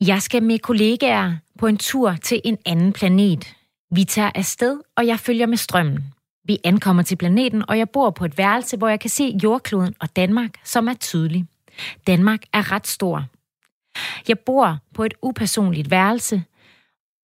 Jeg 0.01 0.23
skal 0.23 0.43
med 0.43 0.59
kollegaer 0.59 1.37
på 1.59 1.67
en 1.67 1.77
tur 1.77 2.15
til 2.23 2.41
en 2.45 2.59
anden 2.67 2.93
planet. 2.93 3.55
Vi 3.91 4.05
tager 4.05 4.31
afsted, 4.35 4.79
og 4.97 5.07
jeg 5.07 5.19
følger 5.19 5.47
med 5.47 5.57
strømmen. 5.57 6.05
Vi 6.49 6.59
ankommer 6.65 7.03
til 7.03 7.17
planeten, 7.17 7.65
og 7.69 7.79
jeg 7.79 7.91
bor 7.91 8.11
på 8.11 8.25
et 8.25 8.39
værelse, 8.39 8.77
hvor 8.77 8.89
jeg 8.89 9.01
kan 9.01 9.11
se 9.11 9.39
jordkloden 9.43 9.95
og 10.01 10.17
Danmark, 10.17 10.51
som 10.65 10.89
er 10.89 10.95
tydelig. 10.95 11.47
Danmark 12.07 12.41
er 12.53 12.73
ret 12.73 12.87
stor. 12.87 13.25
Jeg 14.29 14.39
bor 14.39 14.79
på 14.95 15.05
et 15.05 15.15
upersonligt 15.23 15.91
værelse, 15.91 16.43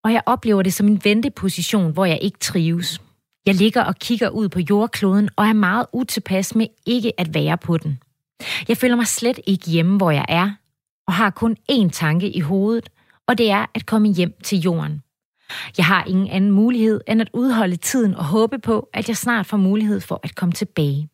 og 0.04 0.12
jeg 0.12 0.22
oplever 0.26 0.62
det 0.62 0.74
som 0.74 0.86
en 0.86 1.00
venteposition, 1.04 1.92
hvor 1.92 2.04
jeg 2.04 2.18
ikke 2.22 2.38
trives. 2.38 3.00
Jeg 3.46 3.54
ligger 3.54 3.84
og 3.84 3.96
kigger 3.96 4.28
ud 4.28 4.48
på 4.48 4.60
jordkloden 4.70 5.28
og 5.36 5.46
er 5.46 5.52
meget 5.52 5.86
utilpas 5.92 6.54
med 6.54 6.66
ikke 6.86 7.20
at 7.20 7.34
være 7.34 7.58
på 7.58 7.78
den. 7.78 7.98
Jeg 8.68 8.76
føler 8.76 8.96
mig 8.96 9.06
slet 9.06 9.40
ikke 9.46 9.70
hjemme, 9.70 9.96
hvor 9.96 10.10
jeg 10.10 10.24
er, 10.28 10.50
og 11.06 11.12
har 11.12 11.30
kun 11.30 11.56
én 11.72 11.88
tanke 11.90 12.30
i 12.30 12.40
hovedet, 12.40 12.88
og 13.28 13.38
det 13.38 13.50
er 13.50 13.66
at 13.74 13.86
komme 13.86 14.08
hjem 14.08 14.34
til 14.42 14.58
jorden. 14.58 15.02
Jeg 15.78 15.86
har 15.86 16.04
ingen 16.04 16.28
anden 16.28 16.50
mulighed 16.50 17.00
end 17.08 17.20
at 17.20 17.30
udholde 17.32 17.76
tiden 17.76 18.14
og 18.14 18.24
håbe 18.24 18.58
på, 18.58 18.88
at 18.92 19.08
jeg 19.08 19.16
snart 19.16 19.46
får 19.46 19.56
mulighed 19.56 20.00
for 20.00 20.20
at 20.22 20.34
komme 20.34 20.52
tilbage. 20.52 21.08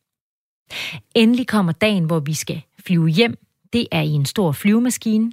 Endelig 1.14 1.46
kommer 1.46 1.72
dagen, 1.72 2.04
hvor 2.04 2.20
vi 2.20 2.34
skal 2.34 2.62
flyve 2.86 3.08
hjem. 3.08 3.38
Det 3.72 3.86
er 3.92 4.00
i 4.00 4.08
en 4.08 4.26
stor 4.26 4.52
flyvemaskine. 4.52 5.32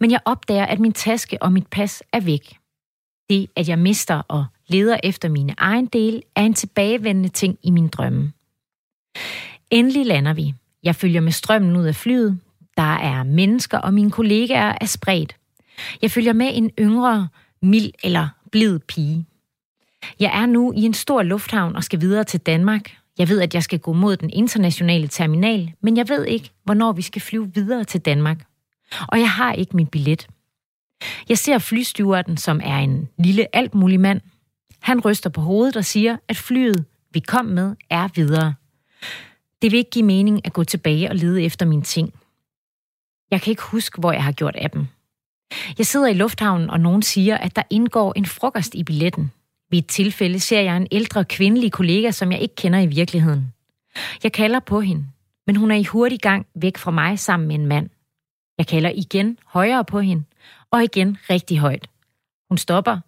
Men 0.00 0.10
jeg 0.10 0.20
opdager, 0.24 0.66
at 0.66 0.80
min 0.80 0.92
taske 0.92 1.42
og 1.42 1.52
mit 1.52 1.66
pas 1.66 2.02
er 2.12 2.20
væk. 2.20 2.56
Det, 3.30 3.50
at 3.56 3.68
jeg 3.68 3.78
mister 3.78 4.22
og 4.28 4.44
leder 4.66 4.96
efter 5.04 5.28
mine 5.28 5.54
egen 5.58 5.86
dele, 5.86 6.22
er 6.36 6.42
en 6.42 6.54
tilbagevendende 6.54 7.28
ting 7.28 7.58
i 7.62 7.70
min 7.70 7.88
drømme. 7.88 8.32
Endelig 9.70 10.06
lander 10.06 10.32
vi. 10.32 10.54
Jeg 10.82 10.96
følger 10.96 11.20
med 11.20 11.32
strømmen 11.32 11.76
ud 11.76 11.84
af 11.84 11.94
flyet. 11.94 12.40
Der 12.76 12.94
er 12.94 13.22
mennesker, 13.22 13.78
og 13.78 13.94
mine 13.94 14.10
kollegaer 14.10 14.78
er 14.80 14.86
spredt. 14.86 15.36
Jeg 16.02 16.10
følger 16.10 16.32
med 16.32 16.50
en 16.52 16.70
yngre, 16.78 17.28
mild 17.66 17.92
eller 18.04 18.28
blid 18.52 18.78
pige. 18.78 19.26
Jeg 20.20 20.42
er 20.42 20.46
nu 20.46 20.72
i 20.72 20.82
en 20.82 20.94
stor 20.94 21.22
lufthavn 21.22 21.76
og 21.76 21.84
skal 21.84 22.00
videre 22.00 22.24
til 22.24 22.40
Danmark. 22.40 22.96
Jeg 23.18 23.28
ved, 23.28 23.40
at 23.40 23.54
jeg 23.54 23.62
skal 23.62 23.78
gå 23.78 23.92
mod 23.92 24.16
den 24.16 24.30
internationale 24.30 25.08
terminal, 25.08 25.72
men 25.80 25.96
jeg 25.96 26.08
ved 26.08 26.24
ikke, 26.24 26.50
hvornår 26.64 26.92
vi 26.92 27.02
skal 27.02 27.22
flyve 27.22 27.54
videre 27.54 27.84
til 27.84 28.00
Danmark. 28.00 28.46
Og 29.08 29.18
jeg 29.18 29.30
har 29.30 29.52
ikke 29.52 29.76
min 29.76 29.86
billet. 29.86 30.26
Jeg 31.28 31.38
ser 31.38 31.58
flystyverden, 31.58 32.36
som 32.36 32.60
er 32.64 32.76
en 32.78 33.08
lille 33.18 33.56
altmulig 33.56 34.00
mand. 34.00 34.20
Han 34.80 35.00
ryster 35.00 35.30
på 35.30 35.40
hovedet 35.40 35.76
og 35.76 35.84
siger, 35.84 36.16
at 36.28 36.36
flyet, 36.36 36.84
vi 37.12 37.20
kom 37.20 37.44
med, 37.44 37.76
er 37.90 38.08
videre. 38.14 38.54
Det 39.62 39.72
vil 39.72 39.78
ikke 39.78 39.90
give 39.90 40.04
mening 40.04 40.46
at 40.46 40.52
gå 40.52 40.64
tilbage 40.64 41.10
og 41.10 41.16
lede 41.16 41.42
efter 41.42 41.66
mine 41.66 41.82
ting. 41.82 42.14
Jeg 43.30 43.42
kan 43.42 43.50
ikke 43.50 43.62
huske, 43.62 44.00
hvor 44.00 44.12
jeg 44.12 44.24
har 44.24 44.32
gjort 44.32 44.56
af 44.56 44.70
dem. 44.70 44.86
Jeg 45.78 45.86
sidder 45.86 46.06
i 46.06 46.14
lufthavnen, 46.14 46.70
og 46.70 46.80
nogen 46.80 47.02
siger, 47.02 47.36
at 47.36 47.56
der 47.56 47.62
indgår 47.70 48.12
en 48.16 48.26
frokost 48.26 48.74
i 48.74 48.84
billetten. 48.84 49.32
Ved 49.70 49.78
et 49.78 49.86
tilfælde 49.86 50.40
ser 50.40 50.60
jeg 50.60 50.76
en 50.76 50.86
ældre 50.90 51.24
kvindelig 51.24 51.72
kollega, 51.72 52.10
som 52.10 52.32
jeg 52.32 52.40
ikke 52.40 52.54
kender 52.54 52.78
i 52.78 52.86
virkeligheden. 52.86 53.52
Jeg 54.22 54.32
kalder 54.32 54.60
på 54.60 54.80
hende, 54.80 55.06
men 55.46 55.56
hun 55.56 55.70
er 55.70 55.76
i 55.76 55.84
hurtig 55.84 56.20
gang 56.20 56.46
væk 56.54 56.76
fra 56.76 56.90
mig 56.90 57.18
sammen 57.18 57.48
med 57.48 57.54
en 57.54 57.66
mand. 57.66 57.90
Jeg 58.58 58.66
kalder 58.66 58.90
igen 58.94 59.38
højere 59.46 59.84
på 59.84 60.00
hende, 60.00 60.24
og 60.70 60.84
igen 60.84 61.16
rigtig 61.30 61.58
højt. 61.58 61.88
Hun 62.48 62.58
stopper, 62.58 62.98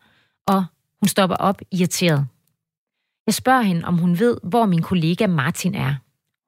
og 0.46 0.64
hun 1.00 1.08
stopper 1.08 1.36
op 1.36 1.60
irriteret. 1.72 2.26
Jeg 3.26 3.34
spørger 3.34 3.62
hende, 3.62 3.84
om 3.84 3.98
hun 3.98 4.18
ved, 4.18 4.36
hvor 4.42 4.66
min 4.66 4.82
kollega 4.82 5.26
Martin 5.26 5.74
er. 5.74 5.94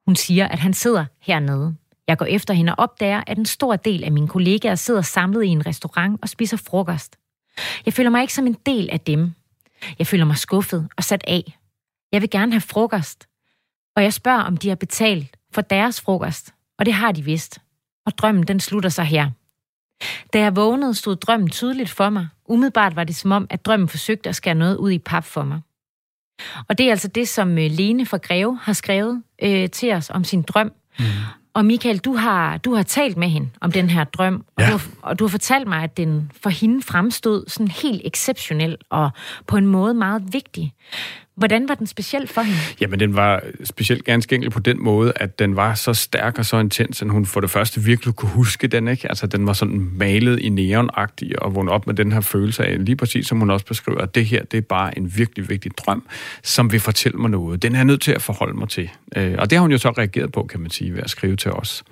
Hun 0.07 0.17
siger, 0.17 0.49
at 0.49 0.59
han 0.59 0.75
sidder 0.75 1.05
hernede. 1.21 1.77
Jeg 2.11 2.19
går 2.19 2.27
efter 2.27 2.55
hende 2.55 2.75
og 2.75 2.79
opdager, 2.79 3.23
at 3.27 3.39
en 3.39 3.47
stor 3.47 3.77
del 3.77 4.05
af 4.05 4.13
mine 4.13 4.29
kollegaer 4.29 4.75
sidder 4.75 5.03
samlet 5.03 5.45
i 5.45 5.49
en 5.49 5.67
restaurant 5.67 6.19
og 6.23 6.29
spiser 6.29 6.57
frokost. 6.57 7.17
Jeg 7.87 7.95
føler 7.95 8.11
mig 8.11 8.23
ikke 8.23 8.35
som 8.35 8.47
en 8.47 8.57
del 8.67 8.91
af 8.91 9.01
dem. 9.01 9.33
Jeg 9.99 10.07
føler 10.07 10.25
mig 10.25 10.37
skuffet 10.37 10.89
og 10.97 11.05
sat 11.05 11.25
af. 11.27 11.59
Jeg 12.13 12.23
vil 12.23 12.31
gerne 12.31 12.53
have 12.53 12.61
frokost. 12.61 13.29
Og 13.97 14.03
jeg 14.03 14.13
spørger, 14.13 14.43
om 14.43 14.57
de 14.57 14.69
har 14.69 14.77
betalt 14.77 15.37
for 15.53 15.61
deres 15.61 16.01
frokost. 16.01 16.55
Og 16.79 16.87
det 16.87 16.95
har 16.95 17.13
de 17.13 17.23
vist. 17.25 17.59
Og 18.07 18.19
drømmen, 18.19 18.49
den 18.49 18.61
slutter 18.61 18.91
sig 18.91 19.05
her. 19.05 19.31
Da 20.33 20.41
jeg 20.41 20.57
vågnede, 20.57 20.95
stod 20.95 21.17
drømmen 21.17 21.51
tydeligt 21.51 21.91
for 21.91 22.11
mig. 22.11 22.29
Umiddelbart 22.45 22.97
var 22.97 23.05
det 23.05 23.17
som 23.17 23.33
om, 23.33 23.47
at 23.51 23.65
drømmen 23.65 23.89
forsøgte 23.89 24.29
at 24.29 24.37
skære 24.37 24.55
noget 24.55 24.77
ud 24.77 24.91
i 24.91 24.99
pap 24.99 25.25
for 25.25 25.45
mig. 25.45 25.61
Og 26.69 26.79
det 26.79 26.87
er 26.87 26.91
altså 26.91 27.09
det, 27.09 27.29
som 27.29 27.59
øh, 27.59 27.71
Lene 27.71 28.07
fra 28.07 28.17
Greve 28.17 28.59
har 28.63 28.73
skrevet 28.73 29.23
øh, 29.43 29.71
til 29.71 29.93
os 29.93 30.11
om 30.11 30.25
sin 30.25 30.43
drøm. 30.43 30.73
Mm. 30.99 31.05
Og 31.55 31.65
Michael, 31.65 31.99
du 31.99 32.15
har, 32.15 32.57
du 32.57 32.75
har 32.75 32.83
talt 32.83 33.17
med 33.17 33.29
hende 33.29 33.49
om 33.61 33.73
den 33.73 33.91
her 33.91 34.05
drøm, 34.05 34.45
ja. 34.59 34.65
og, 34.65 34.73
du 34.73 34.77
har, 34.79 34.89
og 35.03 35.19
du 35.19 35.25
har 35.25 35.29
fortalt 35.29 35.69
mig, 35.69 35.83
at 35.83 35.97
den 35.97 36.33
for 36.43 36.51
hende 36.51 36.83
fremstod 36.83 37.45
sådan 37.49 37.69
helt 37.69 38.03
exceptionel 38.05 38.77
og 38.91 39.11
på 39.47 39.57
en 39.57 39.67
måde 39.67 39.95
meget 39.95 40.23
vigtig. 40.33 40.75
Hvordan 41.41 41.69
var 41.69 41.75
den 41.75 41.87
speciel 41.87 42.27
for 42.27 42.41
hende? 42.41 42.59
Jamen, 42.81 43.01
den 43.01 43.17
var 43.17 43.43
specielt 43.65 44.05
ganske 44.05 44.35
enkelt 44.35 44.53
på 44.53 44.61
den 44.61 44.85
måde, 44.85 45.13
at 45.17 45.39
den 45.39 45.57
var 45.57 45.75
så 45.75 45.95
stærk 45.95 46.39
og 46.39 46.47
så 46.47 46.59
intens, 46.59 47.03
at 47.03 47.11
hun 47.11 47.27
for 47.27 47.41
det 47.41 47.51
første 47.51 47.81
virkelig 47.81 48.15
kunne 48.15 48.31
huske 48.31 48.69
den, 48.69 48.89
ikke? 48.89 49.09
Altså, 49.09 49.27
den 49.27 49.47
var 49.47 49.53
sådan 49.53 49.91
malet 49.95 50.39
i 50.39 50.49
neonagtig 50.49 51.43
og 51.43 51.55
vågne 51.55 51.71
op 51.71 51.87
med 51.87 51.95
den 51.95 52.13
her 52.13 52.21
følelse 52.21 52.65
af, 52.65 52.85
lige 52.85 52.97
præcis 52.97 53.27
som 53.27 53.39
hun 53.39 53.51
også 53.51 53.67
beskriver, 53.67 54.01
at 54.01 54.15
det 54.15 54.27
her, 54.27 54.45
det 54.45 54.59
er 54.59 54.63
bare 54.63 54.99
en 54.99 55.13
virkelig 55.17 55.49
vigtig 55.49 55.73
drøm, 55.79 56.07
som 56.43 56.73
vil 56.73 56.81
fortælle 56.81 57.19
mig 57.19 57.31
noget. 57.31 57.63
Den 57.63 57.73
er 57.73 57.79
jeg 57.79 57.85
nødt 57.85 58.03
til 58.03 58.13
at 58.13 58.23
forholde 58.23 58.59
mig 58.59 58.69
til. 58.69 58.91
Øh, 59.17 59.35
og 59.39 59.51
det 59.51 59.59
har 59.59 59.63
hun 59.63 59.73
jo 59.73 59.79
så 59.79 59.91
reageret 59.91 60.33
på, 60.33 60.43
kan 60.43 60.61
man 60.61 60.71
sige, 60.71 60.95
ved 60.95 61.01
at 61.03 61.11
skrive 61.11 61.37
til 61.37 61.51
os. 61.51 61.85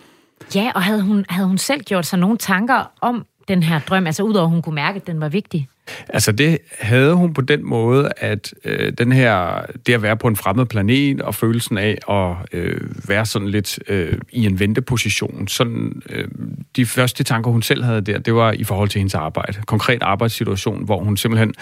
Ja, 0.54 0.72
og 0.74 0.82
havde 0.82 1.02
hun, 1.02 1.24
havde 1.28 1.46
hun 1.46 1.58
selv 1.58 1.82
gjort 1.82 2.06
sig 2.06 2.18
nogle 2.18 2.38
tanker 2.38 2.92
om 3.00 3.26
den 3.48 3.62
her 3.62 3.78
drøm, 3.78 4.06
altså 4.06 4.22
udover 4.22 4.46
at 4.46 4.50
hun 4.50 4.62
kunne 4.62 4.74
mærke, 4.74 4.96
at 4.96 5.06
den 5.06 5.20
var 5.20 5.28
vigtig? 5.28 5.68
Altså 6.08 6.32
det 6.32 6.58
havde 6.80 7.14
hun 7.14 7.34
på 7.34 7.40
den 7.40 7.66
måde, 7.66 8.10
at 8.16 8.54
øh, 8.64 8.92
den 8.98 9.12
her, 9.12 9.60
det 9.86 9.94
at 9.94 10.02
være 10.02 10.16
på 10.16 10.28
en 10.28 10.36
fremmed 10.36 10.66
planet 10.66 11.22
og 11.22 11.34
følelsen 11.34 11.78
af 11.78 11.98
at 12.10 12.36
øh, 12.52 12.80
være 13.08 13.26
sådan 13.26 13.48
lidt 13.48 13.78
øh, 13.88 14.18
i 14.32 14.46
en 14.46 14.60
venteposition, 14.60 15.48
sådan 15.48 16.02
øh, 16.10 16.28
de 16.76 16.86
første 16.86 17.24
tanker 17.24 17.50
hun 17.50 17.62
selv 17.62 17.84
havde 17.84 18.00
der, 18.00 18.18
det 18.18 18.34
var 18.34 18.52
i 18.52 18.64
forhold 18.64 18.88
til 18.88 18.98
hendes 18.98 19.14
arbejde. 19.14 19.62
Konkret 19.66 20.02
arbejdssituation, 20.02 20.84
hvor 20.84 21.04
hun 21.04 21.16
simpelthen 21.16 21.54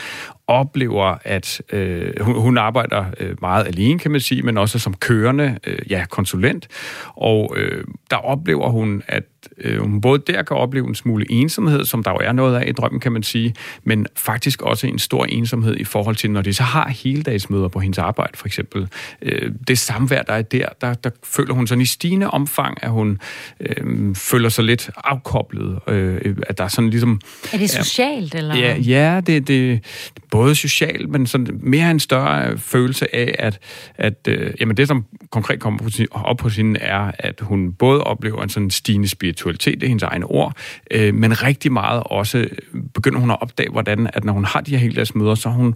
oplever, 0.47 1.15
at 1.25 1.63
øh, 1.73 2.13
hun, 2.21 2.35
hun 2.35 2.59
arbejder 2.59 3.05
øh, 3.21 3.37
meget 3.41 3.67
alene, 3.67 3.99
kan 3.99 4.11
man 4.11 4.21
sige, 4.21 4.43
men 4.43 4.59
også 4.59 4.79
som 4.79 4.95
kørende 4.95 5.59
øh, 5.67 5.79
ja, 5.91 6.05
konsulent. 6.11 6.69
Og 7.17 7.55
øh, 7.57 7.85
der 8.11 8.17
oplever 8.17 8.71
hun, 8.71 9.03
at 9.09 9.25
øh, 9.59 9.81
hun 9.81 10.01
både 10.01 10.23
der 10.27 10.43
kan 10.43 10.57
opleve 10.57 10.89
en 10.89 10.95
smule 10.95 11.27
ensomhed, 11.31 11.85
som 11.85 12.03
der 12.03 12.11
jo 12.11 12.19
er 12.21 12.33
noget 12.33 12.57
af 12.57 12.69
i 12.69 12.73
drømmen, 12.73 13.01
kan 13.01 13.13
man 13.13 13.23
sige, 13.23 13.55
men 13.85 14.07
faktisk 14.17 14.63
også 14.63 14.87
en 14.87 14.99
stor 14.99 15.25
ensomhed 15.25 15.77
i 15.77 15.85
forhold 15.85 16.17
til, 16.17 16.31
når 16.31 16.43
de 16.43 16.55
så 16.55 16.63
har 16.63 16.89
heldagsmøder 16.89 17.69
på 17.69 17.81
hendes 17.81 17.99
arbejde, 17.99 18.33
for 18.35 18.47
eksempel. 18.47 18.89
Øh, 19.23 19.53
det 19.69 19.79
samvær, 19.79 20.23
der 20.23 20.33
er 20.33 20.43
der, 20.43 20.69
der, 20.81 20.95
der 20.95 21.11
føler 21.25 21.55
hun 21.55 21.67
sådan 21.67 21.83
i 21.83 21.87
stigende 21.87 22.31
omfang, 22.31 22.79
at 22.83 22.91
hun 22.91 23.19
øh, 23.61 24.15
føler 24.15 24.49
sig 24.49 24.65
lidt 24.65 24.91
afkoblet. 25.05 25.79
Øh, 25.89 26.37
at 26.47 26.59
der 26.59 26.65
er 26.65 26.69
sådan 26.69 26.91
ligesom... 26.91 27.21
Er 27.53 27.59
det 27.59 27.71
socialt, 27.71 28.35
ja, 28.35 28.39
eller? 28.39 28.57
Ja, 28.57 28.77
ja 28.77 29.21
det, 29.27 29.49
det 29.49 29.85
både 30.31 30.55
socialt, 30.55 31.11
men 31.11 31.27
sådan 31.27 31.61
mere 31.63 31.91
en 31.91 32.01
større 32.01 32.59
følelse 32.59 33.15
af, 33.15 33.35
at, 33.39 33.59
at 33.95 34.29
øh, 34.29 34.55
jamen 34.61 34.77
det, 34.77 34.89
som 34.89 35.05
konkret 35.31 35.61
kommer 35.61 35.91
op 36.11 36.37
på 36.37 36.49
hende, 36.49 36.81
er, 36.81 37.11
at 37.19 37.41
hun 37.41 37.73
både 37.73 38.05
oplever 38.05 38.43
en 38.43 38.49
sådan 38.49 38.71
stigende 38.71 39.09
spiritualitet, 39.09 39.75
det 39.75 39.83
er 39.83 39.89
hendes 39.89 40.03
egne 40.03 40.27
ord, 40.27 40.57
øh, 40.91 41.15
men 41.15 41.43
rigtig 41.43 41.73
meget 41.73 42.03
også 42.07 42.49
begynder 42.95 43.21
hun 43.21 43.31
at 43.31 43.43
opdage, 43.43 43.71
hvordan 43.71 44.06
at 44.15 44.25
når 44.25 44.33
hun 44.33 44.45
har 44.45 44.61
de 44.61 44.71
her 44.71 44.79
hele 44.79 45.07
møder, 45.15 45.35
så 45.35 45.49
hun 45.49 45.75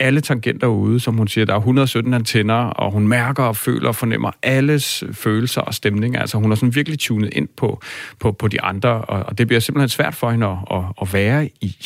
alle 0.00 0.20
tangenter 0.20 0.66
ude, 0.66 1.00
som 1.00 1.16
hun 1.16 1.28
siger, 1.28 1.44
der 1.44 1.52
er 1.54 1.58
117 1.58 2.14
antenner, 2.14 2.54
og 2.54 2.92
hun 2.92 3.08
mærker 3.08 3.42
og 3.42 3.56
føler 3.56 3.88
og 3.88 3.96
fornemmer 3.96 4.30
alles 4.42 5.04
følelser 5.12 5.60
og 5.60 5.74
stemninger. 5.74 6.20
Altså 6.20 6.38
hun 6.38 6.52
er 6.52 6.56
sådan 6.56 6.74
virkelig 6.74 6.98
tunet 6.98 7.34
ind 7.34 7.48
på, 7.56 7.80
på, 8.20 8.32
på 8.32 8.48
de 8.48 8.62
andre, 8.62 8.90
og, 8.90 9.22
og 9.22 9.38
det 9.38 9.46
bliver 9.46 9.60
simpelthen 9.60 9.88
svært 9.88 10.14
for 10.14 10.30
hende 10.30 10.46
at, 10.46 10.58
at, 10.70 10.84
at 11.02 11.12
være 11.12 11.46
i. 11.46 11.76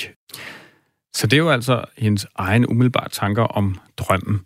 Så 1.14 1.26
det 1.26 1.32
er 1.32 1.38
jo 1.38 1.50
altså 1.50 1.84
hendes 1.98 2.26
egen 2.36 2.66
umiddelbare 2.66 3.08
tanker 3.08 3.42
om 3.42 3.78
drømmen. 3.96 4.40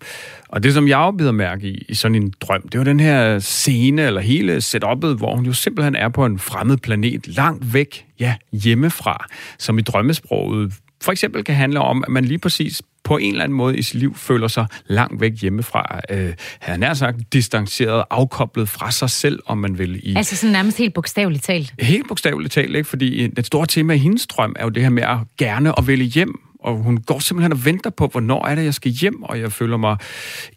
Og 0.48 0.62
det, 0.62 0.74
som 0.74 0.88
jeg 0.88 0.96
jo 0.96 1.10
bider 1.10 1.32
mærke 1.32 1.68
i, 1.68 1.84
i 1.88 1.94
sådan 1.94 2.14
en 2.14 2.34
drøm, 2.40 2.62
det 2.62 2.74
er 2.74 2.78
jo 2.78 2.84
den 2.84 3.00
her 3.00 3.38
scene, 3.38 4.02
eller 4.02 4.20
hele 4.20 4.56
setup'et, 4.56 5.16
hvor 5.16 5.36
hun 5.36 5.44
jo 5.44 5.52
simpelthen 5.52 5.94
er 5.94 6.08
på 6.08 6.24
en 6.24 6.38
fremmed 6.38 6.76
planet, 6.76 7.28
langt 7.28 7.74
væk, 7.74 8.06
ja, 8.20 8.34
hjemmefra, 8.52 9.26
som 9.58 9.78
i 9.78 9.82
drømmesproget 9.82 10.72
for 11.02 11.12
eksempel 11.12 11.44
kan 11.44 11.54
handle 11.54 11.80
om, 11.80 12.04
at 12.06 12.12
man 12.12 12.24
lige 12.24 12.38
præcis 12.38 12.82
på 13.04 13.16
en 13.16 13.32
eller 13.32 13.44
anden 13.44 13.56
måde 13.56 13.78
i 13.78 13.82
sit 13.82 13.94
liv 13.94 14.16
føler 14.16 14.48
sig 14.48 14.66
langt 14.86 15.20
væk 15.20 15.32
hjemmefra. 15.40 16.00
Øh, 16.10 16.32
han 16.60 16.80
nær 16.80 16.94
sagt 16.94 17.16
distanceret, 17.32 18.04
afkoblet 18.10 18.68
fra 18.68 18.90
sig 18.90 19.10
selv, 19.10 19.38
om 19.46 19.58
man 19.58 19.78
vil. 19.78 20.00
I, 20.02 20.14
altså 20.16 20.36
sådan 20.36 20.52
nærmest 20.52 20.78
helt 20.78 20.94
bogstaveligt 20.94 21.44
talt? 21.44 21.74
Helt 21.80 22.08
bogstaveligt 22.08 22.52
talt, 22.52 22.76
ikke? 22.76 22.88
fordi 22.88 23.26
det 23.26 23.46
store 23.46 23.66
tema 23.66 23.94
i 23.94 23.98
hendes 23.98 24.26
drøm 24.26 24.56
er 24.58 24.64
jo 24.64 24.68
det 24.68 24.82
her 24.82 24.90
med 24.90 25.02
at 25.02 25.18
gerne 25.38 25.78
at 25.78 25.86
vælge 25.86 26.04
hjem 26.04 26.40
og 26.62 26.76
hun 26.76 26.96
går 26.96 27.18
simpelthen 27.18 27.52
og 27.52 27.64
venter 27.64 27.90
på, 27.90 28.06
hvornår 28.06 28.46
er 28.46 28.54
det, 28.54 28.64
jeg 28.64 28.74
skal 28.74 28.92
hjem, 28.92 29.22
og 29.22 29.40
jeg 29.40 29.52
føler 29.52 29.76
mig 29.76 29.96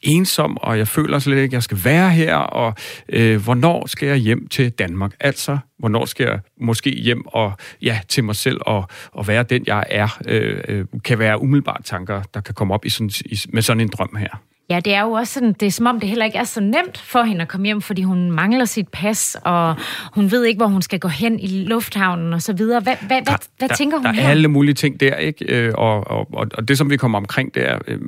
ensom, 0.01 0.57
og 0.57 0.77
jeg 0.77 0.87
føler 0.87 1.19
slet 1.19 1.35
ikke, 1.35 1.43
at 1.43 1.53
jeg 1.53 1.63
skal 1.63 1.77
være 1.83 2.09
her, 2.09 2.35
og 2.35 2.73
øh, 3.09 3.43
hvornår 3.43 3.87
skal 3.87 4.07
jeg 4.07 4.17
hjem 4.17 4.47
til 4.47 4.71
Danmark? 4.71 5.11
Altså, 5.19 5.57
hvornår 5.79 6.05
skal 6.05 6.25
jeg 6.25 6.39
måske 6.61 6.89
hjem 6.89 7.25
og 7.25 7.53
ja, 7.81 7.99
til 8.07 8.23
mig 8.23 8.35
selv 8.35 8.57
og, 8.61 8.87
og 9.11 9.27
være 9.27 9.43
den, 9.43 9.63
jeg 9.67 9.83
er, 9.89 10.19
øh, 10.27 10.61
øh, 10.67 10.85
kan 11.03 11.19
være 11.19 11.41
umiddelbart 11.41 11.81
tanker, 11.83 12.21
der 12.33 12.41
kan 12.41 12.53
komme 12.53 12.73
op 12.73 12.85
i 12.85 12.89
sådan, 12.89 13.11
i, 13.25 13.39
med 13.49 13.61
sådan 13.61 13.81
en 13.81 13.89
drøm 13.89 14.15
her. 14.15 14.41
Ja, 14.69 14.79
det 14.79 14.93
er 14.93 15.01
jo 15.01 15.11
også 15.11 15.33
sådan, 15.33 15.53
det 15.53 15.65
er 15.65 15.71
som 15.71 15.85
om, 15.85 15.99
det 15.99 16.09
heller 16.09 16.25
ikke 16.25 16.37
er 16.37 16.43
så 16.43 16.61
nemt 16.61 16.97
for 16.97 17.23
hende 17.23 17.41
at 17.41 17.47
komme 17.47 17.65
hjem, 17.65 17.81
fordi 17.81 18.03
hun 18.03 18.31
mangler 18.31 18.65
sit 18.65 18.87
pas, 18.87 19.37
og 19.43 19.75
hun 20.13 20.31
ved 20.31 20.43
ikke, 20.45 20.57
hvor 20.57 20.67
hun 20.67 20.81
skal 20.81 20.99
gå 20.99 21.07
hen 21.07 21.39
i 21.39 21.47
lufthavnen 21.47 22.33
og 22.33 22.41
så 22.41 22.53
videre. 22.53 22.79
Hvad, 22.81 22.95
hvad, 23.07 23.21
der, 23.21 23.37
hvad, 23.57 23.69
der, 23.69 23.75
tænker 23.75 23.97
hun 23.97 24.03
Der 24.05 24.11
er 24.11 24.15
her? 24.15 24.29
alle 24.29 24.47
mulige 24.47 24.73
ting 24.73 24.99
der, 24.99 25.15
ikke? 25.15 25.45
Øh, 25.45 25.73
Og, 25.77 26.07
og, 26.07 26.27
og, 26.33 26.47
og 26.53 26.67
det, 26.67 26.77
som 26.77 26.89
vi 26.89 26.97
kommer 26.97 27.17
omkring, 27.17 27.55
det 27.55 27.69
er 27.69 27.79
øh, 27.87 27.99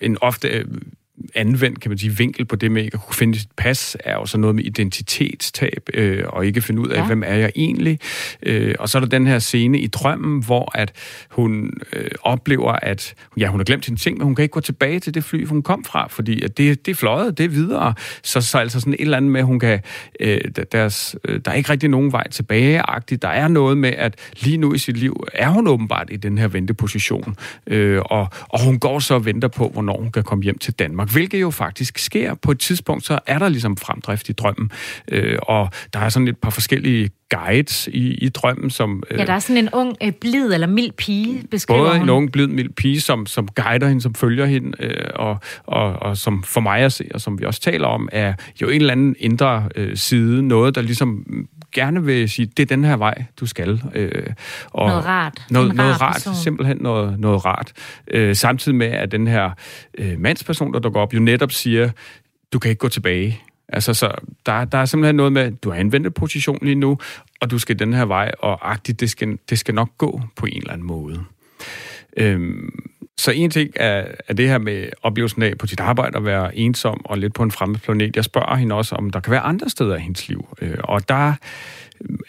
en 0.00 0.16
ofte 0.20 0.48
øh, 0.48 0.64
anvendt, 1.36 1.80
kan 1.80 1.90
man 1.90 1.98
sige, 1.98 2.16
vinkel 2.16 2.44
på 2.44 2.56
det 2.56 2.72
med 2.72 2.84
ikke 2.84 2.94
at 2.94 3.00
kunne 3.06 3.14
finde 3.14 3.38
sit 3.38 3.48
pas, 3.56 3.96
er 4.04 4.12
jo 4.14 4.26
så 4.26 4.38
noget 4.38 4.54
med 4.56 4.64
identitetstab, 4.64 5.88
øh, 5.94 6.24
og 6.28 6.46
ikke 6.46 6.60
finde 6.62 6.80
ud 6.82 6.88
af, 6.88 6.96
Ja. 7.00 7.06
hvem 7.06 7.22
er 7.26 7.34
jeg 7.34 7.50
egentlig. 7.56 7.98
Øh, 8.42 8.74
og 8.78 8.88
så 8.88 8.98
er 8.98 9.00
der 9.00 9.08
den 9.08 9.26
her 9.26 9.38
scene 9.38 9.78
i 9.80 9.86
drømmen, 9.86 10.42
hvor 10.44 10.70
at 10.78 10.92
hun 11.30 11.70
øh, 11.92 12.10
oplever, 12.22 12.72
at 12.72 13.14
ja, 13.36 13.46
hun 13.48 13.60
har 13.60 13.64
glemt 13.64 13.84
sine 13.84 13.96
ting, 13.96 14.18
men 14.18 14.24
hun 14.24 14.34
kan 14.34 14.42
ikke 14.42 14.52
gå 14.52 14.60
tilbage 14.60 15.00
til 15.00 15.14
det 15.14 15.24
fly, 15.24 15.46
hun 15.46 15.62
kom 15.62 15.84
fra, 15.84 16.06
fordi 16.08 16.42
at 16.42 16.58
det, 16.58 16.86
det 16.86 16.90
er 16.92 16.96
fløjet, 16.96 17.38
det 17.38 17.44
er 17.44 17.48
videre. 17.48 17.94
Så, 18.22 18.40
så 18.40 18.58
altså 18.58 18.80
sådan 18.80 18.92
et 18.92 19.00
eller 19.00 19.16
andet 19.16 19.30
med, 19.30 19.42
hun 19.42 19.60
kan, 19.60 19.80
øh, 20.20 20.40
der- 20.56 20.64
deres, 20.64 21.16
øh, 21.28 21.40
der 21.44 21.50
er 21.50 21.54
ikke 21.54 21.70
rigtig 21.70 21.88
nogen 21.88 22.12
vej 22.12 22.28
tilbage-agtigt. 22.28 23.22
Der 23.22 23.28
er 23.28 23.48
noget 23.48 23.78
med, 23.78 23.90
at 23.96 24.14
lige 24.40 24.56
nu 24.56 24.74
i 24.74 24.78
sit 24.78 24.96
liv 24.96 25.24
er 25.34 25.48
hun 25.48 25.66
åbenbart 25.66 26.08
i 26.10 26.16
den 26.16 26.38
her 26.38 26.48
venteposition, 26.48 27.36
øh, 27.66 28.00
og, 28.04 28.28
og 28.48 28.64
hun 28.64 28.78
går 28.78 28.98
så 28.98 29.14
og 29.14 29.24
venter 29.24 29.48
på, 29.48 29.68
hvornår 29.68 29.98
hun 30.00 30.10
kan 30.12 30.22
komme 30.22 30.44
hjem 30.44 30.58
til 30.58 30.74
Danmark, 30.74 31.12
hvilket 31.12 31.25
jo 31.34 31.50
faktisk 31.50 31.98
sker. 31.98 32.34
På 32.34 32.50
et 32.50 32.58
tidspunkt, 32.58 33.06
så 33.06 33.18
er 33.26 33.38
der 33.38 33.48
ligesom 33.48 33.76
fremdrift 33.76 34.28
i 34.28 34.32
drømmen, 34.32 34.70
øh, 35.12 35.38
og 35.42 35.68
der 35.92 35.98
er 36.00 36.08
sådan 36.08 36.28
et 36.28 36.36
par 36.38 36.50
forskellige 36.50 37.10
guides 37.30 37.88
i, 37.92 38.14
i 38.14 38.28
drømmen, 38.28 38.70
som... 38.70 39.02
Øh, 39.10 39.18
Ja, 39.18 39.24
der 39.24 39.32
er 39.32 39.38
sådan 39.38 39.56
en 39.64 39.68
ung, 39.72 39.96
øh, 40.02 40.12
blid 40.12 40.52
eller 40.52 40.66
mild 40.66 40.92
pige, 40.92 41.42
beskriver 41.50 41.80
Både 41.80 41.92
hun. 41.92 42.02
en 42.02 42.08
ung, 42.10 42.32
blid, 42.32 42.46
mild 42.46 42.68
pige, 42.70 43.00
som, 43.00 43.26
som 43.26 43.48
guider 43.48 43.88
hende, 43.88 44.02
som 44.02 44.14
følger 44.14 44.46
hende, 44.46 44.72
øh, 44.80 45.06
og, 45.14 45.38
og, 45.66 45.92
og 45.92 46.16
som 46.16 46.42
for 46.42 46.60
mig 46.60 46.80
at 46.80 46.92
se, 46.92 47.04
og 47.14 47.20
som 47.20 47.40
vi 47.40 47.44
også 47.44 47.60
taler 47.60 47.86
om, 47.88 48.08
er 48.12 48.34
jo 48.62 48.68
en 48.68 48.80
eller 48.80 48.92
anden 48.92 49.16
indre 49.18 49.68
øh, 49.76 49.96
side, 49.96 50.42
noget, 50.42 50.74
der 50.74 50.82
ligesom 50.82 51.24
gerne 51.76 52.04
vil 52.04 52.28
sige, 52.28 52.46
det 52.46 52.62
er 52.62 52.66
den 52.76 52.84
her 52.84 52.96
vej, 52.96 53.24
du 53.40 53.46
skal. 53.46 53.82
Øh, 53.94 54.26
og 54.66 54.88
Noget 54.88 55.04
rart. 55.06 55.46
Noget, 55.50 55.70
En 55.70 55.76
noget 55.76 56.00
rar 56.00 56.06
rart, 56.06 56.14
person. 56.14 56.34
simpelthen 56.34 56.76
noget, 56.80 57.20
noget 57.20 57.44
rart. 57.44 57.72
Øh, 58.08 58.36
samtidig 58.36 58.76
med, 58.76 58.86
at 58.86 59.12
den 59.12 59.26
her 59.26 59.50
øh, 59.98 60.20
mandsperson, 60.20 60.72
der 60.72 60.78
dukker 60.78 61.00
op, 61.00 61.14
jo 61.14 61.20
netop 61.20 61.52
siger, 61.52 61.90
du 62.52 62.58
kan 62.58 62.68
ikke 62.70 62.78
gå 62.78 62.88
tilbage. 62.88 63.40
Altså, 63.68 63.94
så 63.94 64.12
der, 64.46 64.64
der 64.64 64.78
er 64.78 64.84
simpelthen 64.84 65.14
noget 65.16 65.32
med, 65.32 65.42
at 65.42 65.64
du 65.64 65.72
i 65.72 65.80
en 65.80 65.92
venteposition 65.92 66.58
lige 66.62 66.74
nu, 66.74 66.98
og 67.40 67.50
du 67.50 67.58
skal 67.58 67.78
den 67.78 67.92
her 67.92 68.04
vej, 68.04 68.30
og 68.38 68.70
agtigt, 68.70 69.00
det 69.00 69.10
skal, 69.10 69.38
det 69.50 69.58
skal 69.58 69.74
nok 69.74 69.88
gå 69.98 70.20
på 70.36 70.46
en 70.46 70.56
eller 70.56 70.72
anden 70.72 70.86
måde. 70.86 71.18
Øhm, 72.16 72.70
så 73.18 73.30
en 73.30 73.50
ting 73.50 73.70
er, 73.76 74.04
er 74.28 74.34
det 74.34 74.48
her 74.48 74.58
med 74.58 74.88
oplevelsen 75.02 75.42
af 75.42 75.58
på 75.58 75.66
sit 75.66 75.80
arbejde 75.80 76.16
at 76.16 76.24
være 76.24 76.56
ensom 76.56 77.00
og 77.04 77.18
lidt 77.18 77.34
på 77.34 77.42
en 77.42 77.50
fremmed 77.50 77.78
planet. 77.78 78.16
Jeg 78.16 78.24
spørger 78.24 78.56
hende 78.56 78.74
også, 78.74 78.94
om 78.94 79.10
der 79.10 79.20
kan 79.20 79.30
være 79.30 79.40
andre 79.40 79.68
steder 79.68 79.96
i 79.96 80.00
hendes 80.00 80.28
liv. 80.28 80.56
Øh, 80.60 80.76
og 80.84 81.08
der 81.08 81.34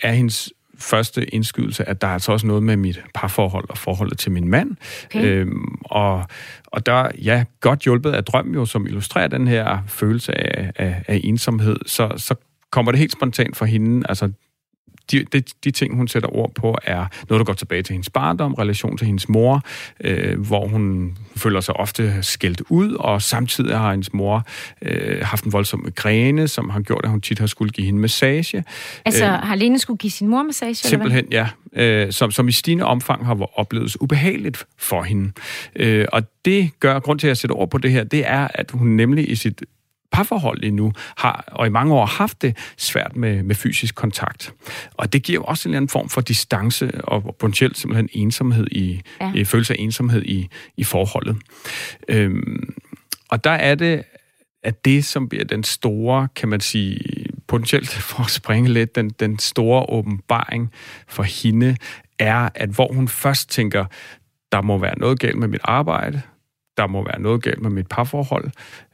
er 0.01 0.11
hendes 0.11 0.53
første 0.79 1.25
indskydelse, 1.25 1.89
at 1.89 2.01
der 2.01 2.07
er 2.07 2.13
altså 2.13 2.31
også 2.31 2.47
noget 2.47 2.63
med 2.63 2.77
mit 2.77 3.03
parforhold 3.13 3.69
og 3.69 3.77
forholdet 3.77 4.17
til 4.17 4.31
min 4.31 4.47
mand. 4.47 4.75
Okay. 5.05 5.25
Øhm, 5.25 5.77
og, 5.81 6.25
og 6.65 6.85
der, 6.85 7.09
ja, 7.23 7.43
godt 7.61 7.79
hjulpet 7.79 8.11
af 8.11 8.23
drøm 8.23 8.53
jo, 8.53 8.65
som 8.65 8.85
illustrerer 8.85 9.27
den 9.27 9.47
her 9.47 9.77
følelse 9.87 10.37
af, 10.37 10.71
af, 10.75 11.03
af 11.07 11.21
ensomhed, 11.23 11.77
så, 11.85 12.13
så 12.17 12.35
kommer 12.71 12.91
det 12.91 12.99
helt 12.99 13.11
spontant 13.11 13.57
for 13.57 13.65
hende, 13.65 14.05
altså 14.09 14.31
de, 15.11 15.25
de, 15.33 15.43
de 15.63 15.71
ting, 15.71 15.95
hun 15.95 16.07
sætter 16.07 16.35
ord 16.35 16.53
på, 16.53 16.77
er 16.83 17.05
noget, 17.29 17.39
der 17.39 17.43
går 17.43 17.53
tilbage 17.53 17.83
til 17.83 17.93
hendes 17.93 18.09
barndom, 18.09 18.53
relation 18.53 18.97
til 18.97 19.07
hendes 19.07 19.29
mor, 19.29 19.61
øh, 20.03 20.39
hvor 20.39 20.67
hun 20.67 21.17
føler 21.35 21.61
sig 21.61 21.75
ofte 21.77 22.23
skældt 22.23 22.61
ud, 22.69 22.93
og 22.93 23.21
samtidig 23.21 23.77
har 23.77 23.91
hendes 23.91 24.13
mor 24.13 24.47
øh, 24.81 25.21
haft 25.21 25.43
en 25.43 25.53
voldsom 25.53 25.81
migræne, 25.85 26.47
som 26.47 26.69
har 26.69 26.79
gjort, 26.81 27.01
at 27.03 27.09
hun 27.09 27.21
tit 27.21 27.39
har 27.39 27.47
skulle 27.47 27.71
give 27.71 27.85
hende 27.85 27.99
massage. 27.99 28.63
Altså, 29.05 29.25
Øh, 29.25 29.31
har 29.31 29.55
Lene 29.55 29.79
skulle 29.79 29.97
give 29.97 30.11
sin 30.11 30.27
mor 30.27 30.43
massage? 30.43 30.69
eller 30.69 30.97
hvad? 30.97 31.09
Simpelthen, 31.09 31.25
ja. 31.31 31.47
Øh, 31.73 32.11
som, 32.11 32.31
som 32.31 32.47
i 32.47 32.51
stigende 32.51 32.85
omfang 32.85 33.25
har 33.25 33.59
oplevet 33.59 33.95
ubehageligt 33.95 34.65
for 34.77 35.03
hende. 35.03 35.31
Øh, 35.75 36.05
og 36.13 36.23
det 36.45 36.71
gør, 36.79 36.99
grund 36.99 37.19
til, 37.19 37.27
at 37.27 37.29
jeg 37.29 37.37
sætter 37.37 37.55
ord 37.55 37.69
på 37.69 37.77
det 37.77 37.91
her, 37.91 38.03
det 38.03 38.27
er, 38.27 38.47
at 38.53 38.71
hun 38.71 38.87
nemlig 38.87 39.29
i 39.31 39.35
sit 39.35 39.63
parforhold 40.11 40.59
lige 40.59 40.71
nu 40.71 40.93
har, 41.17 41.43
og 41.51 41.67
i 41.67 41.69
mange 41.69 41.93
år 41.93 42.05
har 42.05 42.15
haft 42.17 42.41
det 42.41 42.57
svært 42.77 43.15
med, 43.15 43.43
med 43.43 43.55
fysisk 43.55 43.95
kontakt. 43.95 44.53
Og 44.93 45.13
det 45.13 45.23
giver 45.23 45.39
jo 45.39 45.43
også 45.43 45.69
en 45.69 45.71
eller 45.71 45.77
anden 45.77 45.89
form 45.89 46.09
for 46.09 46.21
distance 46.21 46.91
og 47.05 47.35
potentielt 47.39 47.77
simpelthen 47.77 48.09
ensomhed 48.13 48.67
i, 48.71 49.01
Ja. 49.21 49.31
ja. 49.35 49.41
følelse 49.43 49.73
af 49.73 49.77
ensomhed 49.79 50.23
i, 50.25 50.47
i 50.77 50.83
forholdet. 50.83 51.37
Øhm, 52.07 52.73
og 53.29 53.43
der 53.43 53.51
er 53.51 53.75
det, 53.75 54.03
at 54.63 54.85
det, 54.85 55.05
som 55.05 55.29
bliver 55.29 55.43
den 55.45 55.63
store, 55.63 56.27
kan 56.35 56.49
man 56.49 56.59
sige, 56.59 56.99
potentielt 57.47 57.89
for 58.09 58.23
at 58.23 58.29
springe 58.29 58.69
lidt, 58.73 58.95
den, 58.95 59.09
den 59.09 59.39
store 59.39 59.85
åbenbaring 59.89 60.71
for 61.07 61.23
hende, 61.23 61.77
er, 62.19 62.49
at 62.55 62.69
hvor 62.69 62.93
hun 62.93 63.07
først 63.07 63.49
tænker, 63.49 63.85
der 64.51 64.61
må 64.61 64.77
være 64.77 64.99
noget 64.99 65.19
galt 65.19 65.37
med 65.37 65.47
mit 65.47 65.61
arbejde, 65.63 66.21
der 66.77 66.87
må 66.87 67.03
være 67.03 67.19
noget 67.19 67.43
galt 67.43 67.61
med 67.61 67.69
mit 67.69 67.87
parforhold, 67.87 68.51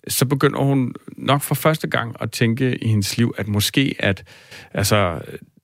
så 0.07 0.25
begynder 0.25 0.59
hun 0.59 0.93
nok 1.17 1.41
for 1.41 1.55
første 1.55 1.87
gang 1.87 2.15
at 2.19 2.31
tænke 2.31 2.77
i 2.77 2.87
hendes 2.87 3.17
liv, 3.17 3.33
at 3.37 3.47
måske, 3.47 3.95
at, 3.99 4.23
altså, 4.73 5.19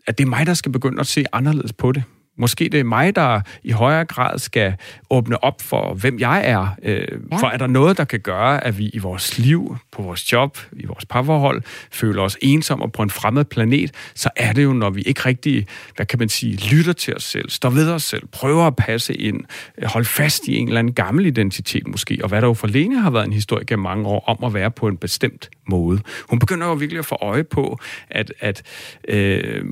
at 0.07 0.17
det 0.17 0.23
er 0.23 0.29
mig, 0.29 0.45
der 0.45 0.53
skal 0.53 0.71
begynde 0.71 0.99
at 0.99 1.07
se 1.07 1.25
anderledes 1.33 1.73
på 1.73 1.91
det. 1.91 2.03
Måske 2.39 2.69
det 2.71 2.79
er 2.79 2.83
mig, 2.83 3.15
der 3.15 3.41
i 3.63 3.71
højere 3.71 4.05
grad 4.05 4.39
skal 4.39 4.73
åbne 5.09 5.43
op 5.43 5.61
for, 5.61 5.93
hvem 5.93 6.19
jeg 6.19 6.41
er. 6.45 6.67
Øh, 6.83 6.99
Ja. 7.31 7.37
For 7.37 7.47
er 7.47 7.57
der 7.57 7.67
noget, 7.67 7.97
der 7.97 8.03
kan 8.03 8.19
gøre, 8.19 8.63
at 8.63 8.77
vi 8.77 8.89
i 8.93 8.97
vores 8.97 9.37
liv, 9.39 9.77
på 9.91 10.01
vores 10.01 10.31
job, 10.31 10.57
i 10.73 10.85
vores 10.85 11.05
parforhold, 11.05 11.61
føler 11.91 12.21
os 12.21 12.37
ensomme 12.41 12.91
på 12.91 13.01
en 13.03 13.09
fremmed 13.09 13.45
planet, 13.45 13.91
så 14.15 14.29
er 14.35 14.53
det 14.53 14.63
jo, 14.63 14.73
når 14.73 14.89
vi 14.89 15.01
ikke 15.01 15.21
rigtig, 15.25 15.67
hvad 15.95 16.05
kan 16.05 16.19
man 16.19 16.29
sige, 16.29 16.75
lytter 16.75 16.93
til 16.93 17.15
os 17.15 17.23
selv, 17.23 17.49
står 17.49 17.69
ved 17.69 17.91
os 17.91 18.03
selv, 18.03 18.27
prøver 18.31 18.67
at 18.67 18.75
passe 18.75 19.13
ind, 19.13 19.41
øh, 19.77 19.87
holde 19.87 20.05
fast 20.07 20.47
i 20.47 20.57
en 20.57 20.67
eller 20.67 20.79
anden 20.79 20.93
gammel 20.93 21.25
identitet 21.25 21.87
måske, 21.87 22.19
og 22.23 22.29
hvad 22.29 22.41
der 22.41 22.47
jo 22.47 22.53
for 22.53 22.67
Lene 22.67 22.99
har 23.01 23.09
været 23.09 23.25
en 23.25 23.33
historie 23.33 23.65
gennem 23.65 23.83
mange 23.83 24.07
år 24.07 24.23
om 24.27 24.43
at 24.43 24.53
være 24.53 24.71
på 24.71 24.87
en 24.87 24.97
bestemt 24.97 25.49
måde. 25.67 25.99
Hun 26.29 26.39
begynder 26.39 26.67
jo 26.67 26.73
virkelig 26.73 26.99
at 26.99 27.05
få 27.05 27.17
øje 27.21 27.43
på, 27.43 27.79
at, 28.09 28.33
at 28.39 28.61
øh, 29.07 29.63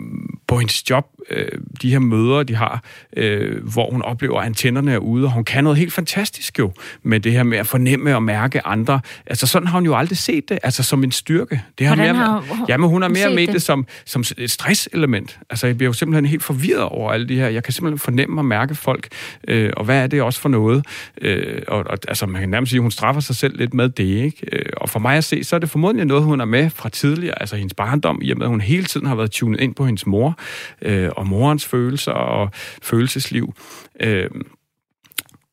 på 0.47 0.57
hendes 0.59 0.89
job, 0.89 1.05
øh, 1.29 1.47
de 1.81 1.91
her 1.91 1.99
møder, 1.99 2.43
de 2.43 2.55
har, 2.55 2.83
øh, 3.17 3.63
hvor 3.73 3.91
hun 3.91 4.01
oplever, 4.01 4.39
at 4.39 4.45
antennerne 4.45 4.93
er 4.93 4.97
ude, 4.97 5.25
og 5.25 5.31
hun 5.31 5.43
kan 5.43 5.63
noget 5.63 5.79
helt 5.79 5.93
fantastisk 5.93 6.59
jo, 6.59 6.71
med 7.03 7.19
det 7.19 7.31
her 7.31 7.43
med 7.43 7.57
at 7.57 7.67
fornemme 7.67 8.15
og 8.15 8.23
mærke 8.23 8.67
andre. 8.67 8.99
Altså 9.25 9.47
sådan 9.47 9.67
har 9.67 9.77
hun 9.77 9.85
jo 9.85 9.95
aldrig 9.95 10.17
set 10.17 10.49
det, 10.49 10.59
altså 10.63 10.83
som 10.83 11.03
en 11.03 11.11
styrke. 11.11 11.61
Det 11.79 11.87
har 11.87 11.95
Hvordan 11.95 12.15
mere, 12.15 12.25
har 12.25 12.39
hun- 12.49 12.65
jamen, 12.69 12.89
hun 12.89 13.01
har 13.01 13.09
mere 13.09 13.29
med 13.35 13.45
det? 13.47 13.53
det 13.53 13.61
som, 13.61 13.85
som 14.05 14.23
et 14.37 14.51
stresselement. 14.51 15.39
Altså 15.49 15.67
jeg 15.67 15.77
bliver 15.77 15.89
jo 15.89 15.93
simpelthen 15.93 16.25
helt 16.25 16.43
forvirret 16.43 16.83
over 16.83 17.11
alle 17.11 17.27
de 17.29 17.35
her. 17.35 17.47
Jeg 17.47 17.63
kan 17.63 17.73
simpelthen 17.73 17.99
fornemme 17.99 18.41
og 18.41 18.45
mærke 18.45 18.75
folk, 18.75 19.07
øh, 19.47 19.69
og 19.77 19.85
hvad 19.85 20.03
er 20.03 20.07
det 20.07 20.21
også 20.21 20.39
for 20.41 20.49
noget? 20.49 20.85
Øh, 21.21 21.61
og, 21.67 21.83
og, 21.89 21.97
altså 22.07 22.25
man 22.25 22.41
kan 22.41 22.49
nærmest 22.49 22.69
sige, 22.69 22.77
at 22.77 22.81
hun 22.81 22.91
straffer 22.91 23.21
sig 23.21 23.35
selv 23.35 23.57
lidt 23.57 23.73
med 23.73 23.89
det, 23.89 24.03
ikke? 24.03 24.37
Øh, 24.51 24.65
og 24.77 24.89
for 24.89 24.99
mig 24.99 25.17
at 25.17 25.23
se, 25.23 25.43
så 25.43 25.55
er 25.55 25.59
det 25.59 25.69
formodentlig 25.69 26.05
noget, 26.05 26.23
hun 26.23 26.41
er 26.41 26.45
med 26.45 26.69
fra 26.69 26.89
tidligere, 26.89 27.39
altså 27.41 27.55
hendes 27.55 27.73
barndom, 27.73 28.19
i 28.21 28.31
og 28.31 28.37
med, 28.37 28.45
at 28.45 28.49
hun 28.49 28.61
hele 28.61 28.85
tiden 28.85 29.07
har 29.07 29.15
været 29.15 29.31
tunet 29.31 29.59
ind 29.59 29.75
på 29.75 29.85
hendes 29.85 30.05
mor, 30.05 30.39
øh, 30.81 31.09
og 31.17 31.27
morens 31.27 31.65
følelser 31.65 32.11
og 32.11 32.51
følelsesliv. 32.81 33.53
Øh, 33.99 34.29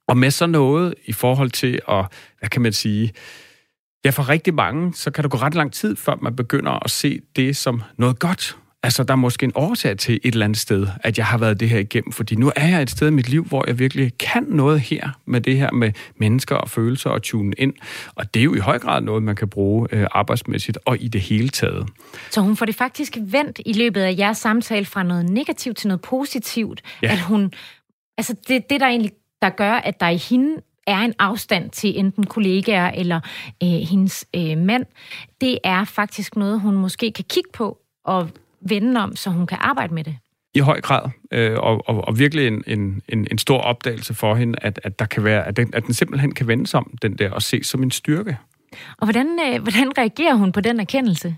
og 0.09 0.16
med 0.16 0.31
så 0.31 0.46
noget 0.46 0.94
i 1.05 1.12
forhold 1.12 1.50
til 1.50 1.81
at, 1.88 2.07
hvad 2.38 2.48
kan 2.48 2.62
man 2.62 2.72
sige, 2.72 3.12
ja, 4.05 4.11
for 4.11 4.29
rigtig 4.29 4.55
mange, 4.55 4.94
så 4.94 5.11
kan 5.11 5.24
det 5.24 5.31
gå 5.31 5.38
ret 5.38 5.55
lang 5.55 5.72
tid, 5.72 5.96
før 5.96 6.14
man 6.22 6.37
begynder 6.37 6.85
at 6.85 6.90
se 6.90 7.20
det 7.37 7.57
som 7.57 7.83
noget 7.98 8.18
godt. 8.18 8.57
Altså, 8.85 9.05
der 9.05 9.12
er 9.12 9.16
måske 9.16 9.44
en 9.44 9.53
årsag 9.55 9.99
til 9.99 10.20
et 10.25 10.33
eller 10.33 10.44
andet 10.44 10.59
sted, 10.59 10.87
at 11.01 11.18
jeg 11.18 11.27
har 11.27 11.38
været 11.38 11.61
det 11.61 11.68
her 11.68 11.79
igennem, 11.79 12.12
fordi 12.12 12.35
nu 12.35 12.53
er 12.57 12.68
jeg 12.68 12.83
et 12.83 12.90
sted 12.90 13.09
i 13.09 13.11
mit 13.11 13.29
liv, 13.29 13.44
hvor 13.44 13.64
jeg 13.66 13.79
virkelig 13.79 14.18
kan 14.18 14.47
noget 14.49 14.80
her, 14.80 15.11
med 15.26 15.41
det 15.41 15.57
her 15.57 15.72
med 15.72 15.93
mennesker 16.16 16.57
og 16.57 16.70
følelser 16.70 17.11
og 17.11 17.22
tune 17.22 17.53
ind. 17.59 17.74
Og 18.14 18.35
det 18.35 18.41
er 18.41 18.45
jo 18.45 18.55
i 18.55 18.59
høj 18.59 18.78
grad 18.78 19.01
noget, 19.01 19.22
man 19.22 19.37
kan 19.37 19.49
bruge 19.49 19.89
øh, 19.93 20.07
arbejdsmæssigt 20.12 20.78
og 20.85 20.97
i 21.01 21.09
det 21.09 21.20
hele 21.20 21.49
taget. 21.49 21.89
Så 22.30 22.41
hun 22.41 22.57
får 22.57 22.66
det 22.66 22.74
faktisk 22.74 23.16
vendt 23.20 23.61
i 23.66 23.72
løbet 23.72 24.01
af 24.01 24.14
jeres 24.18 24.39
samtale 24.39 24.85
fra 24.85 25.03
noget 25.03 25.30
negativt 25.30 25.76
til 25.76 25.89
noget 25.89 26.01
positivt. 26.01 26.82
Ja. 27.03 27.12
At 27.12 27.20
hun, 27.20 27.53
altså 28.18 28.35
det, 28.49 28.70
det 28.70 28.80
der 28.80 28.87
egentlig, 28.87 29.12
der 29.43 29.51
gør, 29.51 29.72
at 29.72 30.01
der 30.01 30.09
i 30.09 30.16
hende 30.16 30.57
er 30.87 30.99
en 30.99 31.14
afstand 31.18 31.70
til 31.70 31.99
enten 31.99 32.26
kollegaer 32.26 32.91
eller 32.91 33.20
øh, 33.62 33.68
hendes 33.68 34.26
øh, 34.37 34.59
mand, 34.59 34.87
det 35.41 35.59
er 35.64 35.85
faktisk 35.85 36.37
noget, 36.37 36.61
hun 36.61 36.74
måske 36.76 37.12
kan 37.12 37.24
kigge 37.28 37.51
på 37.53 37.78
og 38.05 38.28
vende 38.68 39.00
om, 39.00 39.16
så 39.16 39.30
hun 39.30 39.46
kan 39.46 39.58
arbejde 39.60 39.94
med 39.94 40.04
det. 40.04 40.16
I 40.54 40.58
høj 40.58 40.80
grad, 40.80 41.10
øh, 41.32 41.58
og, 41.58 41.88
og, 41.88 42.08
og 42.08 42.18
virkelig 42.18 42.46
en, 42.46 42.64
en, 42.66 43.02
en, 43.08 43.26
en 43.30 43.38
stor 43.38 43.58
opdagelse 43.58 44.14
for 44.14 44.34
hende, 44.34 44.58
at, 44.62 44.80
at, 44.82 44.98
der 44.98 45.04
kan 45.04 45.24
være, 45.24 45.46
at, 45.46 45.56
den, 45.56 45.70
at 45.74 45.86
den 45.86 45.94
simpelthen 45.94 46.34
kan 46.34 46.48
vendes 46.48 46.74
om, 46.74 46.94
den 47.02 47.18
der, 47.18 47.30
og 47.30 47.42
ses 47.42 47.66
som 47.66 47.82
en 47.82 47.90
styrke. 47.90 48.36
Og 48.98 49.06
hvordan, 49.06 49.26
øh, 49.26 49.62
hvordan 49.62 49.98
reagerer 49.98 50.34
hun 50.34 50.52
på 50.52 50.60
den 50.60 50.80
erkendelse? 50.80 51.36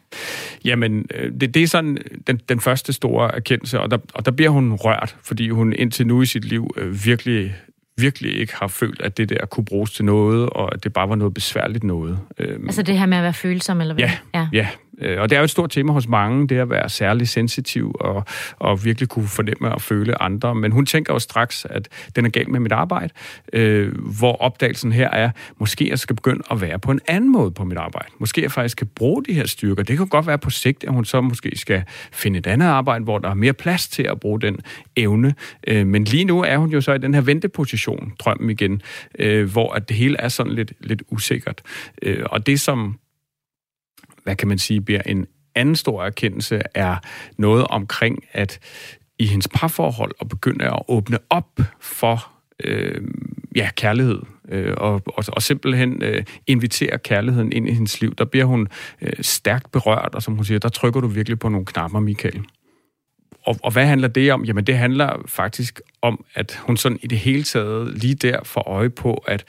Jamen, 0.65 1.07
øh, 1.15 1.33
det, 1.41 1.55
det 1.55 1.63
er 1.63 1.67
sådan 1.67 1.99
den, 2.27 2.41
den 2.49 2.61
første 2.61 2.93
store 2.93 3.35
erkendelse, 3.35 3.81
og 3.81 3.91
der, 3.91 3.99
og 4.15 4.25
der 4.25 4.31
bliver 4.31 4.51
hun 4.51 4.73
rørt, 4.73 5.17
fordi 5.23 5.49
hun 5.49 5.73
indtil 5.73 6.07
nu 6.07 6.23
i 6.23 6.27
sit 6.27 6.45
liv 6.45 6.71
øh, 6.77 7.05
virkelig 7.05 7.55
virkelig 7.99 8.39
ikke 8.41 8.55
har 8.57 8.67
følt, 8.67 9.01
at 9.01 9.17
det 9.17 9.29
der 9.29 9.47
kunne 9.47 9.65
bruges 9.65 9.93
til 9.93 10.05
noget, 10.05 10.51
og 10.51 10.75
at 10.75 10.85
det 10.85 10.93
bare 10.93 11.09
var 11.09 11.15
noget 11.15 11.35
besværligt 11.35 11.85
noget. 11.85 12.19
Øhm, 12.39 12.65
altså 12.65 12.83
det 12.83 12.99
her 12.99 13.07
med 13.07 13.17
at 13.17 13.23
være 13.23 13.33
følsom, 13.33 13.81
eller 13.81 13.95
hvad? 13.95 14.05
Ja, 14.05 14.19
ja. 14.35 14.49
ja. 14.53 14.69
Øh, 14.99 15.21
og 15.21 15.31
det 15.31 15.37
er 15.37 15.41
jo 15.41 15.45
et 15.45 15.51
stort 15.51 15.71
tema 15.71 15.93
hos 15.93 16.09
mange, 16.09 16.49
det 16.49 16.57
at 16.57 16.71
være 16.71 16.89
særlig 16.89 17.29
sensitiv 17.29 17.97
og, 18.01 18.25
og 18.59 18.85
virkelig 18.85 19.09
kunne 19.09 19.29
fornemme 19.29 19.73
og 19.73 19.83
føle 19.83 20.23
andre. 20.23 20.55
Men 20.55 20.73
hun 20.73 20.87
tænker 20.87 21.13
jo 21.13 21.19
straks, 21.19 21.67
at 21.71 21.89
den 22.17 22.27
er 22.27 22.31
galt 22.31 22.49
med 22.49 22.61
mit 22.61 22.73
arbejde, 22.73 23.13
øh, 23.53 23.93
hvor 24.19 24.37
opdagelsen 24.37 24.93
her 24.93 25.11
er, 25.11 25.31
måske 25.59 25.91
jeg 25.91 25.99
skal 25.99 26.17
begynde 26.17 26.43
at 26.51 26.61
være 26.61 26.79
på 26.79 26.91
en 26.91 27.01
anden 27.09 27.33
måde 27.33 27.51
på 27.51 27.65
mit 27.65 27.79
arbejde. 27.79 28.09
Måske 28.19 28.43
jeg 28.43 28.53
faktisk 28.53 28.79
kan 28.79 28.87
bruge 28.87 29.25
de 29.25 29.33
her 29.33 29.47
styrker. 29.47 29.83
Det 29.83 29.97
kan 29.97 30.07
godt 30.07 30.27
være 30.27 30.39
på 30.39 30.51
sigt, 30.51 30.85
at 30.85 30.93
hun 30.93 31.05
så 31.05 31.21
måske 31.21 31.53
skal 31.55 31.83
finde 32.13 32.39
et 32.39 32.47
andet 32.47 32.67
arbejde, 32.67 33.05
hvor 33.05 33.19
der 33.19 33.31
er 33.31 33.35
mere 33.35 33.53
plads 33.53 33.89
til 33.89 34.03
at 34.03 34.21
bruge 34.21 34.41
den 34.41 34.59
evne. 34.97 35.35
Øh, 35.67 35.87
men 35.87 36.05
lige 36.05 36.25
nu 36.25 36.43
er 36.43 36.57
hun 36.57 36.71
jo 36.71 36.81
så 36.81 36.93
i 36.93 36.99
den 36.99 37.15
her 37.15 37.21
venteposition, 37.21 38.13
drømmen 38.19 38.51
igen, 38.51 38.83
øh, 39.19 39.53
hvor 39.53 39.73
at 39.73 39.89
det 39.89 39.97
hele 39.97 40.17
er 40.21 40.29
sådan 40.29 40.53
lidt, 40.53 40.73
lidt 40.81 41.03
usikkert. 41.11 41.63
Øh, 42.03 42.25
og 42.31 42.47
det, 42.47 42.61
som 42.61 42.99
hvad 44.27 44.37
kan 44.37 44.49
man 44.49 44.59
sige, 44.59 44.81
bliver 44.81 45.03
en 45.07 45.27
anden 45.55 45.77
stor 45.77 46.05
erkendelse, 46.05 46.61
er 46.75 46.97
noget 47.39 47.67
omkring, 47.67 48.25
at 48.33 48.59
i 49.19 49.27
hendes 49.27 49.49
parforhold 49.55 50.13
at 50.21 50.29
begynde 50.29 50.65
at 50.65 50.83
åbne 50.89 51.19
op 51.31 51.61
for 51.81 52.33
øh, 52.65 53.01
ja, 53.57 53.71
kærlighed, 53.77 54.19
øh, 54.49 54.75
og, 54.77 55.03
og, 55.07 55.25
og 55.29 55.43
simpelthen 55.43 56.03
øh, 56.03 56.25
invitere 56.47 56.99
kærligheden 56.99 57.53
ind 57.53 57.69
i 57.69 57.73
hendes 57.73 58.01
liv. 58.01 58.15
Der 58.15 58.25
bliver 58.25 58.45
hun 58.45 58.69
øh, 59.03 59.13
stærkt 59.21 59.73
berørt, 59.73 60.15
og 60.15 60.23
som 60.23 60.35
hun 60.35 60.45
siger, 60.45 60.59
der 60.59 60.69
trykker 60.69 61.01
du 61.01 61.07
virkelig 61.07 61.39
på 61.39 61.49
nogle 61.49 61.67
knapper, 61.67 62.01
Michael. 62.01 62.43
Og, 63.47 63.57
og 63.63 63.73
hvad 63.73 63.87
handler 63.87 64.09
det 64.09 64.33
om? 64.33 64.45
Jamen, 64.45 64.65
det 64.65 64.79
handler 64.79 65.23
faktisk 65.27 65.81
om, 66.03 66.25
at 66.35 66.61
hun 66.67 66.77
sådan 66.77 66.99
i 67.03 67.07
det 67.07 67.19
hele 67.19 67.43
taget 67.43 67.99
lige 67.99 68.15
der 68.15 68.45
får 68.45 68.69
øje 68.69 68.91
på, 68.91 69.15
at 69.15 69.45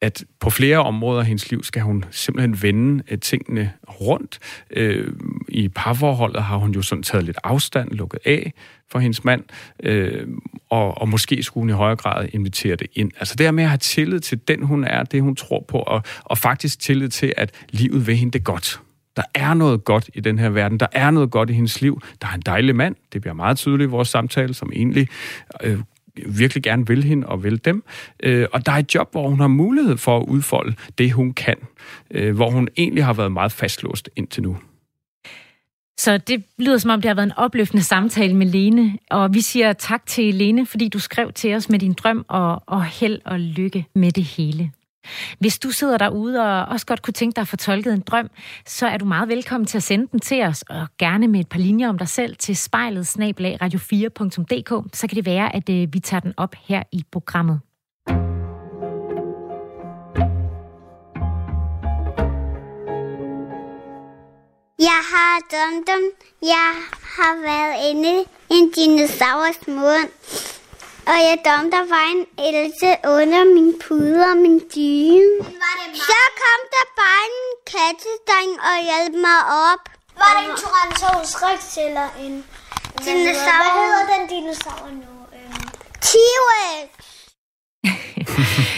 at 0.00 0.24
på 0.40 0.50
flere 0.50 0.78
områder 0.78 1.20
af 1.20 1.26
hendes 1.26 1.50
liv 1.50 1.64
skal 1.64 1.82
hun 1.82 2.04
simpelthen 2.10 2.62
vende 2.62 3.04
øh, 3.10 3.18
tingene 3.18 3.72
rundt. 3.88 4.38
Øh, 4.70 5.12
I 5.48 5.68
parforholdet 5.68 6.42
har 6.42 6.56
hun 6.56 6.70
jo 6.70 6.82
sådan 6.82 7.02
taget 7.02 7.24
lidt 7.24 7.38
afstand, 7.44 7.90
lukket 7.90 8.18
af 8.24 8.52
for 8.90 8.98
hendes 8.98 9.24
mand, 9.24 9.44
øh, 9.82 10.28
og, 10.70 10.98
og 10.98 11.08
måske 11.08 11.42
skulle 11.42 11.62
hun 11.62 11.70
i 11.70 11.72
højere 11.72 11.96
grad 11.96 12.28
invitere 12.32 12.76
det 12.76 12.86
ind. 12.92 13.10
Altså 13.18 13.34
det 13.34 13.46
her 13.46 13.50
med 13.50 13.64
at 13.64 13.70
have 13.70 13.78
tillid 13.78 14.20
til 14.20 14.48
den, 14.48 14.62
hun 14.62 14.84
er, 14.84 15.02
det 15.02 15.22
hun 15.22 15.36
tror 15.36 15.64
på, 15.68 15.78
og, 15.78 16.02
og 16.24 16.38
faktisk 16.38 16.80
tillid 16.80 17.08
til, 17.08 17.32
at 17.36 17.50
livet 17.70 18.06
ved 18.06 18.14
hende 18.14 18.32
det 18.32 18.44
godt. 18.44 18.80
Der 19.16 19.24
er 19.34 19.54
noget 19.54 19.84
godt 19.84 20.10
i 20.14 20.20
den 20.20 20.38
her 20.38 20.48
verden. 20.48 20.80
Der 20.80 20.86
er 20.92 21.10
noget 21.10 21.30
godt 21.30 21.50
i 21.50 21.52
hendes 21.52 21.80
liv. 21.80 22.00
Der 22.22 22.28
er 22.28 22.32
en 22.32 22.40
dejlig 22.40 22.76
mand. 22.76 22.96
Det 23.12 23.20
bliver 23.20 23.34
meget 23.34 23.56
tydeligt 23.56 23.88
i 23.88 23.90
vores 23.90 24.08
samtale, 24.08 24.54
som 24.54 24.72
egentlig 24.74 25.08
øh, 25.62 25.78
virkelig 26.26 26.62
gerne 26.62 26.86
vil 26.86 27.04
hende 27.04 27.26
og 27.26 27.44
vil 27.44 27.64
dem. 27.64 27.84
Øh, 28.22 28.46
og 28.52 28.66
der 28.66 28.72
er 28.72 28.76
et 28.76 28.94
job, 28.94 29.12
hvor 29.12 29.28
hun 29.28 29.40
har 29.40 29.48
mulighed 29.48 29.96
for 29.96 30.18
at 30.18 30.24
udfolde 30.28 30.76
det, 30.98 31.12
hun 31.12 31.32
kan. 31.32 31.56
Øh, 32.10 32.36
hvor 32.36 32.50
hun 32.50 32.68
egentlig 32.76 33.04
har 33.04 33.12
været 33.12 33.32
meget 33.32 33.52
fastlåst 33.52 34.10
indtil 34.16 34.42
nu. 34.42 34.56
Så 35.98 36.18
det 36.18 36.44
lyder 36.58 36.78
som 36.78 36.90
om, 36.90 37.00
det 37.00 37.08
har 37.08 37.14
været 37.14 37.26
en 37.26 37.36
opløftende 37.36 37.82
samtale 37.82 38.36
med 38.36 38.46
Lene. 38.46 38.98
Og 39.10 39.34
vi 39.34 39.40
siger 39.40 39.72
tak 39.72 40.06
til 40.06 40.34
Lene, 40.34 40.66
fordi 40.66 40.88
du 40.88 40.98
skrev 40.98 41.32
til 41.32 41.54
os 41.54 41.68
med 41.68 41.78
din 41.78 41.92
drøm 41.92 42.24
og, 42.28 42.62
og 42.66 42.84
held 42.84 43.20
og 43.24 43.40
lykke 43.40 43.86
med 43.94 44.12
det 44.12 44.24
hele. 44.24 44.70
Hvis 45.38 45.58
du 45.58 45.70
sidder 45.70 45.98
derude 45.98 46.40
og 46.40 46.64
også 46.64 46.86
godt 46.86 47.02
kunne 47.02 47.14
tænke 47.14 47.36
dig 47.36 47.42
at 47.42 47.48
få 47.48 47.56
tolket 47.56 47.92
en 47.92 48.00
drøm, 48.00 48.30
så 48.66 48.86
er 48.86 48.96
du 48.96 49.04
meget 49.04 49.28
velkommen 49.28 49.66
til 49.66 49.76
at 49.76 49.82
sende 49.82 50.08
den 50.12 50.20
til 50.20 50.42
os, 50.42 50.62
og 50.62 50.86
gerne 50.98 51.28
med 51.28 51.40
et 51.40 51.48
par 51.48 51.58
linjer 51.58 51.88
om 51.88 51.98
dig 51.98 52.08
selv 52.08 52.36
til 52.36 52.56
spejlet 52.56 53.06
radio4.dk. 53.62 54.96
Så 54.96 55.06
kan 55.06 55.16
det 55.16 55.26
være, 55.26 55.56
at 55.56 55.68
øh, 55.68 55.88
vi 55.92 56.00
tager 56.00 56.20
den 56.20 56.34
op 56.36 56.54
her 56.68 56.82
i 56.92 57.04
programmet. 57.12 57.60
Jeg 64.78 65.00
har 65.12 65.34
dum, 65.52 65.84
dum. 65.88 66.02
jeg 66.42 66.72
har 67.16 67.34
været 67.42 67.90
inde 67.90 68.24
i 68.50 68.54
en 68.54 68.70
dinosaurs 68.70 69.66
mund. 69.66 70.10
Og 71.12 71.18
jeg 71.26 71.36
dom, 71.48 71.64
der 71.74 71.84
var 71.94 72.06
en 72.14 72.24
else 72.48 72.90
under 73.16 73.42
min 73.54 73.70
pude 73.82 74.20
og 74.30 74.36
min 74.44 74.58
dyne. 74.74 75.36
Så 76.08 76.20
kom 76.42 76.60
der 76.74 76.84
bare 77.00 77.22
en 77.30 77.40
kattedreng 77.72 78.50
og 78.68 78.76
hjalp 78.88 79.14
mig 79.26 79.40
op. 79.68 79.82
Var 80.20 80.30
det 80.36 80.42
en 80.50 80.56
Tyrannosaurus 80.60 81.32
rex 81.42 81.60
eller 81.86 82.08
en... 82.24 82.34
Dinosaur. 83.04 83.60
Hvad 83.62 83.72
hedder 83.80 84.04
den 84.14 84.22
dinosaur 84.28 84.88
nu? 85.02 85.12
Øhm, 85.36 85.68
T-Rex. 86.06 86.88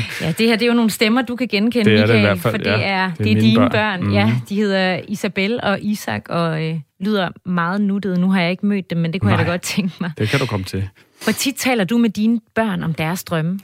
ja, 0.20 0.32
det 0.38 0.46
her 0.46 0.56
det 0.56 0.62
er 0.62 0.66
jo 0.66 0.74
nogle 0.74 0.90
stemmer, 0.90 1.22
du 1.22 1.36
kan 1.36 1.48
genkende, 1.48 1.90
det 1.90 1.98
er 1.98 2.00
Michael, 2.00 2.12
det 2.12 2.18
i 2.18 2.26
hvert 2.26 2.38
fald, 2.38 2.52
for 2.52 2.58
det 2.58 2.70
ja. 2.70 2.80
er, 2.80 3.10
det 3.10 3.20
er, 3.20 3.24
det 3.24 3.36
er 3.36 3.40
dine 3.40 3.56
børn. 3.56 3.70
børn. 3.70 4.04
Mm. 4.04 4.12
Ja, 4.12 4.32
de 4.48 4.54
hedder 4.54 5.00
Isabel 5.08 5.60
og 5.62 5.80
Isak, 5.80 6.22
og 6.28 6.64
øh, 6.64 6.80
lyder 7.00 7.28
meget 7.44 7.80
nuttede. 7.80 8.20
Nu 8.20 8.30
har 8.30 8.40
jeg 8.40 8.50
ikke 8.50 8.66
mødt 8.66 8.90
dem, 8.90 8.98
men 8.98 9.12
det 9.12 9.20
kunne 9.20 9.30
Nej, 9.30 9.38
jeg 9.38 9.46
da 9.46 9.50
godt 9.52 9.62
tænke 9.62 9.94
mig. 10.00 10.12
Det 10.18 10.28
kan 10.28 10.40
du 10.40 10.46
komme 10.46 10.64
til. 10.64 10.88
Hvor 11.24 11.32
tit 11.32 11.54
taler 11.54 11.84
du 11.84 11.98
med 11.98 12.10
dine 12.10 12.40
børn 12.54 12.82
om 12.82 12.94
deres 12.94 13.24
drømme? 13.24 13.60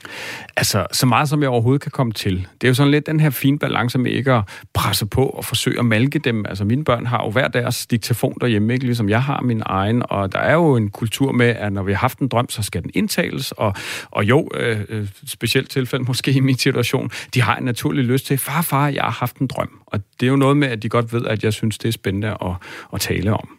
Altså, 0.56 0.86
så 0.92 1.06
meget 1.06 1.28
som 1.28 1.42
jeg 1.42 1.50
overhovedet 1.50 1.82
kan 1.82 1.90
komme 1.90 2.12
til. 2.12 2.46
Det 2.60 2.66
er 2.66 2.68
jo 2.68 2.74
sådan 2.74 2.90
lidt 2.90 3.06
den 3.06 3.20
her 3.20 3.30
fine 3.30 3.58
balance 3.58 3.98
med 3.98 4.10
ikke 4.10 4.32
at 4.32 4.42
presse 4.74 5.06
på 5.06 5.26
og 5.26 5.44
forsøge 5.44 5.78
at 5.78 5.84
malke 5.84 6.18
dem. 6.18 6.46
Altså, 6.48 6.64
mine 6.64 6.84
børn 6.84 7.06
har 7.06 7.24
jo 7.24 7.30
hver 7.30 7.48
deres 7.48 7.86
diktafon 7.86 8.34
derhjemme, 8.40 8.72
ikke 8.72 8.84
ligesom 8.84 9.08
jeg 9.08 9.22
har 9.22 9.40
min 9.40 9.62
egen. 9.66 10.02
Og 10.10 10.32
der 10.32 10.38
er 10.38 10.52
jo 10.52 10.76
en 10.76 10.90
kultur 10.90 11.32
med, 11.32 11.46
at 11.46 11.72
når 11.72 11.82
vi 11.82 11.92
har 11.92 11.98
haft 11.98 12.18
en 12.18 12.28
drøm, 12.28 12.48
så 12.48 12.62
skal 12.62 12.82
den 12.82 12.90
indtales. 12.94 13.52
Og, 13.52 13.74
og 14.10 14.24
jo, 14.24 14.48
øh, 14.54 14.80
øh, 14.88 15.08
specielt 15.26 15.70
tilfælde 15.70 16.04
måske 16.04 16.32
min 16.46 16.58
situation, 16.58 17.10
de 17.34 17.42
har 17.42 17.56
en 17.56 17.64
naturlig 17.64 18.04
lyst 18.04 18.26
til, 18.26 18.38
far, 18.38 18.62
far, 18.62 18.88
jeg 18.88 19.02
har 19.02 19.10
haft 19.10 19.36
en 19.36 19.46
drøm. 19.46 19.80
Og 19.86 20.00
det 20.20 20.26
er 20.26 20.30
jo 20.30 20.36
noget 20.36 20.56
med, 20.56 20.68
at 20.68 20.82
de 20.82 20.88
godt 20.88 21.12
ved, 21.12 21.26
at 21.26 21.44
jeg 21.44 21.52
synes, 21.52 21.78
det 21.78 21.88
er 21.88 21.92
spændende 21.92 22.28
at, 22.28 22.52
at 22.94 23.00
tale 23.00 23.32
om. 23.32 23.58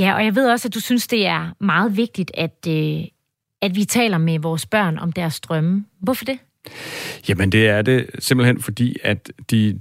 Ja, 0.00 0.14
og 0.14 0.24
jeg 0.24 0.34
ved 0.34 0.50
også, 0.50 0.68
at 0.68 0.74
du 0.74 0.80
synes, 0.80 1.06
det 1.06 1.26
er 1.26 1.50
meget 1.60 1.96
vigtigt, 1.96 2.30
at, 2.34 2.66
øh, 2.68 3.00
at 3.62 3.76
vi 3.76 3.84
taler 3.84 4.18
med 4.18 4.38
vores 4.38 4.66
børn 4.66 4.98
om 4.98 5.12
deres 5.12 5.40
drømme. 5.40 5.84
Hvorfor 6.00 6.24
det? 6.24 6.38
Jamen, 7.28 7.52
det 7.52 7.68
er 7.68 7.82
det 7.82 8.06
simpelthen 8.18 8.62
fordi, 8.62 8.96
at 9.02 9.32
de 9.50 9.80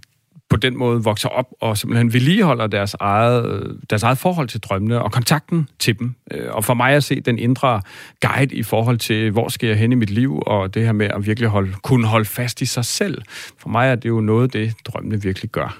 på 0.52 0.58
den 0.58 0.78
måde 0.78 1.04
vokser 1.04 1.30
op 1.30 1.48
og 1.62 1.78
simpelthen 1.78 2.14
vedligeholder 2.14 2.68
deres 2.68 2.96
eget, 3.00 3.78
deres 3.90 4.04
eget 4.04 4.18
forhold 4.18 4.48
til 4.48 4.60
drømmene 4.60 5.02
og 5.02 5.12
kontakten 5.12 5.70
til 5.80 6.00
dem. 6.00 6.16
Øh, 6.32 6.48
og 6.50 6.66
for 6.66 6.74
mig 6.74 6.94
at 6.94 7.04
se 7.04 7.22
den 7.22 7.40
indre 7.40 7.82
guide 8.22 8.56
i 8.56 8.64
forhold 8.64 8.98
til, 8.98 9.32
hvor 9.32 9.50
skal 9.50 9.68
jeg 9.68 9.78
hen 9.78 9.92
i 9.92 9.96
mit 9.96 10.10
liv, 10.10 10.44
og 10.46 10.74
det 10.74 10.86
her 10.86 10.92
med 10.92 11.06
at 11.06 11.26
virkelig 11.26 11.50
holde, 11.50 11.74
kunne 11.84 12.08
holde 12.08 12.26
fast 12.26 12.62
i 12.62 12.66
sig 12.66 12.86
selv. 12.86 13.22
For 13.58 13.70
mig 13.70 13.88
er 13.88 13.96
det 13.96 14.10
jo 14.10 14.20
noget, 14.20 14.54
det 14.54 14.74
drømmene 14.86 15.22
virkelig 15.22 15.52
gør. 15.52 15.78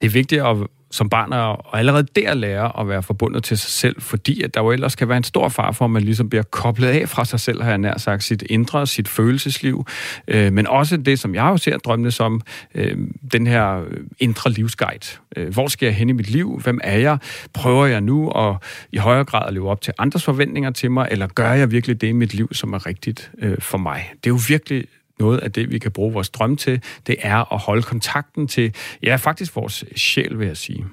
Det 0.00 0.06
er 0.06 0.10
vigtigt 0.10 0.42
at 0.42 0.56
som 0.92 1.08
barn 1.08 1.32
og 1.32 1.78
allerede 1.78 2.06
der 2.16 2.34
lære 2.34 2.80
at 2.80 2.88
være 2.88 3.02
forbundet 3.02 3.44
til 3.44 3.58
sig 3.58 3.70
selv, 3.70 4.00
fordi 4.00 4.42
at 4.42 4.54
der 4.54 4.60
jo 4.60 4.70
ellers 4.70 4.94
kan 4.94 5.08
være 5.08 5.16
en 5.16 5.24
stor 5.24 5.48
far 5.48 5.72
for, 5.72 5.84
at 5.84 5.90
man 5.90 6.02
ligesom 6.02 6.28
bliver 6.28 6.42
koblet 6.42 6.88
af 6.88 7.08
fra 7.08 7.24
sig 7.24 7.40
selv, 7.40 7.62
har 7.62 7.68
jeg 7.68 7.78
nær 7.78 7.98
sagt, 7.98 8.24
sit 8.24 8.42
indre, 8.50 8.86
sit 8.86 9.08
følelsesliv, 9.08 9.86
øh, 10.28 10.52
men 10.52 10.66
også 10.66 10.96
det, 10.96 11.18
som 11.18 11.34
jeg 11.34 11.44
jo 11.44 11.56
ser 11.56 11.78
drømmene 11.78 12.10
som, 12.10 12.40
øh, 12.74 12.96
den 13.32 13.46
her 13.46 13.82
indre 14.18 14.50
livsguide. 14.50 15.06
Øh, 15.36 15.52
hvor 15.52 15.68
skal 15.68 15.86
jeg 15.86 15.94
hen 15.94 16.08
i 16.08 16.12
mit 16.12 16.30
liv? 16.30 16.60
Hvem 16.64 16.80
er 16.84 16.98
jeg? 16.98 17.18
Prøver 17.52 17.86
jeg 17.86 18.00
nu 18.00 18.30
at 18.30 18.56
i 18.92 18.96
højere 18.96 19.24
grad 19.24 19.46
at 19.48 19.54
leve 19.54 19.70
op 19.70 19.80
til 19.80 19.94
andres 19.98 20.24
forventninger 20.24 20.70
til 20.70 20.90
mig, 20.90 21.08
eller 21.10 21.26
gør 21.26 21.52
jeg 21.52 21.70
virkelig 21.70 22.00
det 22.00 22.06
i 22.06 22.12
mit 22.12 22.34
liv, 22.34 22.48
som 22.52 22.72
er 22.72 22.86
rigtigt 22.86 23.30
øh, 23.38 23.60
for 23.60 23.78
mig? 23.78 24.10
Det 24.24 24.30
er 24.30 24.34
jo 24.34 24.40
virkelig 24.48 24.84
noget 25.18 25.38
af 25.38 25.52
det, 25.52 25.70
vi 25.70 25.78
kan 25.78 25.92
bruge 25.92 26.12
vores 26.12 26.30
drøm 26.30 26.56
til, 26.56 26.82
det 27.06 27.16
er 27.18 27.52
at 27.52 27.60
holde 27.60 27.82
kontakten 27.82 28.48
til, 28.48 28.74
ja, 29.02 29.16
faktisk 29.16 29.56
vores 29.56 29.84
sjæl, 29.96 30.38
vil 30.38 30.46
jeg 30.46 30.56
sige. 30.56 30.86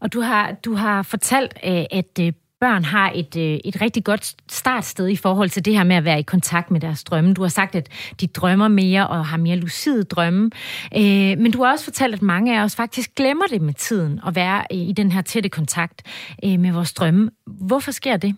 Og 0.00 0.12
du 0.12 0.20
har, 0.20 0.52
du 0.52 0.74
har 0.74 1.02
fortalt, 1.02 1.54
øh, 1.64 1.84
at 1.90 2.18
øh, 2.20 2.32
børn 2.60 2.84
har 2.84 3.12
et, 3.14 3.36
øh, 3.36 3.58
et 3.64 3.80
rigtig 3.80 4.04
godt 4.04 4.34
startsted 4.50 5.08
i 5.08 5.16
forhold 5.16 5.50
til 5.50 5.64
det 5.64 5.76
her 5.76 5.84
med 5.84 5.96
at 5.96 6.04
være 6.04 6.18
i 6.18 6.22
kontakt 6.22 6.70
med 6.70 6.80
deres 6.80 7.04
drømme. 7.04 7.34
Du 7.34 7.42
har 7.42 7.48
sagt, 7.48 7.74
at 7.74 7.88
de 8.20 8.26
drømmer 8.26 8.68
mere 8.68 9.06
og 9.06 9.26
har 9.26 9.36
mere 9.36 9.56
lucide 9.56 10.04
drømme. 10.04 10.50
Øh, 10.96 11.38
men 11.38 11.50
du 11.52 11.62
har 11.62 11.72
også 11.72 11.84
fortalt, 11.84 12.14
at 12.14 12.22
mange 12.22 12.58
af 12.58 12.64
os 12.64 12.76
faktisk 12.76 13.14
glemmer 13.14 13.46
det 13.46 13.62
med 13.62 13.74
tiden 13.74 14.20
at 14.26 14.34
være 14.34 14.64
i 14.70 14.92
den 14.92 15.12
her 15.12 15.22
tætte 15.22 15.48
kontakt 15.48 16.02
øh, 16.44 16.60
med 16.60 16.72
vores 16.72 16.92
drømme. 16.92 17.30
Hvorfor 17.46 17.90
sker 17.90 18.16
det? 18.16 18.36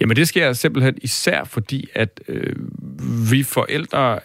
Jamen 0.00 0.16
det 0.16 0.28
sker 0.28 0.52
simpelthen 0.52 0.94
især 1.02 1.44
fordi, 1.44 1.88
at 1.94 2.20
øh, 2.28 2.56
vi 3.30 3.42
forældre 3.42 4.18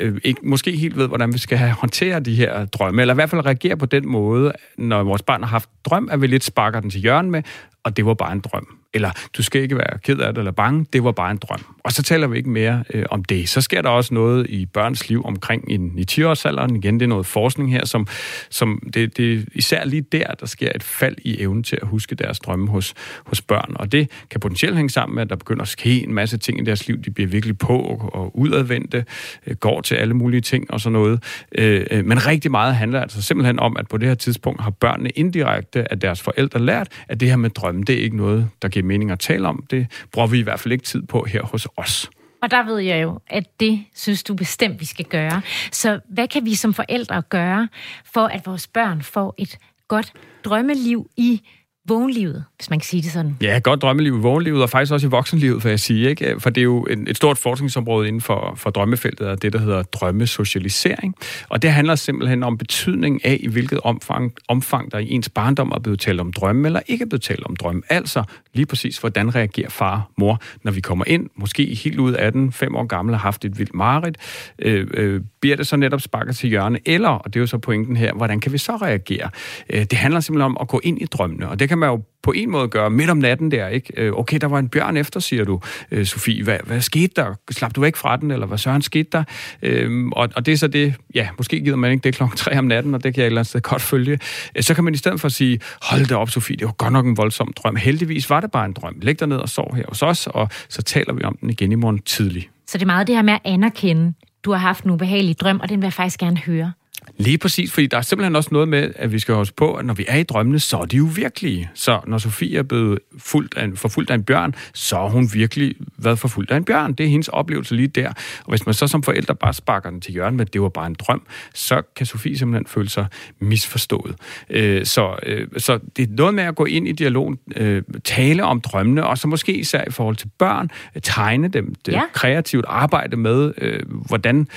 øh, 0.00 0.20
ikke, 0.24 0.40
måske 0.42 0.76
helt 0.76 0.96
ved, 0.96 1.08
hvordan 1.08 1.32
vi 1.32 1.38
skal 1.38 1.58
håndtere 1.58 2.20
de 2.20 2.34
her 2.34 2.64
drømme, 2.64 3.00
eller 3.00 3.14
i 3.14 3.16
hvert 3.16 3.30
fald 3.30 3.46
reagere 3.46 3.76
på 3.76 3.86
den 3.86 4.08
måde, 4.08 4.52
når 4.78 5.02
vores 5.02 5.22
barn 5.22 5.42
har 5.42 5.48
haft 5.48 5.68
drøm, 5.84 6.08
at 6.12 6.20
vi 6.20 6.26
lidt 6.26 6.44
sparker 6.44 6.80
den 6.80 6.90
til 6.90 7.00
hjørne 7.00 7.30
med, 7.30 7.42
og 7.84 7.96
det 7.96 8.06
var 8.06 8.14
bare 8.14 8.32
en 8.32 8.40
drøm 8.40 8.78
eller 8.94 9.10
du 9.36 9.42
skal 9.42 9.62
ikke 9.62 9.76
være 9.76 9.98
ked 9.98 10.18
af 10.18 10.34
det 10.34 10.38
eller 10.38 10.52
bange, 10.52 10.86
det 10.92 11.04
var 11.04 11.12
bare 11.12 11.30
en 11.30 11.36
drøm. 11.36 11.64
Og 11.84 11.92
så 11.92 12.02
taler 12.02 12.26
vi 12.26 12.36
ikke 12.36 12.50
mere 12.50 12.84
øh, 12.94 13.04
om 13.10 13.24
det. 13.24 13.48
Så 13.48 13.60
sker 13.60 13.82
der 13.82 13.88
også 13.88 14.14
noget 14.14 14.50
i 14.50 14.66
børns 14.66 15.08
liv 15.08 15.24
omkring 15.24 15.72
i, 15.72 15.74
i 15.74 16.04
10-årsalderen. 16.10 16.76
Igen, 16.76 16.94
det 16.94 17.02
er 17.02 17.08
noget 17.08 17.26
forskning 17.26 17.72
her, 17.72 17.86
som, 17.86 18.06
som 18.50 18.82
det, 18.94 19.16
det, 19.16 19.48
især 19.54 19.84
lige 19.84 20.02
der, 20.12 20.26
der 20.40 20.46
sker 20.46 20.70
et 20.74 20.82
fald 20.82 21.16
i 21.22 21.42
evnen 21.42 21.62
til 21.62 21.78
at 21.82 21.88
huske 21.88 22.14
deres 22.14 22.38
drømme 22.38 22.68
hos, 22.68 22.94
hos 23.26 23.42
børn. 23.42 23.76
Og 23.76 23.92
det 23.92 24.10
kan 24.30 24.40
potentielt 24.40 24.76
hænge 24.76 24.90
sammen 24.90 25.14
med, 25.14 25.22
at 25.22 25.30
der 25.30 25.36
begynder 25.36 25.62
at 25.62 25.68
ske 25.68 26.04
en 26.04 26.14
masse 26.14 26.38
ting 26.38 26.60
i 26.60 26.64
deres 26.64 26.88
liv. 26.88 26.98
De 26.98 27.10
bliver 27.10 27.28
virkelig 27.28 27.58
på 27.58 27.78
og 28.12 28.38
udadvendte, 28.38 29.04
øh, 29.46 29.56
går 29.56 29.80
til 29.80 29.94
alle 29.94 30.14
mulige 30.14 30.40
ting 30.40 30.70
og 30.70 30.80
sådan 30.80 30.92
noget. 30.92 31.22
Øh, 31.58 31.86
øh, 31.90 32.04
men 32.04 32.26
rigtig 32.26 32.50
meget 32.50 32.74
handler 32.74 33.00
altså 33.00 33.22
simpelthen 33.22 33.58
om, 33.58 33.76
at 33.76 33.88
på 33.88 33.96
det 33.96 34.08
her 34.08 34.14
tidspunkt 34.14 34.62
har 34.62 34.70
børnene 34.70 35.10
indirekte 35.10 35.92
af 35.92 36.00
deres 36.00 36.22
forældre 36.22 36.60
lært, 36.60 36.88
at 37.08 37.20
det 37.20 37.28
her 37.28 37.36
med 37.36 37.50
drømme, 37.50 37.82
det 37.82 37.94
er 37.94 38.02
ikke 38.02 38.16
noget, 38.16 38.48
der 38.62 38.68
giver 38.68 38.83
mening 38.84 39.10
at 39.10 39.18
tale 39.18 39.48
om. 39.48 39.66
Det 39.70 39.86
bruger 40.12 40.28
vi 40.28 40.38
i 40.38 40.42
hvert 40.42 40.60
fald 40.60 40.72
ikke 40.72 40.84
tid 40.84 41.02
på 41.02 41.24
her 41.24 41.42
hos 41.42 41.68
os. 41.76 42.10
Og 42.42 42.50
der 42.50 42.62
ved 42.62 42.78
jeg 42.78 43.02
jo, 43.02 43.18
at 43.26 43.60
det 43.60 43.84
synes 43.94 44.22
du 44.22 44.34
bestemt, 44.34 44.80
vi 44.80 44.84
skal 44.84 45.04
gøre. 45.04 45.42
Så 45.72 46.00
hvad 46.08 46.28
kan 46.28 46.44
vi 46.44 46.54
som 46.54 46.74
forældre 46.74 47.22
gøre, 47.22 47.68
for 48.14 48.26
at 48.26 48.46
vores 48.46 48.66
børn 48.66 49.02
får 49.02 49.34
et 49.38 49.58
godt 49.88 50.12
drømmeliv 50.44 51.10
i 51.16 51.42
vågenlivet, 51.88 52.44
hvis 52.56 52.70
man 52.70 52.78
kan 52.78 52.84
sige 52.84 53.02
det 53.02 53.10
sådan. 53.10 53.36
Ja, 53.42 53.60
godt 53.62 53.82
drømmeliv 53.82 54.16
i 54.16 54.20
vågenlivet, 54.20 54.62
og 54.62 54.70
faktisk 54.70 54.92
også 54.92 55.06
i 55.06 55.10
voksenlivet, 55.10 55.64
vil 55.64 55.70
jeg 55.70 55.80
sige. 55.80 56.08
Ikke? 56.08 56.36
For 56.38 56.50
det 56.50 56.60
er 56.60 56.64
jo 56.64 56.86
et 57.06 57.16
stort 57.16 57.38
forskningsområde 57.38 58.08
inden 58.08 58.20
for, 58.20 58.54
for 58.56 58.70
drømmefeltet, 58.70 59.28
og 59.28 59.42
det, 59.42 59.52
der 59.52 59.58
hedder 59.58 59.82
drømmesocialisering. 59.82 61.14
Og 61.48 61.62
det 61.62 61.72
handler 61.72 61.94
simpelthen 61.94 62.42
om 62.42 62.58
betydning 62.58 63.24
af, 63.24 63.36
i 63.40 63.48
hvilket 63.48 63.80
omfang, 63.80 64.32
omfang 64.48 64.92
der 64.92 64.98
i 64.98 65.10
ens 65.10 65.28
barndom 65.28 65.72
er 65.74 65.78
blevet 65.78 66.00
talt 66.00 66.20
om 66.20 66.32
drømme, 66.32 66.68
eller 66.68 66.80
ikke 66.86 67.02
er 67.02 67.08
blevet 67.08 67.22
talt 67.22 67.44
om 67.44 67.56
drømme. 67.56 67.82
Altså 67.88 68.24
lige 68.54 68.66
præcis, 68.66 68.98
hvordan 68.98 69.34
reagerer 69.34 69.70
far 69.70 70.10
mor, 70.16 70.40
når 70.62 70.72
vi 70.72 70.80
kommer 70.80 71.04
ind, 71.06 71.30
måske 71.36 71.74
helt 71.84 71.98
ud 71.98 72.12
af 72.12 72.32
den, 72.32 72.52
fem 72.52 72.76
år 72.76 72.86
gammel, 72.86 73.14
har 73.14 73.22
haft 73.22 73.44
et 73.44 73.58
vildt 73.58 73.74
mareridt, 73.74 74.16
øh, 74.58 74.86
øh, 74.94 75.20
bliver 75.40 75.56
det 75.56 75.66
så 75.66 75.76
netop 75.76 76.00
sparket 76.00 76.36
til 76.36 76.48
hjørne, 76.48 76.78
eller, 76.86 77.08
og 77.08 77.34
det 77.34 77.36
er 77.36 77.40
jo 77.40 77.46
så 77.46 77.58
pointen 77.58 77.96
her, 77.96 78.12
hvordan 78.12 78.40
kan 78.40 78.52
vi 78.52 78.58
så 78.58 78.76
reagere? 78.76 79.30
Øh, 79.70 79.84
det 79.84 79.92
handler 79.92 80.20
simpelthen 80.20 80.44
om 80.44 80.56
at 80.60 80.68
gå 80.68 80.80
ind 80.84 81.02
i 81.02 81.04
drømmene, 81.04 81.48
og 81.48 81.58
det 81.58 81.68
kan 81.68 81.73
man 81.78 81.88
jo 81.88 82.02
på 82.24 82.32
en 82.32 82.50
måde 82.50 82.68
gøre 82.68 82.90
midt 82.90 83.10
om 83.10 83.16
natten 83.16 83.50
der, 83.50 83.68
ikke? 83.68 83.92
Øh, 83.96 84.12
okay, 84.12 84.38
der 84.40 84.46
var 84.46 84.58
en 84.58 84.68
bjørn 84.68 84.96
efter, 84.96 85.20
siger 85.20 85.44
du, 85.44 85.60
øh, 85.90 86.06
Sofie. 86.06 86.44
Hvad, 86.44 86.58
hvad 86.64 86.80
skete 86.80 87.12
der? 87.16 87.34
Slap 87.50 87.76
du 87.76 87.80
væk 87.80 87.96
fra 87.96 88.16
den, 88.16 88.30
eller 88.30 88.46
hvad 88.46 88.58
søren 88.58 88.82
skete 88.82 89.08
der? 89.12 89.24
Øhm, 89.62 90.12
og, 90.12 90.28
og 90.36 90.46
det 90.46 90.52
er 90.52 90.56
så 90.56 90.68
det, 90.68 90.94
ja, 91.14 91.28
måske 91.38 91.60
gider 91.60 91.76
man 91.76 91.90
ikke 91.90 92.02
det 92.02 92.14
klokken 92.14 92.36
3 92.36 92.58
om 92.58 92.64
natten, 92.64 92.94
og 92.94 93.04
det 93.04 93.14
kan 93.14 93.20
jeg 93.20 93.24
et 93.24 93.26
eller 93.26 93.40
andet 93.40 93.48
sted 93.48 93.60
godt 93.60 93.82
følge. 93.82 94.18
Øh, 94.56 94.62
så 94.62 94.74
kan 94.74 94.84
man 94.84 94.94
i 94.94 94.96
stedet 94.96 95.20
for 95.20 95.28
sige, 95.28 95.60
hold 95.82 96.06
da 96.06 96.14
op, 96.14 96.30
Sofie, 96.30 96.56
det 96.56 96.66
var 96.66 96.72
godt 96.72 96.92
nok 96.92 97.06
en 97.06 97.16
voldsom 97.16 97.52
drøm. 97.56 97.76
Heldigvis 97.76 98.30
var 98.30 98.40
det 98.40 98.50
bare 98.50 98.64
en 98.64 98.72
drøm. 98.72 98.96
Læg 99.02 99.20
dig 99.20 99.28
ned 99.28 99.36
og 99.36 99.48
sov 99.48 99.74
her 99.76 99.84
hos 99.88 100.02
os, 100.02 100.26
og 100.26 100.48
så 100.68 100.82
taler 100.82 101.12
vi 101.12 101.24
om 101.24 101.36
den 101.40 101.50
igen 101.50 101.72
i 101.72 101.74
morgen 101.74 101.98
tidlig. 101.98 102.48
Så 102.66 102.78
det 102.78 102.82
er 102.82 102.86
meget 102.86 103.06
det 103.06 103.14
her 103.14 103.22
med 103.22 103.32
at 103.32 103.40
anerkende, 103.44 104.14
du 104.44 104.50
har 104.50 104.58
haft 104.58 104.84
en 104.84 104.90
ubehagelig 104.90 105.40
drøm, 105.40 105.60
og 105.60 105.68
den 105.68 105.80
vil 105.80 105.86
jeg 105.86 105.92
faktisk 105.92 106.20
gerne 106.20 106.38
høre. 106.38 106.72
Lige 107.16 107.38
præcis, 107.38 107.72
fordi 107.72 107.86
der 107.86 107.96
er 107.96 108.02
simpelthen 108.02 108.36
også 108.36 108.48
noget 108.52 108.68
med, 108.68 108.90
at 108.96 109.12
vi 109.12 109.18
skal 109.18 109.34
huske 109.34 109.56
på, 109.56 109.74
at 109.74 109.84
når 109.86 109.94
vi 109.94 110.04
er 110.08 110.16
i 110.16 110.22
drømmene, 110.22 110.58
så 110.58 110.76
er 110.76 110.84
de 110.84 110.96
jo 110.96 111.08
virkelige. 111.16 111.70
Så 111.74 112.00
når 112.06 112.18
Sofie 112.18 112.58
er 112.58 112.62
blevet 112.62 112.98
fuldt 113.18 113.56
af 113.56 113.64
en, 113.64 113.76
forfulgt 113.76 114.10
af 114.10 114.14
en 114.14 114.22
bjørn, 114.22 114.54
så 114.74 114.96
har 114.96 115.08
hun 115.08 115.30
virkelig 115.32 115.74
været 115.98 116.18
forfulgt 116.18 116.50
af 116.50 116.56
en 116.56 116.64
bjørn. 116.64 116.92
Det 116.92 117.06
er 117.06 117.10
hendes 117.10 117.28
oplevelse 117.28 117.74
lige 117.74 117.88
der. 117.88 118.08
Og 118.44 118.48
hvis 118.48 118.66
man 118.66 118.74
så 118.74 118.86
som 118.86 119.02
forældre 119.02 119.34
bare 119.34 119.54
sparker 119.54 119.90
den 119.90 120.00
til 120.00 120.12
hjørnet 120.12 120.34
med, 120.36 120.46
at 120.46 120.52
det 120.52 120.62
var 120.62 120.68
bare 120.68 120.86
en 120.86 120.94
drøm, 120.98 121.22
så 121.54 121.82
kan 121.96 122.06
Sofie 122.06 122.38
simpelthen 122.38 122.66
føle 122.66 122.88
sig 122.88 123.06
misforstået. 123.38 124.14
Øh, 124.50 124.86
så, 124.86 125.16
øh, 125.22 125.46
så 125.58 125.78
det 125.96 126.02
er 126.02 126.12
noget 126.12 126.34
med 126.34 126.44
at 126.44 126.54
gå 126.54 126.64
ind 126.64 126.88
i 126.88 126.92
dialogen, 126.92 127.38
øh, 127.56 127.82
tale 128.04 128.44
om 128.44 128.60
drømmene, 128.60 129.06
og 129.06 129.18
så 129.18 129.28
måske 129.28 129.52
især 129.56 129.84
i 129.86 129.90
forhold 129.90 130.16
til 130.16 130.30
børn, 130.38 130.70
tegne 131.02 131.48
dem, 131.48 131.74
det 131.86 131.92
Ja. 131.92 132.02
kreativt 132.12 132.64
arbejde 132.68 133.16
med, 133.16 133.52
øh, 133.58 133.80
hvordan, 133.88 134.48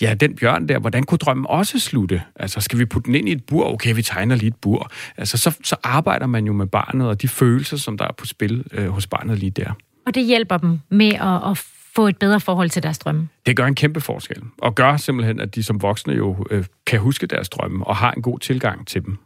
ja, 0.00 0.14
den 0.14 0.36
bjørn 0.36 0.68
der, 0.68 0.78
hvordan 0.78 1.02
kunne 1.02 1.18
drømmen 1.18 1.46
også 1.48 1.80
slutte? 1.80 2.03
Altså, 2.36 2.60
skal 2.60 2.78
vi 2.78 2.84
putte 2.84 3.06
den 3.06 3.14
ind 3.14 3.28
i 3.28 3.32
et 3.32 3.44
bur? 3.44 3.72
Okay, 3.72 3.94
vi 3.94 4.02
tegner 4.02 4.36
lige 4.36 4.48
et 4.48 4.56
bur. 4.56 4.90
Altså, 5.16 5.36
så, 5.36 5.56
så 5.64 5.76
arbejder 5.82 6.26
man 6.26 6.46
jo 6.46 6.52
med 6.52 6.66
barnet, 6.66 7.08
og 7.08 7.22
de 7.22 7.28
følelser, 7.28 7.76
som 7.76 7.98
der 7.98 8.04
er 8.04 8.12
på 8.12 8.26
spil 8.26 8.64
øh, 8.72 8.88
hos 8.88 9.06
barnet 9.06 9.38
lige 9.38 9.50
der. 9.50 9.72
Og 10.06 10.14
det 10.14 10.24
hjælper 10.24 10.56
dem 10.56 10.80
med 10.90 11.12
at, 11.12 11.50
at 11.50 11.64
få 11.94 12.08
et 12.08 12.18
bedre 12.18 12.40
forhold 12.40 12.70
til 12.70 12.82
deres 12.82 12.98
drømme. 12.98 13.28
Det 13.46 13.56
gør 13.56 13.66
en 13.66 13.74
kæmpe 13.74 14.00
forskel, 14.00 14.42
og 14.58 14.74
gør 14.74 14.96
simpelthen, 14.96 15.40
at 15.40 15.54
de 15.54 15.62
som 15.62 15.82
voksne 15.82 16.12
jo 16.12 16.46
øh, 16.50 16.64
kan 16.86 17.00
huske 17.00 17.26
deres 17.26 17.48
drømme, 17.48 17.86
og 17.86 17.96
har 17.96 18.12
en 18.12 18.22
god 18.22 18.38
tilgang 18.38 18.86
til 18.86 19.04
dem. 19.04 19.18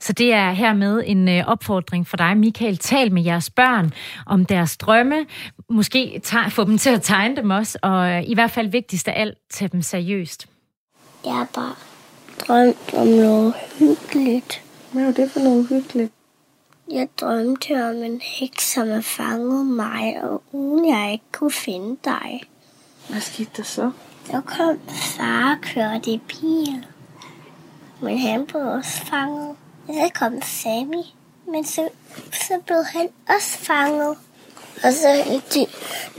Så 0.00 0.12
det 0.12 0.32
er 0.32 0.52
hermed 0.52 1.02
en 1.06 1.28
øh, 1.28 1.44
opfordring 1.46 2.06
for 2.06 2.16
dig, 2.16 2.36
Michael. 2.36 2.76
Tal 2.76 3.12
med 3.12 3.22
jeres 3.22 3.50
børn 3.50 3.92
om 4.26 4.44
deres 4.44 4.76
drømme. 4.76 5.26
Måske 5.70 6.20
få 6.48 6.64
dem 6.64 6.78
til 6.78 6.90
at 6.90 7.02
tegne 7.02 7.36
dem 7.36 7.50
også, 7.50 7.78
og 7.82 8.10
øh, 8.10 8.22
i 8.26 8.34
hvert 8.34 8.50
fald 8.50 8.68
vigtigst 8.68 9.08
af 9.08 9.20
alt, 9.20 9.34
tage 9.50 9.68
dem 9.68 9.82
seriøst. 9.82 10.46
Jeg 11.24 11.34
har 11.34 11.48
bare 11.54 11.74
drømt 12.40 12.94
om 12.94 13.06
noget 13.06 13.54
hyggeligt. 13.78 14.62
Hvad 14.92 15.04
var 15.04 15.12
det 15.12 15.30
for 15.30 15.40
noget 15.40 15.66
hyggeligt? 15.68 16.12
Jeg 16.90 17.08
drømte 17.20 17.88
om 17.88 17.96
en 17.96 18.20
heks, 18.20 18.72
som 18.72 18.88
har 18.88 19.00
fanget 19.00 19.66
mig, 19.66 20.22
og 20.22 20.42
uden 20.52 20.88
jeg 20.88 21.12
ikke 21.12 21.24
kunne 21.32 21.52
finde 21.52 21.96
dig. 22.04 22.42
Hvad 23.08 23.20
skete 23.20 23.50
der 23.56 23.62
så? 23.62 23.90
Så 24.26 24.40
kom 24.46 24.80
far 24.88 25.50
og 25.50 25.60
kørte 25.62 26.10
i 26.10 26.18
bil. 26.28 26.86
Men 28.00 28.18
han 28.18 28.46
blev 28.46 28.62
også 28.62 29.06
fanget. 29.06 29.56
Så 29.86 30.10
kom 30.14 30.42
Sammy. 30.42 31.02
Men 31.52 31.64
så, 31.64 31.88
så 32.32 32.60
blev 32.66 32.84
han 32.84 33.08
også 33.28 33.58
fanget. 33.58 34.16
Og 34.84 34.92
så 34.92 35.22
hældte 35.24 35.60
de 35.60 35.66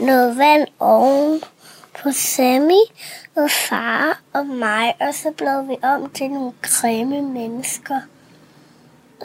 noget 0.04 0.38
vand 0.38 0.66
oven 0.78 1.42
på 2.06 2.12
Sammy 2.12 2.82
og 3.36 3.50
far 3.50 4.20
og 4.32 4.46
mig. 4.46 4.94
Og 5.00 5.14
så 5.14 5.30
blev 5.30 5.68
vi 5.68 5.76
om 5.82 6.10
til 6.10 6.30
nogle 6.30 6.52
grimme 6.62 7.22
mennesker. 7.22 8.00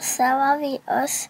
Så 0.00 0.22
var 0.22 0.56
vi 0.56 0.78
også 0.86 1.28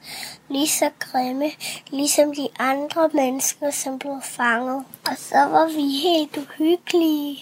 lige 0.49 0.69
så 0.69 0.91
grimme, 0.99 1.51
ligesom 1.91 2.35
de 2.35 2.49
andre 2.59 3.11
mennesker, 3.15 3.71
som 3.71 3.99
blev 3.99 4.21
fanget. 4.23 4.85
Og 5.11 5.17
så 5.17 5.39
var 5.39 5.67
vi 5.67 5.89
helt 5.89 6.37
uhyggelige. 6.37 7.39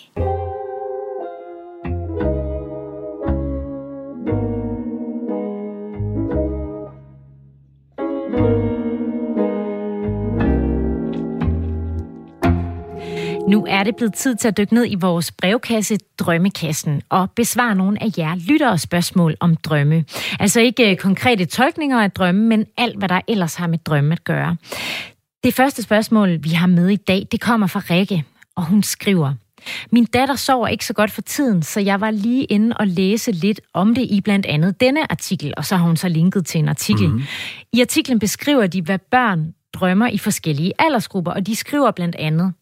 Nu 13.50 13.66
er 13.68 13.84
det 13.84 13.96
blevet 13.96 14.14
tid 14.14 14.36
til 14.36 14.48
at 14.48 14.56
dykke 14.56 14.74
ned 14.74 14.86
i 14.88 14.94
vores 14.94 15.32
brevkasse 15.32 15.98
Drømmekassen 16.18 17.02
og 17.08 17.30
besvare 17.30 17.74
nogle 17.74 18.02
af 18.02 18.18
jer 18.18 18.34
lyttere 18.34 18.78
spørgsmål 18.78 19.36
om 19.40 19.56
drømme. 19.56 20.04
Altså 20.40 20.60
ikke 20.60 20.90
øh, 20.90 20.96
konkrete 20.96 21.44
tolkninger 21.44 22.02
af 22.02 22.10
drømme, 22.10 22.42
men 22.46 22.66
alt, 22.76 22.98
hvad 22.98 23.08
der 23.08 23.20
ellers 23.28 23.54
har 23.54 23.66
med 23.66 23.78
drømme 23.78 24.12
at 24.12 24.24
gøre. 24.24 24.56
Det 25.44 25.54
første 25.54 25.82
spørgsmål, 25.82 26.44
vi 26.44 26.48
har 26.50 26.66
med 26.66 26.88
i 26.88 26.96
dag, 26.96 27.26
det 27.32 27.40
kommer 27.40 27.66
fra 27.66 27.82
Rikke, 27.90 28.24
og 28.56 28.66
hun 28.66 28.82
skriver, 28.82 29.34
min 29.92 30.04
datter 30.04 30.34
sover 30.34 30.68
ikke 30.68 30.86
så 30.86 30.92
godt 30.92 31.10
for 31.10 31.22
tiden, 31.22 31.62
så 31.62 31.80
jeg 31.80 32.00
var 32.00 32.10
lige 32.10 32.44
inde 32.44 32.76
og 32.76 32.86
læse 32.86 33.32
lidt 33.32 33.60
om 33.74 33.94
det 33.94 34.02
i 34.02 34.20
blandt 34.20 34.46
andet 34.46 34.80
denne 34.80 35.12
artikel, 35.12 35.54
og 35.56 35.64
så 35.64 35.76
har 35.76 35.86
hun 35.86 35.96
så 35.96 36.08
linket 36.08 36.46
til 36.46 36.58
en 36.58 36.68
artikel. 36.68 37.08
Mm-hmm. 37.08 37.24
I 37.72 37.80
artiklen 37.80 38.18
beskriver 38.18 38.66
de, 38.66 38.82
hvad 38.82 38.98
børn 38.98 39.54
drømmer 39.72 40.08
i 40.08 40.18
forskellige 40.18 40.72
aldersgrupper, 40.78 41.32
og 41.32 41.46
de 41.46 41.56
skriver 41.56 41.90
blandt 41.90 42.16
andet, 42.16 42.52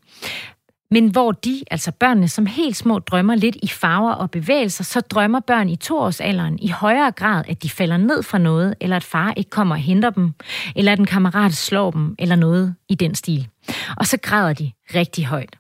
men 0.91 1.11
hvor 1.11 1.33
de, 1.33 1.63
altså 1.71 1.93
børnene, 1.93 2.29
som 2.29 2.47
helt 2.47 2.77
små 2.77 2.99
drømmer 2.99 3.35
lidt 3.35 3.57
i 3.63 3.69
farver 3.69 4.13
og 4.13 4.31
bevægelser, 4.31 4.85
så 4.85 5.01
drømmer 5.01 5.41
børn 5.41 5.69
i 5.69 5.77
toårsalderen 5.77 6.59
i 6.59 6.69
højere 6.69 7.11
grad, 7.11 7.45
at 7.49 7.63
de 7.63 7.71
falder 7.71 7.97
ned 7.97 8.23
fra 8.23 8.39
noget, 8.39 8.75
eller 8.81 8.97
at 8.97 9.05
far 9.05 9.33
ikke 9.37 9.51
kommer 9.51 9.75
og 9.75 9.81
henter 9.81 10.11
dem, 10.11 10.33
eller 10.77 10.93
at 10.93 10.99
en 10.99 11.07
kammerat 11.07 11.55
slår 11.55 11.91
dem, 11.91 12.15
eller 12.19 12.37
noget 12.37 12.75
i 12.89 12.95
den 12.95 13.15
stil. 13.15 13.49
Og 13.97 14.07
så 14.07 14.19
græder 14.23 14.53
de 14.53 14.73
rigtig 14.95 15.27
højt. 15.27 15.57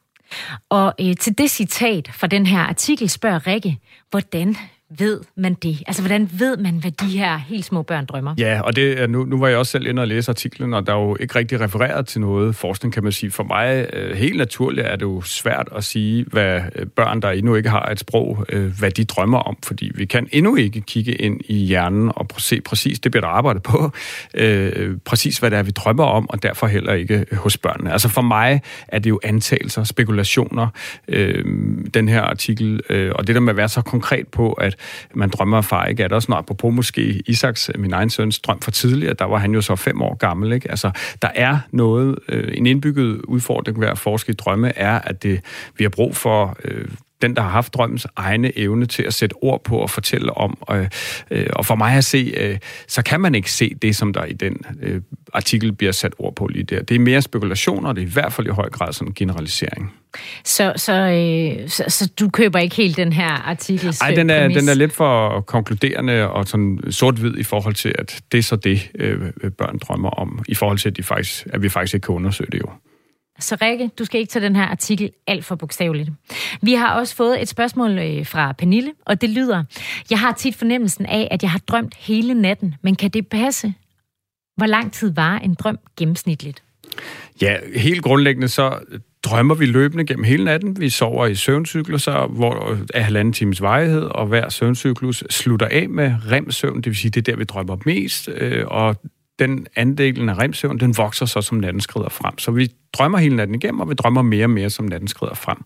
Og 0.69 0.95
øh, 1.01 1.17
til 1.17 1.39
det 1.39 1.51
citat 1.51 2.11
fra 2.13 2.27
den 2.27 2.47
her 2.47 2.61
artikel 2.61 3.11
spørger 3.11 3.47
Rikke, 3.47 3.79
hvordan 4.11 4.57
ved 4.91 5.21
man 5.37 5.55
det? 5.55 5.83
Altså, 5.87 6.03
hvordan 6.03 6.31
ved 6.33 6.57
man, 6.57 6.75
hvad 6.75 6.91
de 6.91 7.19
her 7.19 7.37
helt 7.37 7.65
små 7.65 7.83
børn 7.83 8.07
drømmer? 8.07 8.35
Ja, 8.39 8.61
og 8.61 8.77
det, 8.77 9.11
nu, 9.11 9.25
nu 9.25 9.39
var 9.39 9.49
jeg 9.49 9.59
også 9.59 9.73
selv 9.73 9.87
inde 9.87 10.03
og 10.03 10.09
læse 10.09 10.31
artiklen, 10.31 10.75
og 10.75 10.87
der 10.87 10.95
er 10.95 11.01
jo 11.01 11.17
ikke 11.21 11.39
rigtig 11.39 11.61
refereret 11.61 12.07
til 12.07 12.21
noget 12.21 12.57
forskning, 12.57 12.95
kan 12.95 13.03
man 13.03 13.13
sige. 13.13 13.31
For 13.31 13.43
mig, 13.43 13.87
øh, 13.93 14.17
helt 14.17 14.37
naturligt, 14.37 14.87
er 14.87 14.97
det 14.97 15.03
jo 15.03 15.21
svært 15.21 15.69
at 15.77 15.85
sige, 15.85 16.25
hvad 16.29 16.61
øh, 16.75 16.87
børn, 16.87 17.23
der 17.23 17.31
endnu 17.31 17.55
ikke 17.55 17.69
har 17.69 17.89
et 17.91 17.99
sprog, 17.99 18.47
øh, 18.49 18.79
hvad 18.79 18.91
de 18.91 19.05
drømmer 19.05 19.39
om, 19.39 19.57
fordi 19.63 19.91
vi 19.95 20.05
kan 20.05 20.29
endnu 20.33 20.57
ikke 20.57 20.81
kigge 20.81 21.13
ind 21.13 21.41
i 21.45 21.55
hjernen 21.55 22.13
og 22.17 22.27
se 22.39 22.61
præcis, 22.61 23.01
det 23.01 23.13
bliver 23.13 23.23
der 23.23 23.29
arbejdet 23.29 23.63
på, 23.63 23.91
øh, 24.35 24.97
præcis 25.05 25.39
hvad 25.39 25.51
det 25.51 25.59
er, 25.59 25.63
vi 25.63 25.71
drømmer 25.71 26.05
om, 26.05 26.31
og 26.31 26.43
derfor 26.43 26.67
heller 26.67 26.93
ikke 26.93 27.27
hos 27.33 27.59
børnene. 27.59 27.93
Altså 27.93 28.09
for 28.09 28.23
mig 28.23 28.61
er 28.89 28.99
det 28.99 29.11
jo 29.11 29.21
antagelser, 29.23 29.85
spekulationer, 29.85 30.69
øh, 31.09 31.45
den 31.95 32.09
her 32.09 32.23
artikel, 32.23 32.81
øh, 32.91 33.13
og 33.15 33.27
det 33.27 33.35
der 33.35 33.41
med 33.41 33.51
at 33.51 33.57
være 33.57 33.69
så 33.69 33.81
konkret 33.81 34.29
på, 34.29 34.53
at 34.53 34.78
man 35.15 35.31
drømmer 35.31 35.61
far, 35.61 35.87
ikke? 35.87 36.03
Er 36.03 36.09
det 36.09 36.15
også 36.15 36.31
noget, 36.31 36.43
apropos 36.43 36.75
måske 36.75 37.23
Isaks, 37.27 37.71
øh, 37.75 37.81
min 37.81 37.93
egen 37.93 38.11
søns 38.11 38.39
drøm 38.39 38.61
for 38.61 38.71
tidligere, 38.71 39.15
der 39.15 39.25
var 39.25 39.39
han 39.39 39.55
jo 39.55 39.61
så 39.61 39.77
fem 39.77 40.03
år 40.03 40.15
gammel, 40.15 40.53
ikke? 40.53 40.71
Altså, 40.71 40.91
der 41.23 41.31
er 41.35 41.59
noget, 41.71 42.19
øh, 42.29 42.53
en 42.55 42.67
indbygget 42.67 43.21
udfordring 43.23 43.81
ved 43.81 43.89
at 43.89 43.99
forske 43.99 44.31
i 44.31 44.35
drømme, 44.35 44.79
er, 44.79 44.99
at 44.99 45.23
det, 45.23 45.41
vi 45.77 45.85
har 45.85 45.89
brug 45.89 46.17
for 46.17 46.57
øh, 46.65 46.89
den, 47.23 47.37
der 47.37 47.43
har 47.43 47.51
haft 47.51 47.75
drømmens 47.75 48.07
egne 48.17 48.59
evne 48.59 48.87
til 48.87 49.03
at 49.03 49.15
sætte 49.15 49.35
ord 49.35 49.65
på 49.65 49.77
og 49.77 49.91
fortælle 49.91 50.37
om. 50.37 50.59
Og, 50.61 50.87
øh, 51.31 51.47
og 51.53 51.67
for 51.67 51.75
mig 51.75 51.95
at 51.95 52.05
se, 52.05 52.35
øh, 52.37 52.59
så 52.87 53.03
kan 53.03 53.21
man 53.21 53.35
ikke 53.35 53.53
se 53.53 53.75
det, 53.83 53.97
som 53.97 54.13
der 54.13 54.25
i 54.25 54.33
den 54.33 54.57
øh, 54.83 55.01
artikel 55.35 55.73
bliver 55.73 55.93
sat 55.93 56.13
ord 56.19 56.35
på 56.35 56.47
lige 56.47 56.65
der. 56.65 56.83
Det 56.83 56.95
er 56.95 56.99
mere 56.99 57.23
spekulationer, 57.23 57.89
og 57.89 57.97
det 57.97 58.03
er 58.03 58.07
i 58.07 58.11
hvert 58.11 58.33
fald 58.33 58.47
i 58.47 58.51
høj 58.51 58.71
grad 58.71 58.93
sådan 58.93 59.09
en 59.09 59.15
generalisering. 59.15 59.93
Så, 60.45 60.73
så, 60.77 60.93
øh, 60.93 61.69
så, 61.69 61.85
så 61.89 62.11
du 62.21 62.29
køber 62.29 62.59
ikke 62.59 62.77
helt 62.77 62.97
den 62.97 63.13
her 63.13 63.49
artikel? 63.49 63.97
Nej, 64.01 64.15
den 64.15 64.31
er, 64.31 64.49
den 64.49 64.69
er 64.69 64.75
lidt 64.75 64.93
for 64.93 65.41
konkluderende 65.41 66.31
og 66.31 66.49
sådan 66.49 66.79
sort-hvid 66.91 67.39
i 67.39 67.43
forhold 67.43 67.75
til, 67.75 67.95
at 67.99 68.21
det 68.33 68.39
er 68.39 68.43
så 68.43 68.57
det, 68.57 68.91
øh, 68.99 69.21
børn 69.59 69.79
drømmer 69.79 70.11
om, 70.11 70.45
i 70.49 70.55
forhold 70.55 70.79
til, 70.79 70.89
at, 70.89 70.97
de 70.97 71.03
faktisk, 71.03 71.47
at 71.53 71.63
vi 71.63 71.69
faktisk 71.69 71.95
ikke 71.95 72.05
kan 72.05 72.15
undersøge 72.15 72.51
det 72.53 72.59
jo. 72.59 72.71
Så 73.41 73.57
Rikke, 73.63 73.91
du 73.99 74.05
skal 74.05 74.21
ikke 74.21 74.31
tage 74.31 74.45
den 74.45 74.57
her 74.57 74.67
artikel 74.67 75.11
alt 75.27 75.45
for 75.45 75.55
bogstaveligt. 75.55 76.11
Vi 76.63 76.73
har 76.75 76.95
også 76.95 77.17
fået 77.17 77.43
et 77.43 77.49
spørgsmål 77.49 77.99
øh, 77.99 78.27
fra 78.27 78.53
Pernille, 78.53 78.93
og 79.07 79.21
det 79.21 79.31
lyder, 79.31 79.65
jeg 80.11 80.19
har 80.19 80.33
tit 80.33 80.57
fornemmelsen 80.57 81.07
af, 81.07 81.29
at 81.31 81.43
jeg 81.43 81.51
har 81.51 81.59
drømt 81.59 81.95
hele 81.95 82.35
natten, 82.35 82.75
men 82.83 82.95
kan 82.95 83.11
det 83.11 83.27
passe? 83.27 83.75
Hvor 84.57 84.67
lang 84.67 84.93
tid 84.93 85.13
var 85.15 85.39
en 85.39 85.55
drøm 85.55 85.79
gennemsnitligt? 85.97 86.63
Ja, 87.43 87.57
helt 87.77 88.03
grundlæggende 88.03 88.49
så 88.49 88.79
drømmer 89.23 89.55
vi 89.55 89.67
løbende 89.67 90.07
gennem 90.07 90.25
hele 90.25 90.45
natten. 90.45 90.81
Vi 90.81 90.91
sover 90.91 91.27
i 91.27 91.35
søvncykluser, 91.35 92.27
hvor 92.27 92.79
er 92.95 93.01
halvanden 93.01 93.33
times 93.33 93.63
vejhed, 93.63 94.03
og 94.03 94.27
hver 94.27 94.49
søvncyklus 94.49 95.25
slutter 95.31 95.69
af 95.71 95.89
med 95.89 96.15
remsøvn, 96.31 96.77
det 96.77 96.87
vil 96.87 96.97
sige, 96.97 97.11
det 97.11 97.29
er 97.29 97.33
der, 97.33 97.39
vi 97.39 97.45
drømmer 97.45 97.77
mest, 97.85 98.29
øh, 98.29 98.65
og 98.67 98.97
den 99.39 99.67
andelen 99.77 100.29
af 100.29 100.39
remsøvn, 100.39 100.81
den 100.81 100.97
vokser 100.97 101.27
så, 101.27 101.41
som 101.41 101.59
natten 101.59 101.81
skrider 101.81 102.09
frem. 102.09 102.39
Så 102.39 102.51
vi 102.51 102.69
drømmer 102.93 103.19
hele 103.19 103.37
natten 103.37 103.55
igennem, 103.55 103.81
og 103.81 103.89
vi 103.89 103.95
drømmer 103.95 104.23
mere 104.23 104.45
og 104.45 104.51
mere, 104.51 104.71
som 104.71 104.85
natten 104.85 105.09
skrider 105.09 105.35
frem. 105.35 105.57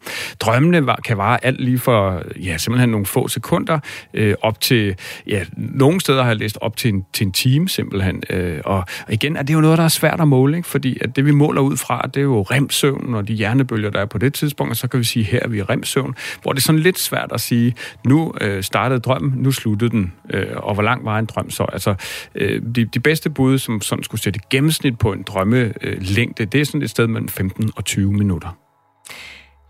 Drømmene 0.41 0.87
var, 0.87 1.01
kan 1.05 1.17
vare 1.17 1.45
alt 1.45 1.61
lige 1.61 1.79
for, 1.79 2.23
ja, 2.37 2.59
simpelthen 2.59 2.89
nogle 2.89 3.07
få 3.07 3.29
sekunder, 3.29 3.79
øh, 4.15 4.35
op 4.43 4.61
til, 4.61 4.97
ja, 5.27 5.45
nogle 5.57 6.01
steder 6.01 6.23
har 6.23 6.31
jeg 6.31 6.37
læst 6.37 6.59
op 6.61 6.77
til 6.77 6.95
en, 6.95 7.05
til 7.13 7.27
en 7.27 7.33
time, 7.33 7.69
simpelthen. 7.69 8.23
Øh, 8.31 8.61
og, 8.65 8.77
og 9.07 9.13
igen 9.13 9.37
er 9.37 9.43
det 9.43 9.55
jo 9.55 9.61
noget, 9.61 9.79
der 9.79 9.85
er 9.85 9.89
svært 9.89 10.21
at 10.21 10.29
måle, 10.29 10.57
ikke? 10.57 10.69
fordi 10.69 10.99
at 11.01 11.17
det, 11.17 11.27
vi 11.27 11.31
måler 11.31 11.61
ud 11.61 11.77
fra, 11.77 12.11
det 12.15 12.17
er 12.17 12.25
jo 12.25 12.43
remsøvn 12.43 13.15
og 13.15 13.29
de 13.29 13.33
hjernebølger, 13.33 13.91
der 13.91 14.01
er 14.01 14.07
på 14.07 14.19
det 14.19 14.35
tidspunkt, 14.35 14.71
og 14.71 14.77
så 14.77 14.89
kan 14.89 15.01
vi 15.01 15.05
sige, 15.05 15.25
her 15.25 15.41
er 15.43 15.49
vi 15.49 15.59
i 15.59 15.63
remsøvn, 15.63 16.15
hvor 16.43 16.53
det 16.53 16.59
er 16.59 16.63
sådan 16.63 16.79
lidt 16.79 16.99
svært 16.99 17.33
at 17.33 17.41
sige, 17.41 17.75
nu 18.07 18.33
øh, 18.41 18.63
startede 18.63 19.01
drømmen, 19.01 19.33
nu 19.37 19.53
sluttede 19.53 19.91
den, 19.91 20.13
øh, 20.31 20.47
og 20.57 20.75
hvor 20.75 20.83
lang 20.83 21.05
var 21.05 21.19
en 21.19 21.27
drøm 21.27 21.51
så? 21.51 21.67
Altså, 21.73 21.95
øh, 22.35 22.63
de, 22.75 22.85
de 22.85 23.01
bedste 23.01 23.31
bud, 23.31 23.59
som 23.63 23.81
sådan 23.81 24.05
skulle 24.05 24.21
sætte 24.21 24.41
gennemsnit 24.51 24.99
på 24.99 25.13
en 25.13 25.23
drømmelængde, 25.23 26.45
det 26.45 26.61
er 26.61 26.65
sådan 26.65 26.83
et 26.83 26.91
sted 26.91 27.07
mellem 27.07 27.29
15 27.29 27.71
og 27.77 27.85
20 27.85 28.13
minutter. 28.13 28.49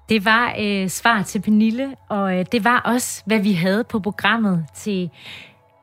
Det 0.08 0.24
var 0.24 0.54
øh, 0.60 0.88
svar 0.88 1.22
til 1.22 1.40
Pernille, 1.40 1.94
og 2.08 2.38
øh, 2.38 2.44
det 2.52 2.64
var 2.64 2.78
også, 2.78 3.22
hvad 3.26 3.40
vi 3.40 3.52
havde 3.52 3.84
på 3.84 4.00
programmet 4.00 4.66
til 4.76 5.10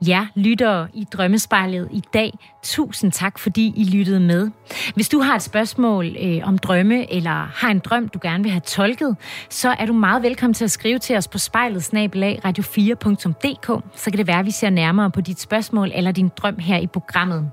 jer 0.08 0.26
lyttere 0.36 0.88
i 0.94 1.04
Drømmespejlet 1.04 1.88
i 1.92 2.04
dag. 2.14 2.38
Tusind 2.64 3.12
tak, 3.12 3.40
fordi 3.40 3.74
I 3.76 3.84
lyttede 3.84 4.20
med. 4.20 4.52
Hvis 4.96 5.10
du 5.10 5.20
har 5.20 5.36
et 5.36 5.42
spørgsmål 5.42 6.16
øh, 6.22 6.42
om 6.44 6.58
drømme, 6.58 7.14
eller 7.14 7.52
har 7.56 7.70
en 7.70 7.80
drøm, 7.80 8.08
du 8.08 8.20
gerne 8.22 8.44
vil 8.44 8.52
have 8.52 8.62
tolket, 8.62 9.16
så 9.50 9.70
er 9.80 9.86
du 9.86 9.94
meget 9.94 10.24
velkommen 10.24 10.54
til 10.54 10.64
at 10.64 10.72
skrive 10.72 11.00
til 11.00 11.18
os 11.18 11.28
på 11.28 11.38
spejlet 11.38 11.94
radio4.dk. 11.94 13.84
Så 13.96 14.12
kan 14.12 14.18
det 14.18 14.28
være, 14.28 14.40
at 14.40 14.46
vi 14.46 14.52
ser 14.52 14.70
nærmere 14.70 15.12
på 15.12 15.22
dit 15.22 15.40
spørgsmål 15.40 15.92
eller 15.96 16.12
din 16.12 16.32
drøm 16.38 16.60
her 16.60 16.78
i 16.78 16.88
programmet. 16.88 17.52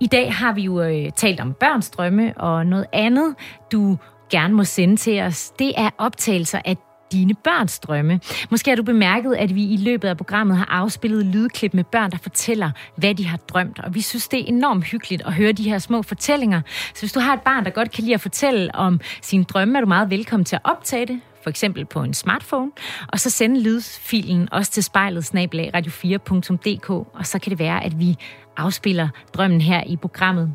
I 0.00 0.06
dag 0.06 0.34
har 0.34 0.52
vi 0.52 0.62
jo 0.62 0.82
øh, 0.82 1.10
talt 1.16 1.40
om 1.40 1.52
børns 1.52 1.90
drømme, 1.90 2.32
og 2.36 2.66
noget 2.66 2.86
andet, 2.92 3.34
du 3.72 3.98
gerne 4.30 4.54
må 4.54 4.64
sende 4.64 4.96
til 4.96 5.20
os, 5.20 5.50
det 5.58 5.72
er 5.76 5.90
optagelser 5.98 6.60
af 6.64 6.76
dine 7.14 7.34
børns 7.34 7.78
drømme. 7.78 8.20
Måske 8.50 8.70
har 8.70 8.76
du 8.76 8.82
bemærket, 8.82 9.34
at 9.34 9.54
vi 9.54 9.64
i 9.64 9.76
løbet 9.76 10.08
af 10.08 10.16
programmet 10.16 10.56
har 10.56 10.68
afspillet 10.70 11.26
lydklip 11.26 11.74
med 11.74 11.84
børn, 11.84 12.10
der 12.10 12.18
fortæller, 12.18 12.70
hvad 12.96 13.14
de 13.14 13.26
har 13.26 13.36
drømt. 13.36 13.78
Og 13.78 13.94
vi 13.94 14.00
synes, 14.00 14.28
det 14.28 14.40
er 14.40 14.44
enormt 14.46 14.84
hyggeligt 14.84 15.22
at 15.26 15.32
høre 15.32 15.52
de 15.52 15.62
her 15.62 15.78
små 15.78 16.02
fortællinger. 16.02 16.60
Så 16.94 17.00
hvis 17.02 17.12
du 17.12 17.20
har 17.20 17.34
et 17.34 17.40
barn, 17.40 17.64
der 17.64 17.70
godt 17.70 17.90
kan 17.90 18.04
lide 18.04 18.14
at 18.14 18.20
fortælle 18.20 18.74
om 18.74 19.00
sine 19.22 19.44
drømme, 19.44 19.78
er 19.78 19.80
du 19.80 19.86
meget 19.86 20.10
velkommen 20.10 20.44
til 20.44 20.56
at 20.56 20.62
optage 20.64 21.06
det 21.06 21.20
for 21.42 21.50
eksempel 21.50 21.84
på 21.84 22.02
en 22.02 22.14
smartphone, 22.14 22.70
og 23.08 23.20
så 23.20 23.30
sende 23.30 23.60
lydfilen 23.60 24.48
også 24.52 24.72
til 24.72 24.82
spejlet 24.82 25.24
radio4.dk, 25.34 26.90
og 26.90 27.26
så 27.26 27.38
kan 27.38 27.50
det 27.50 27.58
være, 27.58 27.84
at 27.84 27.98
vi 27.98 28.16
afspiller 28.56 29.08
drømmen 29.34 29.60
her 29.60 29.82
i 29.86 29.96
programmet. 29.96 30.54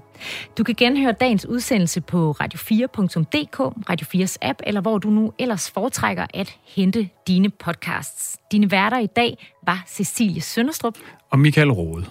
Du 0.58 0.64
kan 0.64 0.76
genhøre 0.76 1.12
dagens 1.12 1.46
udsendelse 1.46 2.02
på 2.02 2.36
radio4.dk, 2.42 3.60
Radio 3.90 4.24
4's 4.26 4.38
app, 4.42 4.60
eller 4.64 4.82
hvor 4.82 4.98
du 4.98 5.10
nu 5.10 5.34
ellers 5.40 5.72
foretrækker 5.72 6.26
at 6.34 6.58
hente 6.76 7.10
dine 7.28 7.50
podcasts. 7.50 8.40
Dine 8.52 8.72
værter 8.72 8.98
i 9.00 9.08
dag 9.08 9.54
var 9.66 9.84
Cecilie 9.88 10.42
Sønderstrup 10.42 10.98
og 11.32 11.40
Michael 11.40 11.72
Rode. 11.72 12.06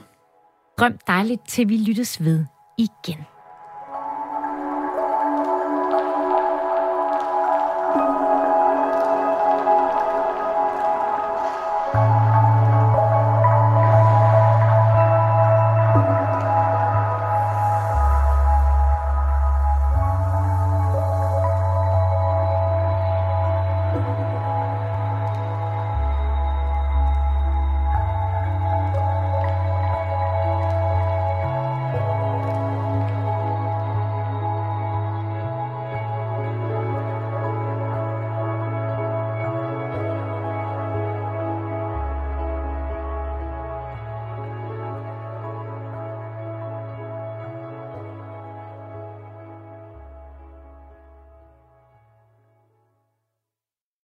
Drøm 0.78 0.98
dejligt, 1.06 1.48
til 1.48 1.68
vi 1.68 1.76
lyttes 1.76 2.24
ved 2.24 2.44
igen. 2.78 3.18